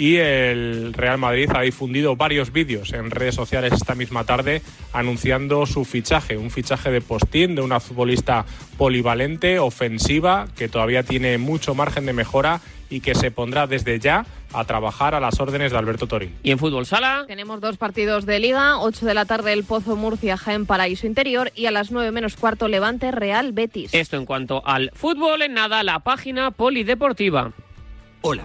y 0.00 0.16
el 0.16 0.94
Real 0.94 1.18
Madrid 1.18 1.50
ha 1.54 1.60
difundido 1.60 2.16
varios 2.16 2.52
vídeos 2.52 2.94
en 2.94 3.10
redes 3.10 3.34
sociales 3.34 3.74
esta 3.74 3.94
misma 3.94 4.24
tarde 4.24 4.62
anunciando 4.94 5.66
su 5.66 5.84
fichaje, 5.84 6.38
un 6.38 6.50
fichaje 6.50 6.90
de 6.90 7.02
postín 7.02 7.54
de 7.54 7.60
una 7.60 7.80
futbolista 7.80 8.46
polivalente, 8.78 9.58
ofensiva, 9.58 10.48
que 10.56 10.70
todavía 10.70 11.02
tiene 11.02 11.36
mucho 11.36 11.74
margen 11.74 12.06
de 12.06 12.14
mejora 12.14 12.62
y 12.88 13.00
que 13.00 13.14
se 13.14 13.30
pondrá 13.30 13.66
desde 13.66 14.00
ya 14.00 14.24
a 14.54 14.64
trabajar 14.64 15.14
a 15.14 15.20
las 15.20 15.38
órdenes 15.38 15.70
de 15.70 15.76
Alberto 15.76 16.06
Torín. 16.06 16.34
¿Y 16.42 16.50
en 16.50 16.58
fútbol 16.58 16.86
sala? 16.86 17.24
Tenemos 17.26 17.60
dos 17.60 17.76
partidos 17.76 18.24
de 18.24 18.40
liga, 18.40 18.80
8 18.80 19.04
de 19.04 19.12
la 19.12 19.26
tarde 19.26 19.52
el 19.52 19.64
Pozo 19.64 19.96
Murcia 19.96 20.38
Jaén 20.38 20.64
Paraíso 20.64 21.06
Interior 21.06 21.52
y 21.54 21.66
a 21.66 21.70
las 21.70 21.90
9 21.90 22.10
menos 22.10 22.36
cuarto 22.36 22.68
Levante 22.68 23.10
Real 23.10 23.52
Betis. 23.52 23.92
Esto 23.92 24.16
en 24.16 24.24
cuanto 24.24 24.66
al 24.66 24.92
fútbol, 24.94 25.42
en 25.42 25.52
nada, 25.52 25.82
la 25.82 25.98
página 25.98 26.52
polideportiva. 26.52 27.52
Hola, 28.22 28.44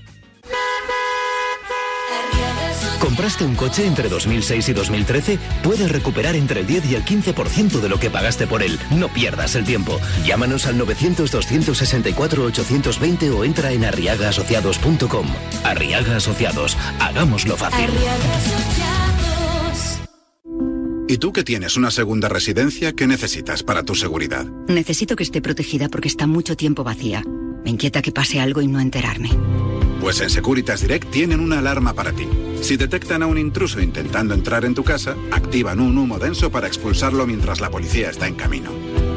¿Compraste 3.01 3.43
un 3.43 3.55
coche 3.55 3.85
entre 3.87 4.07
2006 4.09 4.69
y 4.69 4.73
2013? 4.73 5.39
Puedes 5.63 5.91
recuperar 5.91 6.35
entre 6.35 6.59
el 6.59 6.67
10 6.67 6.91
y 6.91 6.95
el 6.95 7.03
15% 7.03 7.79
de 7.81 7.89
lo 7.89 7.99
que 7.99 8.11
pagaste 8.11 8.45
por 8.45 8.61
él. 8.61 8.77
No 8.91 9.11
pierdas 9.11 9.55
el 9.55 9.65
tiempo. 9.65 9.99
Llámanos 10.23 10.67
al 10.67 10.79
900-264-820 10.79 13.35
o 13.35 13.43
entra 13.43 13.71
en 13.71 13.85
arriagaasociados.com. 13.85 15.25
Arriaga 15.63 16.17
Asociados. 16.17 16.77
Hagámoslo 16.99 17.57
fácil. 17.57 17.89
¿Y 21.07 21.17
tú 21.17 21.33
que 21.33 21.43
tienes 21.43 21.77
una 21.77 21.89
segunda 21.89 22.29
residencia, 22.29 22.93
qué 22.93 23.07
necesitas 23.07 23.63
para 23.63 23.81
tu 23.83 23.95
seguridad? 23.95 24.45
Necesito 24.67 25.15
que 25.15 25.23
esté 25.23 25.41
protegida 25.41 25.89
porque 25.89 26.07
está 26.07 26.27
mucho 26.27 26.55
tiempo 26.55 26.83
vacía. 26.83 27.23
Me 27.65 27.71
inquieta 27.71 28.03
que 28.03 28.11
pase 28.11 28.39
algo 28.39 28.61
y 28.61 28.67
no 28.67 28.79
enterarme. 28.79 29.31
Pues 29.99 30.21
en 30.21 30.29
Securitas 30.29 30.81
Direct 30.81 31.09
tienen 31.09 31.39
una 31.39 31.57
alarma 31.59 31.93
para 31.93 32.11
ti. 32.11 32.27
Si 32.61 32.77
detectan 32.77 33.23
a 33.23 33.27
un 33.27 33.37
intruso 33.37 33.81
intentando 33.81 34.33
entrar 34.33 34.65
en 34.65 34.73
tu 34.73 34.83
casa, 34.83 35.15
activan 35.31 35.79
un 35.79 35.97
humo 35.97 36.19
denso 36.19 36.51
para 36.51 36.67
expulsarlo 36.67 37.25
mientras 37.27 37.59
la 37.59 37.69
policía 37.69 38.09
está 38.09 38.27
en 38.27 38.35
camino. 38.35 38.71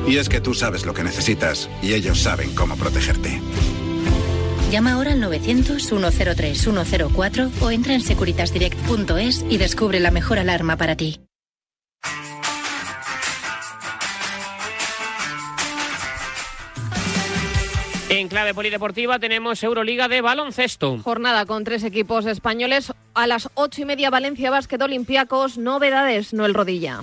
Y 0.09 0.17
es 0.17 0.29
que 0.29 0.41
tú 0.41 0.55
sabes 0.55 0.85
lo 0.87 0.95
que 0.95 1.05
necesitas 1.05 1.71
y 1.83 1.93
ellos 1.93 2.21
saben 2.21 2.53
cómo 2.55 2.77
protegerte. 2.77 3.41
Llama 4.71 4.95
ahora 4.95 5.13
al 5.13 5.23
900-103-104 5.23 7.51
o 7.61 7.71
entra 7.71 7.95
en 7.95 8.01
securitasdirect.es 8.01 9.45
y 9.49 9.59
descubre 9.59 10.01
la 10.01 10.11
mejor 10.11 10.41
alarma 10.41 10.77
para 10.77 10.97
ti. 10.97 11.21
En 18.25 18.31
clave 18.31 18.55
polideportiva 18.55 19.19
tenemos 19.19 19.63
Euroliga 19.63 20.09
de 20.09 20.23
baloncesto. 20.23 20.99
Jornada 21.05 21.45
con 21.45 21.63
tres 21.63 21.85
equipos 21.85 22.25
españoles. 22.25 22.91
A 23.13 23.27
las 23.27 23.51
ocho 23.53 23.83
y 23.83 23.85
media 23.85 24.09
Valencia 24.09 24.51
Básquet 24.51 24.81
Olympiacos. 24.81 25.59
Novedades, 25.59 26.33
no 26.33 26.47
el 26.47 26.55
rodilla. 26.55 27.03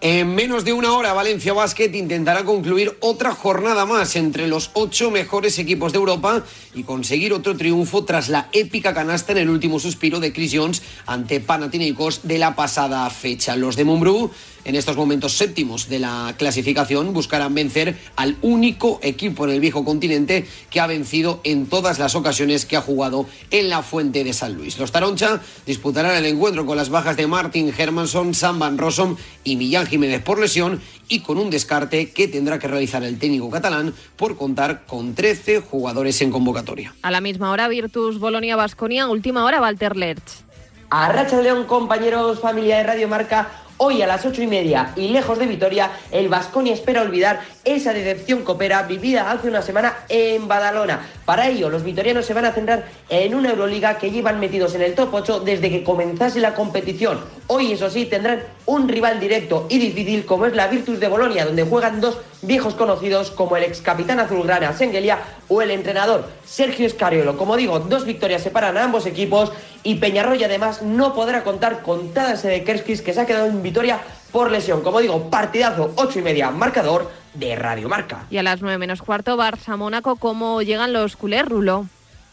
En 0.00 0.34
menos 0.34 0.64
de 0.64 0.72
una 0.72 0.92
hora, 0.92 1.12
Valencia 1.12 1.52
Basket 1.52 1.90
intentará 1.92 2.44
concluir 2.44 2.96
otra 3.00 3.34
jornada 3.34 3.84
más 3.84 4.14
entre 4.14 4.46
los 4.46 4.70
ocho 4.74 5.10
mejores 5.12 5.58
equipos 5.58 5.92
de 5.92 5.98
Europa 5.98 6.44
y 6.72 6.84
conseguir 6.84 7.32
otro 7.32 7.56
triunfo 7.56 8.04
tras 8.04 8.28
la 8.28 8.48
épica 8.52 8.94
canasta 8.94 9.32
en 9.32 9.38
el 9.38 9.50
último 9.50 9.80
suspiro 9.80 10.20
de 10.20 10.32
Chris 10.32 10.52
Jones 10.54 10.82
ante 11.06 11.40
Panathinaikos 11.40 12.26
de 12.26 12.38
la 12.38 12.54
pasada 12.54 13.08
fecha. 13.10 13.56
Los 13.56 13.74
de 13.74 13.84
Mumbrú 13.84 14.30
en 14.68 14.76
estos 14.76 14.96
momentos 14.96 15.32
séptimos 15.32 15.88
de 15.88 15.98
la 15.98 16.34
clasificación, 16.36 17.14
buscarán 17.14 17.54
vencer 17.54 17.96
al 18.16 18.36
único 18.42 19.00
equipo 19.02 19.46
en 19.46 19.52
el 19.52 19.60
viejo 19.60 19.82
continente 19.82 20.46
que 20.68 20.78
ha 20.78 20.86
vencido 20.86 21.40
en 21.42 21.66
todas 21.66 21.98
las 21.98 22.14
ocasiones 22.14 22.66
que 22.66 22.76
ha 22.76 22.82
jugado 22.82 23.24
en 23.50 23.70
la 23.70 23.82
Fuente 23.82 24.24
de 24.24 24.34
San 24.34 24.52
Luis. 24.52 24.78
Los 24.78 24.92
Taroncha 24.92 25.40
disputarán 25.64 26.16
el 26.16 26.26
encuentro 26.26 26.66
con 26.66 26.76
las 26.76 26.90
bajas 26.90 27.16
de 27.16 27.26
Martin 27.26 27.72
Hermansson, 27.76 28.34
Sam 28.34 28.58
Van 28.58 28.76
Rossum 28.76 29.16
y 29.42 29.56
Millán 29.56 29.86
Jiménez 29.86 30.22
por 30.22 30.38
lesión 30.38 30.82
y 31.08 31.20
con 31.20 31.38
un 31.38 31.48
descarte 31.48 32.10
que 32.10 32.28
tendrá 32.28 32.58
que 32.58 32.68
realizar 32.68 33.02
el 33.04 33.18
técnico 33.18 33.48
catalán 33.48 33.94
por 34.16 34.36
contar 34.36 34.84
con 34.84 35.14
13 35.14 35.60
jugadores 35.62 36.20
en 36.20 36.30
convocatoria. 36.30 36.94
A 37.00 37.10
la 37.10 37.22
misma 37.22 37.52
hora, 37.52 37.68
Virtus 37.68 38.18
Bolonia 38.18 38.54
Basconia, 38.54 39.08
última 39.08 39.46
hora, 39.46 39.62
Walter 39.62 39.96
Lerch. 39.96 40.44
A 40.90 41.10
Racha 41.10 41.40
León, 41.40 41.64
compañeros, 41.64 42.40
familia 42.40 42.78
de 42.78 42.82
Radio 42.82 43.08
Marca, 43.08 43.64
Hoy 43.80 44.02
a 44.02 44.08
las 44.08 44.26
ocho 44.26 44.42
y 44.42 44.48
media 44.48 44.92
y 44.96 45.10
lejos 45.10 45.38
de 45.38 45.46
Vitoria, 45.46 45.92
el 46.10 46.28
Vasconia 46.28 46.74
espera 46.74 47.00
olvidar 47.00 47.38
esa 47.64 47.92
decepción 47.92 48.42
copera 48.42 48.82
vivida 48.82 49.30
hace 49.30 49.46
una 49.46 49.62
semana 49.62 49.98
en 50.08 50.48
Badalona. 50.48 51.06
Para 51.24 51.46
ello, 51.46 51.70
los 51.70 51.84
vitorianos 51.84 52.26
se 52.26 52.34
van 52.34 52.44
a 52.44 52.52
centrar 52.52 52.88
en 53.08 53.36
una 53.36 53.50
Euroliga 53.50 53.96
que 53.96 54.10
llevan 54.10 54.40
metidos 54.40 54.74
en 54.74 54.82
el 54.82 54.96
top 54.96 55.14
8 55.14 55.40
desde 55.40 55.70
que 55.70 55.84
comenzase 55.84 56.40
la 56.40 56.56
competición. 56.56 57.20
Hoy, 57.46 57.70
eso 57.70 57.88
sí, 57.88 58.06
tendrán 58.06 58.42
un 58.68 58.86
rival 58.86 59.18
directo 59.18 59.66
y 59.70 59.78
difícil 59.78 60.26
como 60.26 60.44
es 60.44 60.54
la 60.54 60.68
Virtus 60.68 61.00
de 61.00 61.08
Bolonia, 61.08 61.46
donde 61.46 61.64
juegan 61.64 62.02
dos 62.02 62.18
viejos 62.42 62.74
conocidos 62.74 63.30
como 63.30 63.56
el 63.56 63.64
ex 63.64 63.80
capitán 63.80 64.20
azulgrana 64.20 64.74
Sengelia 64.74 65.20
o 65.48 65.62
el 65.62 65.70
entrenador 65.70 66.28
Sergio 66.44 66.86
Escariolo. 66.86 67.38
Como 67.38 67.56
digo, 67.56 67.80
dos 67.80 68.04
victorias 68.04 68.42
separan 68.42 68.76
a 68.76 68.84
ambos 68.84 69.06
equipos 69.06 69.52
y 69.82 69.94
Peñarroya 69.94 70.48
además 70.48 70.82
no 70.82 71.14
podrá 71.14 71.44
contar 71.44 71.80
con 71.80 72.12
Tadas 72.12 72.42
de 72.42 72.62
Kerskis 72.62 73.00
que 73.00 73.14
se 73.14 73.22
ha 73.22 73.26
quedado 73.26 73.46
en 73.46 73.62
Vitoria 73.62 74.00
por 74.32 74.50
lesión. 74.50 74.82
Como 74.82 75.00
digo, 75.00 75.30
partidazo 75.30 75.92
ocho 75.96 76.18
y 76.18 76.22
media, 76.22 76.50
marcador 76.50 77.10
de 77.32 77.56
Radio 77.56 77.88
Marca. 77.88 78.26
Y 78.28 78.36
a 78.36 78.42
las 78.42 78.60
nueve 78.60 78.76
menos 78.76 79.00
cuarto, 79.00 79.38
Barça-Mónaco, 79.38 80.16
¿cómo 80.16 80.60
llegan 80.60 80.92
los 80.92 81.16
culés, 81.16 81.46
Rulo? 81.46 81.86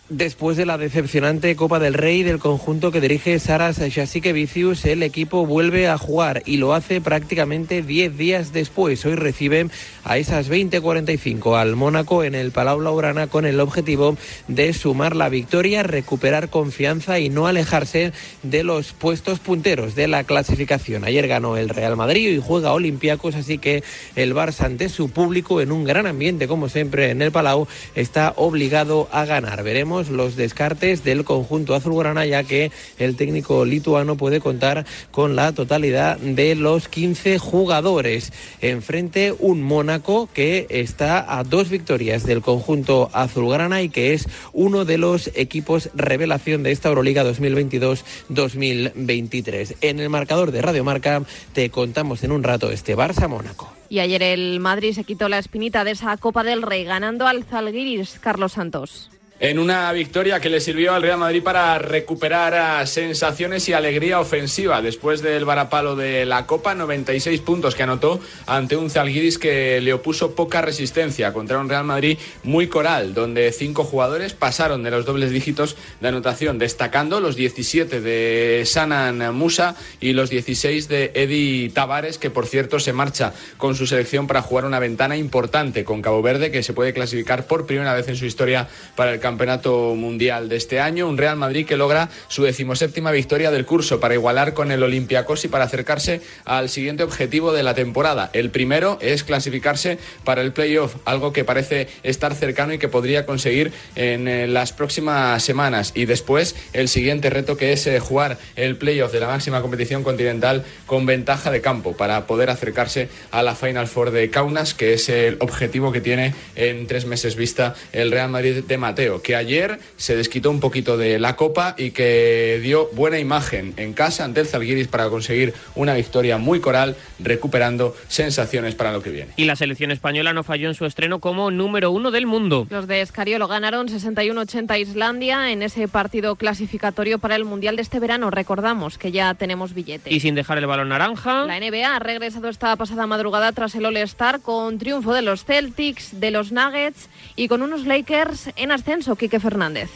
Después 0.10 0.56
de 0.56 0.68
la 0.68 0.78
decepcionante 0.78 1.56
Copa 1.56 1.80
del 1.80 1.96
Rey 1.96 2.22
del 2.22 2.38
conjunto 2.38 2.92
que 2.92 3.02
dirige 3.02 3.40
Saras 3.40 3.80
Vicius, 3.80 4.86
el 4.86 5.02
equipo 5.02 5.48
vuelve 5.48 5.88
a 5.88 5.98
jugar 5.98 6.44
y 6.46 6.58
lo 6.58 6.76
hace 6.76 7.02
prácticamente 7.02 7.82
10 7.82 8.16
días 8.16 8.54
después. 8.54 9.04
Hoy 9.04 9.16
recibe 9.16 9.66
a 10.04 10.20
esas 10.20 10.48
20:45 10.48 11.56
al 11.56 11.76
Mónaco 11.76 12.24
en 12.24 12.36
el 12.36 12.52
Palau 12.52 12.82
Laurana 12.82 13.26
con 13.26 13.48
el 13.48 13.60
objetivo 13.60 14.16
de 14.48 14.74
sumar 14.74 15.16
la 15.16 15.28
victoria, 15.30 15.82
recuperar 15.82 16.52
confianza 16.52 17.18
y 17.18 17.30
no 17.30 17.48
alejarse 17.48 18.14
de 18.44 18.64
los 18.64 18.94
puestos 18.94 19.40
punteros 19.40 19.96
de 19.96 20.08
la 20.08 20.24
clasificación. 20.24 21.04
Ayer 21.04 21.28
ganó 21.28 21.58
el 21.58 21.70
Real 21.70 21.96
Madrid 21.96 22.30
y 22.30 22.40
juega 22.40 22.74
Olympiacos, 22.74 23.34
así 23.34 23.58
que 23.58 23.84
el 24.16 24.36
Barça 24.36 24.66
ante 24.66 24.88
su 24.88 25.10
público 25.10 25.62
en 25.62 25.72
un 25.72 25.84
gran 25.84 26.06
ambiente 26.06 26.48
como 26.48 26.70
siempre 26.70 27.10
en 27.10 27.24
el 27.24 27.32
Palau 27.32 27.68
está 27.96 28.34
obligado 28.36 29.10
a 29.12 29.26
ganar. 29.26 29.64
Veremos 29.64 29.95
los 30.10 30.36
descartes 30.36 31.04
del 31.04 31.24
conjunto 31.24 31.76
azulgrana, 31.76 32.26
ya 32.26 32.44
que 32.44 32.72
el 32.98 33.16
técnico 33.16 33.66
lituano 33.66 34.18
puede 34.18 34.40
contar 34.40 34.86
con 35.12 35.36
la 35.36 35.54
totalidad 35.54 36.18
de 36.18 36.56
los 36.56 36.88
15 36.88 37.38
jugadores. 37.40 38.32
Enfrente 38.62 39.34
un 39.38 39.62
Mónaco 39.62 40.30
que 40.34 40.66
está 40.70 41.40
a 41.40 41.44
dos 41.44 41.70
victorias 41.70 42.26
del 42.26 42.42
conjunto 42.42 43.10
azulgrana 43.14 43.82
y 43.82 43.90
que 43.90 44.14
es 44.14 44.28
uno 44.54 44.86
de 44.86 44.98
los 44.98 45.30
equipos 45.36 45.90
revelación 45.94 46.64
de 46.64 46.72
esta 46.72 46.88
Euroliga 46.90 47.24
2022-2023. 47.24 49.76
En 49.82 50.00
el 50.00 50.10
marcador 50.10 50.52
de 50.52 50.62
Radio 50.62 50.84
Marca 50.84 51.24
te 51.54 51.70
contamos 51.70 52.24
en 52.24 52.32
un 52.32 52.44
rato 52.44 52.72
este 52.72 52.96
Barça-Mónaco. 52.96 53.70
Y 53.90 54.00
ayer 54.00 54.24
el 54.24 54.60
Madrid 54.60 54.94
se 54.94 55.04
quitó 55.04 55.30
la 55.30 55.38
espinita 55.38 55.84
de 55.84 55.92
esa 55.92 56.18
Copa 56.18 56.44
del 56.44 56.64
Rey 56.64 56.84
ganando 56.84 57.28
al 57.28 57.44
Zalgiris 57.44 58.18
Carlos 58.20 58.54
Santos. 58.54 59.12
En 59.38 59.60
una 59.60 59.92
victoria 59.92 60.40
que 60.40 60.50
le 60.50 60.62
sirvió 60.62 60.94
al 60.94 61.02
Real 61.02 61.20
Madrid 61.20 61.44
para 61.44 61.78
recuperar 61.78 62.88
sensaciones 62.88 63.68
y 63.68 63.74
alegría 63.74 64.22
ofensiva 64.22 64.82
después 64.82 65.22
del 65.22 65.44
varapalo 65.44 65.98
de 65.98 66.26
la 66.26 66.46
Copa, 66.46 66.74
96 66.74 67.42
puntos 67.42 67.76
que 67.76 67.84
anotó 67.84 68.22
ante 68.48 68.78
un 68.78 68.90
Zalgiris 68.90 69.38
que 69.38 69.82
le 69.82 69.92
opuso 69.92 70.36
poca 70.36 70.62
resistencia 70.62 71.34
contra 71.34 71.60
un 71.60 71.68
Real 71.68 71.84
Madrid 71.84 72.18
muy 72.44 72.68
coral, 72.68 73.14
donde 73.14 73.52
cinco 73.52 73.84
jugadores 73.84 74.32
pasaron 74.32 74.84
de 74.84 74.92
los 74.92 75.06
dobles 75.06 75.32
dígitos 75.32 75.76
de 76.00 76.08
anotación, 76.08 76.58
destacando 76.58 77.20
los 77.20 77.36
17 77.36 78.00
de 78.00 78.64
Sanan 78.66 79.36
Musa 79.36 79.76
y 80.00 80.14
los 80.14 80.30
16 80.30 80.88
de 80.88 81.12
Eddie 81.14 81.72
Tavares, 81.72 82.18
que 82.18 82.30
por 82.30 82.48
cierto 82.48 82.80
se 82.80 82.94
marcha 82.94 83.34
con 83.58 83.76
su 83.76 83.86
selección 83.86 84.28
para 84.28 84.42
jugar 84.42 84.64
una 84.64 84.80
ventana 84.80 85.18
importante 85.18 85.84
con 85.84 86.02
Cabo 86.02 86.22
Verde, 86.22 86.52
que 86.52 86.64
se 86.64 86.72
puede 86.72 86.94
clasificar 86.94 87.48
por 87.48 87.66
primera 87.66 87.94
vez 87.94 88.08
en 88.08 88.16
su 88.16 88.26
historia 88.26 88.70
para 88.96 89.12
el 89.12 89.25
Campeonato 89.26 89.96
Mundial 89.96 90.50
de 90.50 90.56
este 90.56 90.80
año. 90.80 91.10
Un 91.10 91.18
Real 91.18 91.36
Madrid 91.36 91.66
que 91.66 91.78
logra 91.78 92.10
su 92.28 92.44
decimoséptima 92.44 93.10
victoria 93.10 93.50
del 93.50 93.66
curso 93.66 94.00
para 94.00 94.14
igualar 94.14 94.54
con 94.54 94.72
el 94.72 94.84
Olympiacos 94.84 95.46
y 95.46 95.48
para 95.48 95.64
acercarse 95.64 96.22
al 96.44 96.70
siguiente 96.70 97.02
objetivo 97.02 97.52
de 97.52 97.64
la 97.64 97.74
temporada. 97.74 98.30
El 98.34 98.52
primero 98.52 99.00
es 99.02 99.24
clasificarse 99.24 99.98
para 100.24 100.44
el 100.44 100.54
playoff, 100.54 100.98
algo 101.06 101.34
que 101.34 101.44
parece 101.44 101.88
estar 102.04 102.36
cercano 102.36 102.74
y 102.74 102.78
que 102.78 102.88
podría 102.88 103.26
conseguir 103.26 103.72
en 103.96 104.28
eh, 104.28 104.46
las 104.46 104.74
próximas 104.74 105.42
semanas. 105.42 105.94
Y 105.96 106.06
después 106.06 106.56
el 106.74 106.88
siguiente 106.88 107.32
reto 107.32 107.58
que 107.58 107.74
es 107.74 107.88
eh, 107.88 108.00
jugar 108.00 108.38
el 108.56 108.78
playoff 108.78 109.12
de 109.12 109.22
la 109.22 109.28
máxima 109.28 109.64
competición 109.64 110.04
continental 110.04 110.66
con 110.86 111.08
ventaja 111.08 111.50
de 111.50 111.62
campo 111.62 111.98
para 111.98 112.28
poder 112.28 112.52
acercarse 112.52 113.10
a 113.32 113.42
la 113.42 113.56
Final 113.56 113.88
Four 113.88 114.12
de 114.12 114.30
Kaunas, 114.30 114.76
que 114.76 114.94
es 114.94 115.10
el 115.10 115.38
objetivo 115.40 115.92
que 115.92 116.02
tiene 116.02 116.36
en 116.56 116.86
tres 116.86 117.08
meses 117.08 117.36
vista 117.36 117.74
el 117.92 118.12
Real 118.12 118.30
Madrid 118.30 118.64
de 118.64 118.78
Mateo 118.78 119.15
que 119.22 119.36
ayer 119.36 119.80
se 119.98 120.16
desquitó 120.16 120.52
un 120.52 120.60
poquito 120.60 120.98
de 120.98 121.20
la 121.20 121.36
Copa 121.36 121.76
y 121.78 121.92
que 121.92 122.60
dio 122.62 122.90
buena 122.94 123.20
imagen 123.20 123.74
en 123.78 123.94
casa 123.94 124.24
ante 124.24 124.42
el 124.42 124.48
Zalgiris 124.48 124.88
para 124.88 125.10
conseguir 125.10 125.54
una 125.76 125.94
victoria 125.94 126.38
muy 126.38 126.60
coral, 126.60 126.96
recuperando 127.20 127.96
sensaciones 128.08 128.76
para 128.76 128.92
lo 128.92 129.02
que 129.02 129.10
viene. 129.10 129.32
Y 129.36 129.46
la 129.46 129.56
selección 129.56 129.92
española 129.92 130.34
no 130.34 130.44
falló 130.44 130.68
en 130.68 130.76
su 130.76 130.86
estreno 130.86 131.20
como 131.20 131.52
número 131.52 131.92
uno 131.92 132.12
del 132.12 132.26
mundo. 132.26 132.68
Los 132.70 132.88
de 132.88 133.02
Escariolo 133.02 133.48
ganaron 133.48 133.88
61-80 133.88 134.72
a 134.72 134.78
Islandia 134.78 135.52
en 135.52 135.62
ese 135.62 135.88
partido 135.88 136.36
clasificatorio 136.36 137.20
para 137.20 137.36
el 137.36 137.46
Mundial 137.46 137.76
de 137.76 137.82
este 137.82 138.00
verano. 138.00 138.32
Recordamos 138.32 138.98
que 138.98 139.12
ya 139.12 139.34
tenemos 139.34 139.74
billete. 139.74 140.14
Y 140.14 140.20
sin 140.20 140.36
dejar 140.36 140.58
el 140.58 140.66
balón 140.66 140.90
naranja. 140.90 141.46
La 141.46 141.60
NBA 141.60 141.96
ha 141.96 142.00
regresado 142.00 142.50
esta 142.50 142.76
pasada 142.76 143.08
madrugada 143.08 143.52
tras 143.52 143.76
el 143.76 143.86
All-Star 143.86 144.42
con 144.42 144.78
triunfo 144.78 145.14
de 145.14 145.22
los 145.22 145.46
Celtics, 145.46 146.20
de 146.20 146.32
los 146.32 146.52
Nuggets 146.52 147.10
y 147.36 147.48
con 147.48 147.62
unos 147.62 147.86
Lakers 147.86 148.50
en 148.56 148.72
ascenso 148.72 149.05
o 149.08 149.16
Quique 149.16 149.40
Fernández. 149.40 149.90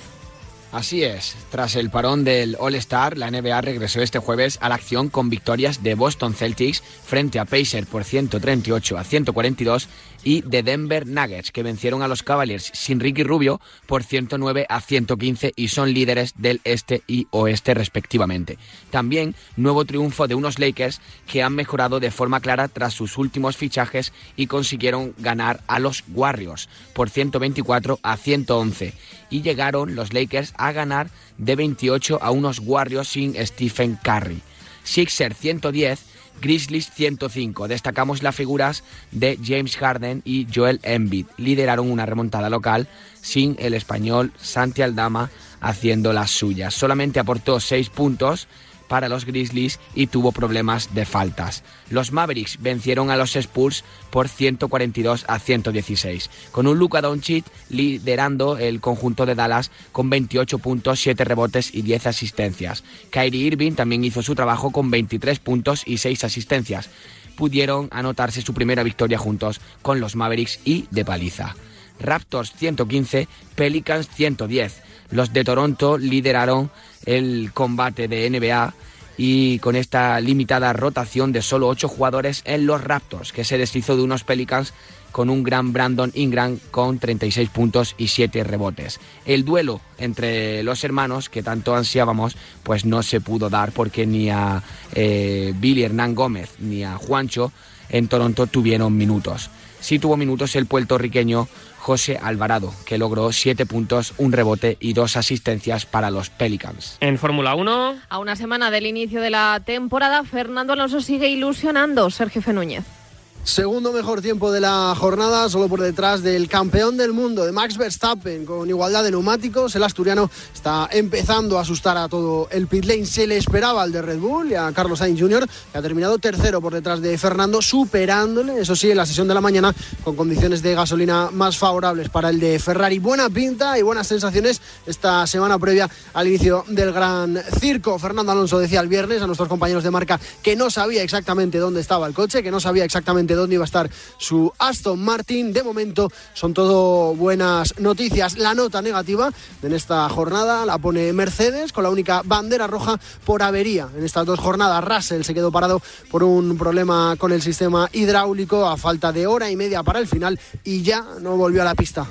Así 0.72 1.03
es, 1.03 1.36
tras 1.49 1.76
el 1.76 1.89
parón 1.89 2.24
del 2.24 2.55
All-Star, 2.60 3.18
la 3.18 3.32
NBA 3.32 3.60
regresó 3.62 4.01
este 4.01 4.20
jueves 4.20 4.60
a 4.62 4.70
la 4.70 4.76
acción 4.76 5.10
con 5.10 5.32
victorias 5.32 5.82
de 5.82 5.95
Boston 5.95 6.36
Celtics 6.36 6.84
frente 7.03 7.39
a 7.39 7.45
Pacers 7.45 7.88
por 7.88 8.03
138 8.03 8.97
a 8.99 9.03
142 9.03 9.89
y 10.24 10.41
de 10.41 10.63
Denver 10.63 11.07
Nuggets, 11.07 11.51
que 11.51 11.63
vencieron 11.63 12.01
a 12.01 12.07
los 12.07 12.24
Cavaliers 12.24 12.72
sin 12.74 12.99
Ricky 12.99 13.24
Rubio 13.24 13.61
por 13.86 14.03
109 14.03 14.65
a 14.70 14.82
115 14.82 15.53
y 15.55 15.67
son 15.70 15.93
líderes 15.93 16.34
del 16.38 16.61
este 16.63 17.03
y 17.07 17.28
oeste 17.32 17.74
respectivamente. 17.74 18.57
También 18.89 19.36
nuevo 19.55 19.86
triunfo 19.86 20.28
de 20.28 20.36
unos 20.36 20.59
Lakers 20.59 21.01
que 21.28 21.43
han 21.43 21.55
mejorado 21.55 21.99
de 21.99 22.11
forma 22.11 22.39
clara 22.39 22.67
tras 22.67 22.93
sus 22.93 23.17
últimos 23.17 23.57
fichajes 23.57 24.13
y 24.36 24.47
consiguieron 24.47 25.13
ganar 25.17 25.61
a 25.67 25.80
los 25.80 26.03
Warriors 26.13 26.70
por 26.93 27.09
124 27.09 27.99
a 28.03 28.17
111 28.17 28.93
y 29.30 29.41
llegaron 29.41 29.95
los 29.95 30.13
Lakers 30.13 30.53
a 30.57 30.72
ganar 30.72 31.09
de 31.38 31.55
28 31.55 32.20
a 32.22 32.32
unos 32.32 32.59
Warriors 32.59 33.07
sin 33.07 33.36
Stephen 33.45 33.97
Curry. 34.03 34.41
Sixers 34.84 35.38
110, 35.38 35.99
Grizzlies 36.41 36.91
105. 36.91 37.67
Destacamos 37.67 38.23
las 38.23 38.35
figuras 38.35 38.83
de 39.11 39.37
James 39.43 39.77
Harden 39.77 40.21
y 40.25 40.47
Joel 40.53 40.79
Embiid. 40.83 41.27
Lideraron 41.37 41.89
una 41.91 42.05
remontada 42.05 42.49
local 42.49 42.87
sin 43.21 43.55
el 43.59 43.73
español 43.73 44.31
Santi 44.39 44.81
Aldama 44.81 45.29
haciendo 45.61 46.13
las 46.13 46.31
suyas. 46.31 46.73
Solamente 46.73 47.19
aportó 47.19 47.59
6 47.59 47.89
puntos 47.89 48.47
para 48.89 49.07
los 49.07 49.23
Grizzlies 49.23 49.79
y 49.95 50.07
tuvo 50.07 50.33
problemas 50.33 50.93
de 50.93 51.05
faltas. 51.05 51.63
Los 51.89 52.11
Mavericks 52.11 52.57
vencieron 52.61 53.09
a 53.09 53.15
los 53.15 53.37
Spurs 53.37 53.85
por 54.09 54.27
142 54.27 55.23
a 55.29 55.39
116, 55.39 56.29
con 56.51 56.67
un 56.67 56.77
Luka 56.77 56.99
Doncic 56.99 57.45
liderando 57.69 58.57
el 58.57 58.81
conjunto 58.81 59.25
de 59.25 59.35
Dallas 59.35 59.71
con 59.93 60.09
28 60.09 60.59
puntos, 60.59 60.99
7 60.99 61.23
rebotes 61.23 61.73
y 61.73 61.83
10 61.83 62.07
asistencias. 62.07 62.83
Kyrie 63.11 63.45
Irving 63.47 63.73
también 63.73 64.03
hizo 64.03 64.21
su 64.21 64.35
trabajo 64.35 64.71
con 64.71 64.91
23 64.91 65.39
puntos 65.39 65.83
y 65.85 65.99
6 65.99 66.25
asistencias. 66.25 66.89
Pudieron 67.37 67.87
anotarse 67.91 68.41
su 68.41 68.53
primera 68.53 68.83
victoria 68.83 69.17
juntos 69.17 69.61
con 69.81 70.01
los 70.01 70.17
Mavericks 70.17 70.59
y 70.65 70.87
de 70.91 71.05
paliza. 71.05 71.55
Raptors 71.99 72.53
115, 72.57 73.27
Pelicans 73.55 74.09
110. 74.09 74.88
Los 75.12 75.34
de 75.34 75.43
Toronto 75.43 75.97
lideraron 75.97 76.72
el 77.05 77.51
combate 77.53 78.07
de 78.07 78.30
NBA 78.30 78.74
y 79.18 79.60
con 79.60 79.76
esta 79.76 80.20
limitada 80.22 80.72
rotación 80.72 81.32
de 81.32 81.41
solo 81.41 81.68
8 81.68 81.89
jugadores 81.89 82.41
en 82.45 82.66
los 82.66 82.82
Raptors, 82.82 83.34
que 83.34 83.43
se 83.43 83.57
deshizo 83.57 83.97
de 83.97 84.03
unos 84.03 84.24
Pelicans 84.24 84.74
con 85.12 85.30
un 85.30 85.43
gran 85.43 85.74
Brandon 85.74 86.12
Ingram 86.14 86.60
con 86.72 86.99
36 86.99 87.49
puntos 87.49 87.95
y 87.97 88.07
7 88.07 88.43
rebotes. 88.43 88.99
El 89.26 89.43
duelo 89.43 89.82
entre 89.97 90.64
los 90.64 90.84
hermanos 90.84 91.30
que 91.30 91.43
tanto 91.43 91.76
ansiábamos 91.76 92.38
pues 92.64 92.86
no 92.86 93.03
se 93.03 93.20
pudo 93.22 93.49
dar 93.49 93.72
porque 93.72 94.05
ni 94.05 94.30
a 94.30 94.64
eh, 94.93 95.53
Billy 95.57 95.84
Hernán 95.84 96.16
Gómez 96.16 96.51
ni 96.60 96.84
a 96.84 96.95
Juancho 96.95 97.51
en 97.89 98.07
Toronto 98.07 98.47
tuvieron 98.47 98.95
minutos. 98.95 99.49
Sí 99.82 99.99
tuvo 99.99 100.18
minutos 100.18 100.55
el 100.55 100.66
puertorriqueño 100.66 101.47
José 101.89 102.19
Alvarado, 102.21 102.71
que 102.85 102.99
logró 102.99 103.31
7 103.31 103.65
puntos, 103.65 104.13
un 104.19 104.31
rebote 104.31 104.77
y 104.79 104.93
dos 104.93 105.17
asistencias 105.17 105.87
para 105.87 106.11
los 106.11 106.29
Pelicans. 106.29 106.97
En 106.99 107.17
Fórmula 107.17 107.55
1. 107.55 107.95
A 108.07 108.19
una 108.19 108.35
semana 108.35 108.69
del 108.69 108.85
inicio 108.85 109.21
de 109.21 109.31
la 109.31 109.59
temporada, 109.65 110.23
Fernando 110.23 110.73
Alonso 110.73 111.01
sigue 111.01 111.29
ilusionando. 111.29 112.11
Sergio 112.11 112.43
Fenúñez. 112.43 112.98
Segundo 113.43 113.91
mejor 113.91 114.21
tiempo 114.21 114.51
de 114.51 114.59
la 114.59 114.93
jornada, 114.95 115.49
solo 115.49 115.67
por 115.67 115.81
detrás 115.81 116.21
del 116.21 116.47
campeón 116.47 116.97
del 116.97 117.13
mundo, 117.13 117.45
de 117.45 117.51
Max 117.51 117.77
Verstappen, 117.77 118.45
con 118.45 118.69
igualdad 118.69 119.03
de 119.03 119.11
neumáticos. 119.11 119.75
El 119.75 119.83
asturiano 119.83 120.29
está 120.53 120.87
empezando 120.91 121.57
a 121.57 121.61
asustar 121.61 121.97
a 121.97 122.07
todo 122.09 122.47
el 122.51 122.67
pit 122.67 122.85
lane. 122.85 123.05
Se 123.05 123.25
le 123.25 123.37
esperaba 123.37 123.81
al 123.81 123.91
de 123.91 124.03
Red 124.03 124.19
Bull 124.19 124.51
y 124.51 124.55
a 124.55 124.71
Carlos 124.71 124.99
Sainz 124.99 125.19
Jr., 125.19 125.47
que 125.71 125.77
ha 125.77 125.81
terminado 125.81 126.19
tercero 126.19 126.61
por 126.61 126.73
detrás 126.73 127.01
de 127.01 127.17
Fernando, 127.17 127.61
superándole, 127.61 128.59
eso 128.59 128.75
sí, 128.75 128.91
en 128.91 128.97
la 128.97 129.05
sesión 129.05 129.27
de 129.27 129.33
la 129.33 129.41
mañana, 129.41 129.73
con 130.03 130.15
condiciones 130.15 130.61
de 130.61 130.75
gasolina 130.75 131.29
más 131.31 131.57
favorables 131.57 132.09
para 132.09 132.29
el 132.29 132.39
de 132.39 132.59
Ferrari. 132.59 132.99
Buena 132.99 133.29
pinta 133.29 133.79
y 133.79 133.81
buenas 133.81 134.05
sensaciones 134.05 134.61
esta 134.85 135.25
semana 135.25 135.57
previa 135.57 135.89
al 136.13 136.27
inicio 136.27 136.65
del 136.67 136.93
gran 136.93 137.41
circo. 137.59 137.97
Fernando 137.97 138.31
Alonso 138.31 138.59
decía 138.59 138.81
el 138.81 138.89
viernes 138.89 139.21
a 139.23 139.27
nuestros 139.27 139.49
compañeros 139.49 139.83
de 139.83 139.91
marca 139.91 140.19
que 140.43 140.55
no 140.55 140.69
sabía 140.69 141.01
exactamente 141.01 141.57
dónde 141.57 141.81
estaba 141.81 142.05
el 142.05 142.13
coche, 142.13 142.43
que 142.43 142.51
no 142.51 142.59
sabía 142.59 142.83
exactamente 142.83 143.28
dónde 143.36 143.55
iba 143.55 143.63
a 143.63 143.65
estar 143.65 143.89
su 144.17 144.51
Aston 144.57 144.99
Martin. 144.99 145.53
De 145.53 145.63
momento 145.63 146.09
son 146.34 146.53
todo 146.53 147.15
buenas 147.15 147.80
noticias. 147.80 148.38
La 148.38 148.53
nota 148.53 148.82
negativa 148.82 149.32
en 149.61 149.73
esta 149.73 150.07
jornada 150.09 150.65
la 150.65 150.77
pone 150.77 151.13
Mercedes 151.13 151.71
con 151.71 151.84
la 151.84 151.89
única 151.89 152.21
bandera 152.23 152.67
roja 152.67 152.99
por 153.25 153.43
avería. 153.43 153.89
En 153.95 154.03
estas 154.03 154.25
dos 154.25 154.39
jornadas 154.39 154.84
Russell 154.84 155.23
se 155.23 155.34
quedó 155.34 155.51
parado 155.51 155.82
por 156.11 156.23
un 156.23 156.57
problema 156.57 157.15
con 157.17 157.32
el 157.32 157.41
sistema 157.41 157.89
hidráulico 157.91 158.65
a 158.65 158.77
falta 158.77 159.11
de 159.11 159.27
hora 159.27 159.49
y 159.49 159.55
media 159.55 159.84
para 159.84 159.99
el 159.99 160.07
final 160.07 160.39
y 160.63 160.82
ya 160.82 161.05
no 161.21 161.38
volvió 161.38 161.61
a 161.61 161.65
la 161.65 161.75
pista. 161.75 162.07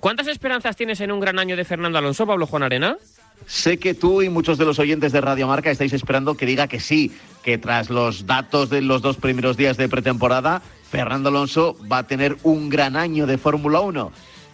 ¿Cuántas 0.00 0.28
esperanzas 0.28 0.76
tienes 0.76 1.00
en 1.02 1.12
un 1.12 1.20
gran 1.20 1.38
año 1.38 1.56
de 1.56 1.64
Fernando 1.64 1.98
Alonso, 1.98 2.26
Pablo 2.26 2.46
Juan 2.46 2.62
Arena? 2.62 2.96
Sé 3.46 3.78
que 3.78 3.94
tú 3.94 4.22
y 4.22 4.28
muchos 4.28 4.58
de 4.58 4.64
los 4.64 4.78
oyentes 4.78 5.12
de 5.12 5.20
Radio 5.20 5.48
Marca 5.48 5.70
estáis 5.70 5.92
esperando 5.92 6.36
que 6.36 6.46
diga 6.46 6.68
que 6.68 6.80
sí, 6.80 7.12
que 7.42 7.58
tras 7.58 7.90
los 7.90 8.26
datos 8.26 8.70
de 8.70 8.80
los 8.80 9.02
dos 9.02 9.16
primeros 9.16 9.56
días 9.56 9.76
de 9.76 9.88
pretemporada, 9.88 10.62
Fernando 10.90 11.30
Alonso 11.30 11.76
va 11.90 11.98
a 11.98 12.06
tener 12.06 12.36
un 12.42 12.68
gran 12.68 12.96
año 12.96 13.26
de 13.26 13.38
Fórmula 13.38 13.80
1. 13.80 14.12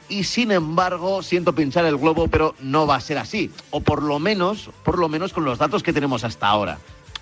Y 0.09 0.25
sin 0.25 0.53
embargo, 0.53 1.23
siento 1.23 1.55
pinchar 1.55 1.85
el 1.85 1.97
globo, 1.97 2.29
pero 2.29 2.55
no 2.61 2.87
va 2.87 2.97
a 2.97 3.01
ser 3.01 3.19
así. 3.19 3.51
O 3.71 3.81
por 3.81 4.03
lo 4.03 4.19
menos, 4.19 4.71
por 4.85 4.99
lo 4.99 5.09
menos 5.09 5.33
con 5.33 5.45
los 5.45 5.59
datos 5.59 5.83
que 5.83 5.93
tenemos 5.93 6.25
hasta 6.25 6.47
ahora. 6.47 6.79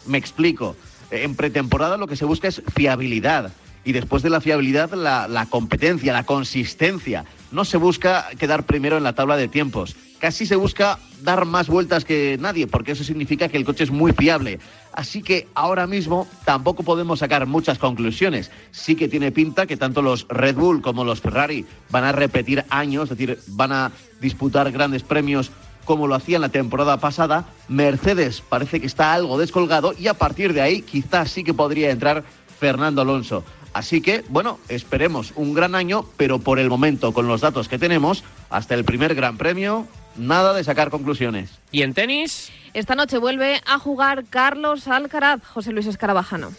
Me 0.07 0.19
explico. 0.19 0.77
En 1.11 1.35
pretemporada 1.35 1.97
lo 1.97 2.07
que 2.07 2.17
se 2.17 2.25
busca 2.25 2.49
es 2.49 2.63
fiabilidad. 2.75 3.53
Y 3.85 3.93
después 3.93 4.23
de 4.23 4.31
la 4.31 4.41
fiabilidad, 4.41 4.93
la, 4.93 5.29
la 5.29 5.47
competencia, 5.47 6.13
la 6.13 6.25
consistencia. 6.25 7.25
No 7.53 7.65
se 7.65 7.79
busca 7.79 8.29
quedar 8.39 8.65
primero 8.65 8.97
en 8.97 9.05
la 9.05 9.15
tabla 9.15 9.37
de 9.37 9.49
tiempos 9.49 9.97
casi 10.19 10.47
se 10.47 10.57
busca 10.57 10.99
dar 11.23 11.45
más 11.45 11.69
vueltas 11.69 12.05
que 12.05 12.37
nadie, 12.41 12.67
porque 12.67 12.93
eso 12.93 13.05
significa 13.05 13.49
que 13.49 13.57
el 13.57 13.65
coche 13.65 13.85
es 13.85 13.91
muy 13.91 14.13
fiable. 14.13 14.59
Así 14.93 15.23
que 15.23 15.49
ahora 15.55 15.87
mismo 15.87 16.27
tampoco 16.45 16.83
podemos 16.83 17.19
sacar 17.19 17.47
muchas 17.47 17.79
conclusiones. 17.79 18.51
Sí 18.71 18.95
que 18.95 19.09
tiene 19.09 19.33
pinta 19.33 19.67
que 19.67 19.77
tanto 19.77 20.03
los 20.03 20.27
Red 20.29 20.57
Bull 20.57 20.83
como 20.83 21.05
los 21.05 21.21
Ferrari 21.21 21.67
van 21.91 22.05
a 22.05 22.13
repetir 22.13 22.65
años, 22.71 23.11
es 23.11 23.19
decir, 23.19 23.39
van 23.49 23.73
a 23.73 23.93
disputar 24.21 24.71
grandes 24.71 25.03
premios 25.03 25.51
como 25.85 26.07
lo 26.07 26.15
hacían 26.15 26.41
la 26.41 26.49
temporada 26.49 26.99
pasada. 26.99 27.47
Mercedes 27.69 28.41
parece 28.41 28.81
que 28.81 28.87
está 28.87 29.13
algo 29.13 29.39
descolgado 29.39 29.95
y 29.99 30.07
a 30.07 30.15
partir 30.15 30.53
de 30.53 30.63
ahí 30.63 30.83
quizás 30.83 31.31
sí 31.31 31.45
que 31.45 31.55
podría 31.55 31.91
entrar 31.91 32.25
Fernando 32.59 33.03
Alonso. 33.03 33.45
Así 33.75 34.01
que, 34.01 34.25
bueno, 34.29 34.61
esperemos 34.69 35.33
un 35.35 35.53
gran 35.53 35.75
año, 35.75 36.05
pero 36.17 36.39
por 36.39 36.61
el 36.61 36.71
momento, 36.71 37.13
con 37.13 37.27
los 37.27 37.41
datos 37.41 37.69
que 37.69 37.79
tenemos, 37.79 38.23
hasta 38.49 38.75
el 38.75 38.85
primer 38.85 39.17
Gran 39.17 39.37
Premio, 39.37 39.89
nada 40.17 40.53
de 40.53 40.65
sacar 40.65 40.91
conclusiones. 40.91 41.51
¿Y 41.71 41.83
en 41.83 41.95
tenis? 41.95 42.51
Esta 42.73 42.95
noche 42.95 43.19
vuelve 43.19 43.61
a 43.67 43.79
jugar 43.79 44.25
Carlos 44.29 44.89
Alcaraz, 44.89 45.41
José 45.45 45.73
Luis 45.73 45.87
Escarabajano. 45.87 46.53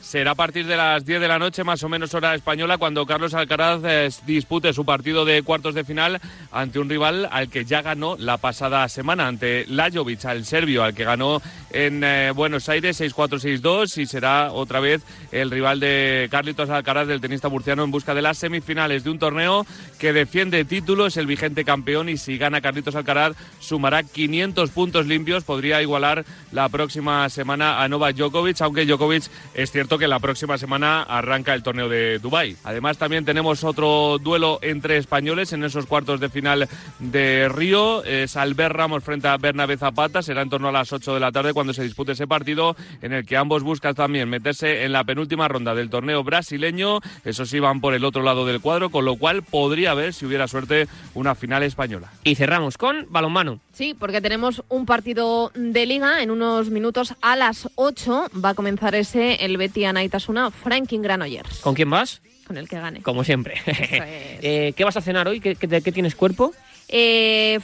Será 0.00 0.32
a 0.32 0.34
partir 0.34 0.66
de 0.66 0.76
las 0.76 1.06
10 1.06 1.18
de 1.18 1.28
la 1.28 1.38
noche, 1.38 1.64
más 1.64 1.82
o 1.82 1.88
menos 1.88 2.12
hora 2.12 2.34
española, 2.34 2.76
cuando 2.76 3.06
Carlos 3.06 3.32
Alcaraz 3.32 3.80
eh, 3.84 4.08
dispute 4.26 4.74
su 4.74 4.84
partido 4.84 5.24
de 5.24 5.42
cuartos 5.42 5.74
de 5.74 5.82
final 5.82 6.20
ante 6.52 6.78
un 6.78 6.90
rival 6.90 7.26
al 7.32 7.48
que 7.48 7.64
ya 7.64 7.80
ganó 7.80 8.14
la 8.18 8.36
pasada 8.36 8.86
semana, 8.90 9.26
ante 9.26 9.64
Lajovic, 9.66 10.24
al 10.26 10.44
serbio, 10.44 10.84
al 10.84 10.94
que 10.94 11.04
ganó 11.04 11.40
en 11.74 12.04
eh, 12.04 12.30
Buenos 12.30 12.68
Aires 12.68 13.00
6-4-6-2 13.00 13.98
y 13.98 14.06
será 14.06 14.52
otra 14.52 14.78
vez 14.78 15.02
el 15.32 15.50
rival 15.50 15.80
de 15.80 16.28
Carlitos 16.30 16.70
Alcaraz, 16.70 17.08
del 17.08 17.20
tenista 17.20 17.48
murciano, 17.48 17.82
en 17.82 17.90
busca 17.90 18.14
de 18.14 18.22
las 18.22 18.38
semifinales 18.38 19.02
de 19.02 19.10
un 19.10 19.18
torneo 19.18 19.66
que 19.98 20.12
defiende 20.12 20.64
título, 20.64 21.06
es 21.06 21.16
el 21.16 21.26
vigente 21.26 21.64
campeón 21.64 22.08
y 22.08 22.16
si 22.16 22.38
gana 22.38 22.60
Carlitos 22.60 22.94
Alcaraz 22.94 23.36
sumará 23.58 24.04
500 24.04 24.70
puntos 24.70 25.06
limpios, 25.06 25.42
podría 25.42 25.82
igualar 25.82 26.24
la 26.52 26.68
próxima 26.68 27.28
semana 27.28 27.82
a 27.82 27.88
Novak 27.88 28.14
Djokovic, 28.14 28.60
aunque 28.60 28.86
Djokovic 28.86 29.24
es 29.54 29.72
cierto 29.72 29.98
que 29.98 30.06
la 30.06 30.20
próxima 30.20 30.56
semana 30.58 31.02
arranca 31.02 31.54
el 31.54 31.64
torneo 31.64 31.88
de 31.88 32.20
Dubái. 32.20 32.56
Además 32.62 32.98
también 32.98 33.24
tenemos 33.24 33.64
otro 33.64 34.18
duelo 34.18 34.60
entre 34.62 34.96
españoles 34.96 35.52
en 35.52 35.64
esos 35.64 35.86
cuartos 35.86 36.20
de 36.20 36.28
final 36.28 36.68
de 37.00 37.48
Río, 37.48 38.04
es 38.04 38.36
Albert 38.36 38.76
Ramos 38.76 39.02
frente 39.02 39.26
a 39.26 39.36
Bernabé 39.38 39.76
Zapata, 39.76 40.22
será 40.22 40.42
en 40.42 40.50
torno 40.50 40.68
a 40.68 40.72
las 40.72 40.92
8 40.92 41.14
de 41.14 41.20
la 41.20 41.32
tarde 41.32 41.52
cuando 41.52 41.63
se 41.72 41.82
dispute 41.82 42.12
ese 42.12 42.26
partido 42.26 42.76
en 43.02 43.12
el 43.12 43.24
que 43.24 43.36
ambos 43.36 43.62
buscan 43.62 43.94
también 43.94 44.28
meterse 44.28 44.84
en 44.84 44.92
la 44.92 45.04
penúltima 45.04 45.48
ronda 45.48 45.74
del 45.74 45.90
torneo 45.90 46.22
brasileño, 46.22 47.00
eso 47.24 47.46
sí 47.46 47.60
van 47.60 47.80
por 47.80 47.94
el 47.94 48.04
otro 48.04 48.22
lado 48.22 48.44
del 48.46 48.60
cuadro, 48.60 48.90
con 48.90 49.04
lo 49.04 49.16
cual 49.16 49.42
podría 49.42 49.92
haber, 49.92 50.12
si 50.12 50.26
hubiera 50.26 50.48
suerte, 50.48 50.86
una 51.14 51.34
final 51.34 51.62
española. 51.62 52.12
Y 52.24 52.34
cerramos 52.34 52.76
con 52.76 53.06
balonmano. 53.08 53.60
Sí, 53.72 53.94
porque 53.98 54.20
tenemos 54.20 54.62
un 54.68 54.86
partido 54.86 55.50
de 55.54 55.86
liga 55.86 56.22
en 56.22 56.30
unos 56.30 56.70
minutos 56.70 57.14
a 57.20 57.36
las 57.36 57.68
8. 57.76 58.30
Va 58.44 58.50
a 58.50 58.54
comenzar 58.54 58.94
ese 58.94 59.44
el 59.44 59.56
Betis 59.56 59.86
Anaitasuna 59.86 60.50
Franklin 60.50 61.02
Granollers. 61.02 61.60
¿Con 61.60 61.74
quién 61.74 61.90
vas? 61.90 62.22
Con 62.46 62.56
el 62.56 62.68
que 62.68 62.78
gane. 62.78 63.02
Como 63.02 63.24
siempre. 63.24 63.54
eh, 63.66 64.72
¿Qué 64.76 64.84
vas 64.84 64.96
a 64.96 65.00
cenar 65.00 65.28
hoy? 65.28 65.40
¿Qué, 65.40 65.56
qué, 65.56 65.80
qué 65.80 65.92
tienes 65.92 66.14
cuerpo? 66.14 66.52
Eh, 66.88 67.58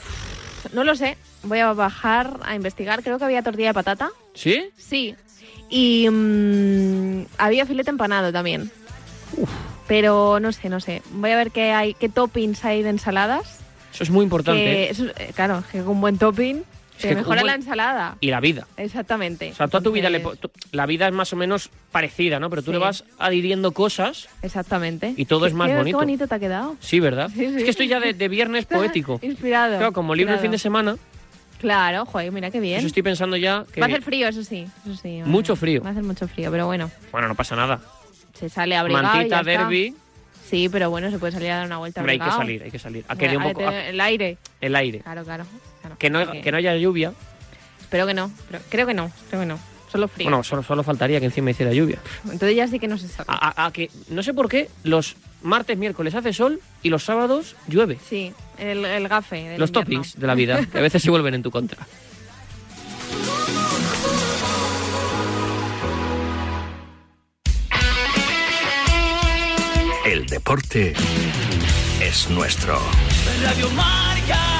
no 0.73 0.85
lo 0.85 0.95
sé. 0.97 1.17
Voy 1.43 1.59
a 1.59 1.72
bajar 1.72 2.38
a 2.43 2.55
investigar. 2.55 3.03
Creo 3.03 3.18
que 3.18 3.24
había 3.24 3.43
tortilla 3.43 3.68
de 3.68 3.74
patata. 3.74 4.11
¿Sí? 4.34 4.64
Sí. 4.76 5.14
Y 5.68 6.09
mmm, 6.11 7.24
había 7.38 7.66
filete 7.66 7.91
empanado 7.91 8.32
también. 8.32 8.70
Uf. 9.36 9.49
Pero 9.86 10.38
no 10.41 10.53
sé, 10.53 10.68
no 10.68 10.80
sé. 10.80 11.03
Voy 11.12 11.30
a 11.30 11.36
ver 11.36 11.51
qué 11.51 11.72
hay, 11.72 11.95
qué 11.95 12.09
toppings 12.09 12.64
hay 12.64 12.82
de 12.82 12.91
ensaladas. 12.91 13.59
Eso 13.93 14.05
es 14.05 14.11
muy 14.11 14.22
importante. 14.24 14.62
Que, 14.62 14.91
eso, 14.91 15.05
claro, 15.34 15.64
que 15.72 15.82
un 15.82 16.01
buen 16.01 16.16
topping. 16.18 16.62
Es 16.99 17.07
que 17.07 17.14
mejora 17.14 17.43
la 17.43 17.55
ensalada. 17.55 18.16
Y 18.20 18.30
la 18.30 18.41
vida. 18.41 18.66
Exactamente. 18.76 19.51
O 19.53 19.55
sea, 19.55 19.68
toda 19.68 19.82
tu 19.82 19.91
vida, 19.91 20.11
le 20.11 20.20
po- 20.20 20.34
la 20.72 20.84
vida 20.84 21.09
es 21.09 21.14
más 21.14 21.32
o 21.32 21.36
menos 21.36 21.70
parecida, 21.91 22.38
¿no? 22.38 22.51
Pero 22.51 22.61
tú 22.62 22.66
Sí. 22.66 22.72
le 22.72 22.78
vas 22.78 23.05
adhiriendo 23.18 23.72
cosas. 23.72 24.28
Exactamente. 24.43 25.14
Y 25.16 25.24
todo 25.24 25.47
es 25.47 25.55
más 25.55 25.70
qué- 25.70 25.76
bonito. 25.78 25.99
Qué 25.99 26.05
bonito 26.05 26.28
te 26.28 26.34
ha 26.34 26.38
quedado. 26.38 26.76
Sí, 26.80 27.01
¿verdad? 27.01 27.30
Sí, 27.32 27.38
sí. 27.49 27.57
Es 27.57 27.64
que 27.64 27.70
estoy 27.70 27.88
ya 27.88 28.01
de, 28.01 28.12
de 28.12 28.28
viernes 28.28 28.66
poético. 28.66 29.18
Inspirado. 29.22 29.78
Claro, 29.78 29.93
como 29.95 30.14
libro 30.14 30.34
el 30.34 30.41
fin 30.41 30.51
de 30.51 30.59
semana, 30.59 30.97
Claro, 31.61 32.07
joder, 32.07 32.33
mira 32.33 32.51
qué 32.51 32.59
bien. 32.61 32.77
pues 32.79 32.87
estoy 32.87 33.03
pensando 33.03 33.37
ya 33.37 33.65
que... 33.73 33.81
Va 33.81 33.87
a 33.87 33.89
hacer 33.91 34.03
frío, 34.03 34.27
eso 34.29 34.43
sí. 34.43 34.67
Eso 34.91 35.09
Mucho 35.29 35.57
frío. 35.57 35.83
Va 35.83 35.89
a 35.91 35.93
hacer 35.93 36.03
mucho 36.05 36.27
frío, 36.27 36.51
pero 36.51 36.67
bueno, 36.67 36.91
Bueno, 37.13 37.29
no 37.29 37.35
pasa 37.35 37.55
nada. 37.55 37.81
se 38.33 38.49
sale 38.49 38.77
abrigado 38.77 39.05
y 39.05 39.09
ya 39.09 39.15
Mantita, 39.15 39.39
está. 39.41 39.51
derby... 39.65 39.95
Sí, 40.49 40.69
pero 40.69 40.91
bueno, 40.91 41.11
se 41.13 41.19
puede 41.21 41.33
salir 41.33 41.51
a 41.53 41.59
dar 41.59 41.67
una 41.67 41.79
vuelta 41.79 42.01
Hombre, 42.01 42.15
hay 42.15 42.19
que 42.19 42.31
salir, 42.31 42.63
hay 42.65 42.71
que 42.73 42.79
salir. 42.81 43.05
A 43.07 43.15
que 43.15 43.29
dé 43.29 43.37
un 43.37 43.45
poco... 43.45 43.69
a- 43.69 43.87
El 43.87 44.01
aire. 44.01 44.37
El 44.61 44.75
aire. 44.75 44.99
Claro, 44.99 45.23
claro. 45.23 45.45
claro. 45.81 45.97
Que 45.97 46.11
no, 46.11 46.29
que 46.33 46.51
no 46.51 46.57
haya 46.59 46.75
lluvia. 46.77 47.13
Espero 47.81 48.05
que 48.07 48.15
no. 48.15 48.33
pero 48.51 48.63
creo 48.69 48.87
que 48.87 48.95
no. 48.95 49.13
Creo 49.29 49.41
que 49.43 49.47
no. 49.47 49.61
Solo 49.93 50.09
frío. 50.09 50.29
Bueno, 50.29 50.43
solo, 50.43 50.63
solo 50.65 50.83
faltaría 50.83 51.21
que 51.21 51.27
encima 51.27 51.51
hiciera 51.53 51.73
lluvia. 51.73 51.99
Entonces 52.25 52.57
ya 52.57 52.67
sí 52.67 52.81
que 52.81 52.89
no 52.89 52.99
se 52.99 53.07
sabe. 53.07 53.27
A, 53.29 53.63
a- 53.63 53.67
a 53.67 53.73
que, 53.73 53.91
no 54.09 54.23
sé 54.25 54.35
por 54.35 54.49
qué, 54.49 54.69
los 54.83 55.15
martes, 55.43 55.76
miércoles 55.78 56.14
hace 56.14 56.32
sol 56.32 56.61
y 56.82 56.88
los 56.91 57.05
sábados 57.05 57.57
llueve. 57.68 57.99
Sí, 58.09 58.32
el, 58.59 58.84
el 58.84 59.09
gafe. 59.09 59.36
del 59.36 59.61
Los 59.61 59.70
invierno. 59.70 59.80
toppings 60.01 60.18
de 60.20 60.26
la 60.26 60.34
vida, 60.34 60.66
que 60.66 60.78
a 60.78 60.82
veces 60.82 61.03
se 61.03 61.11
vuelven 61.11 61.34
en 61.34 61.43
tu 61.43 61.51
contra. 61.51 61.86
El 70.05 70.26
deporte 70.26 70.95
es 72.01 72.28
nuestro. 72.30 72.78
Radio 73.43 73.68
Marca. 73.70 74.60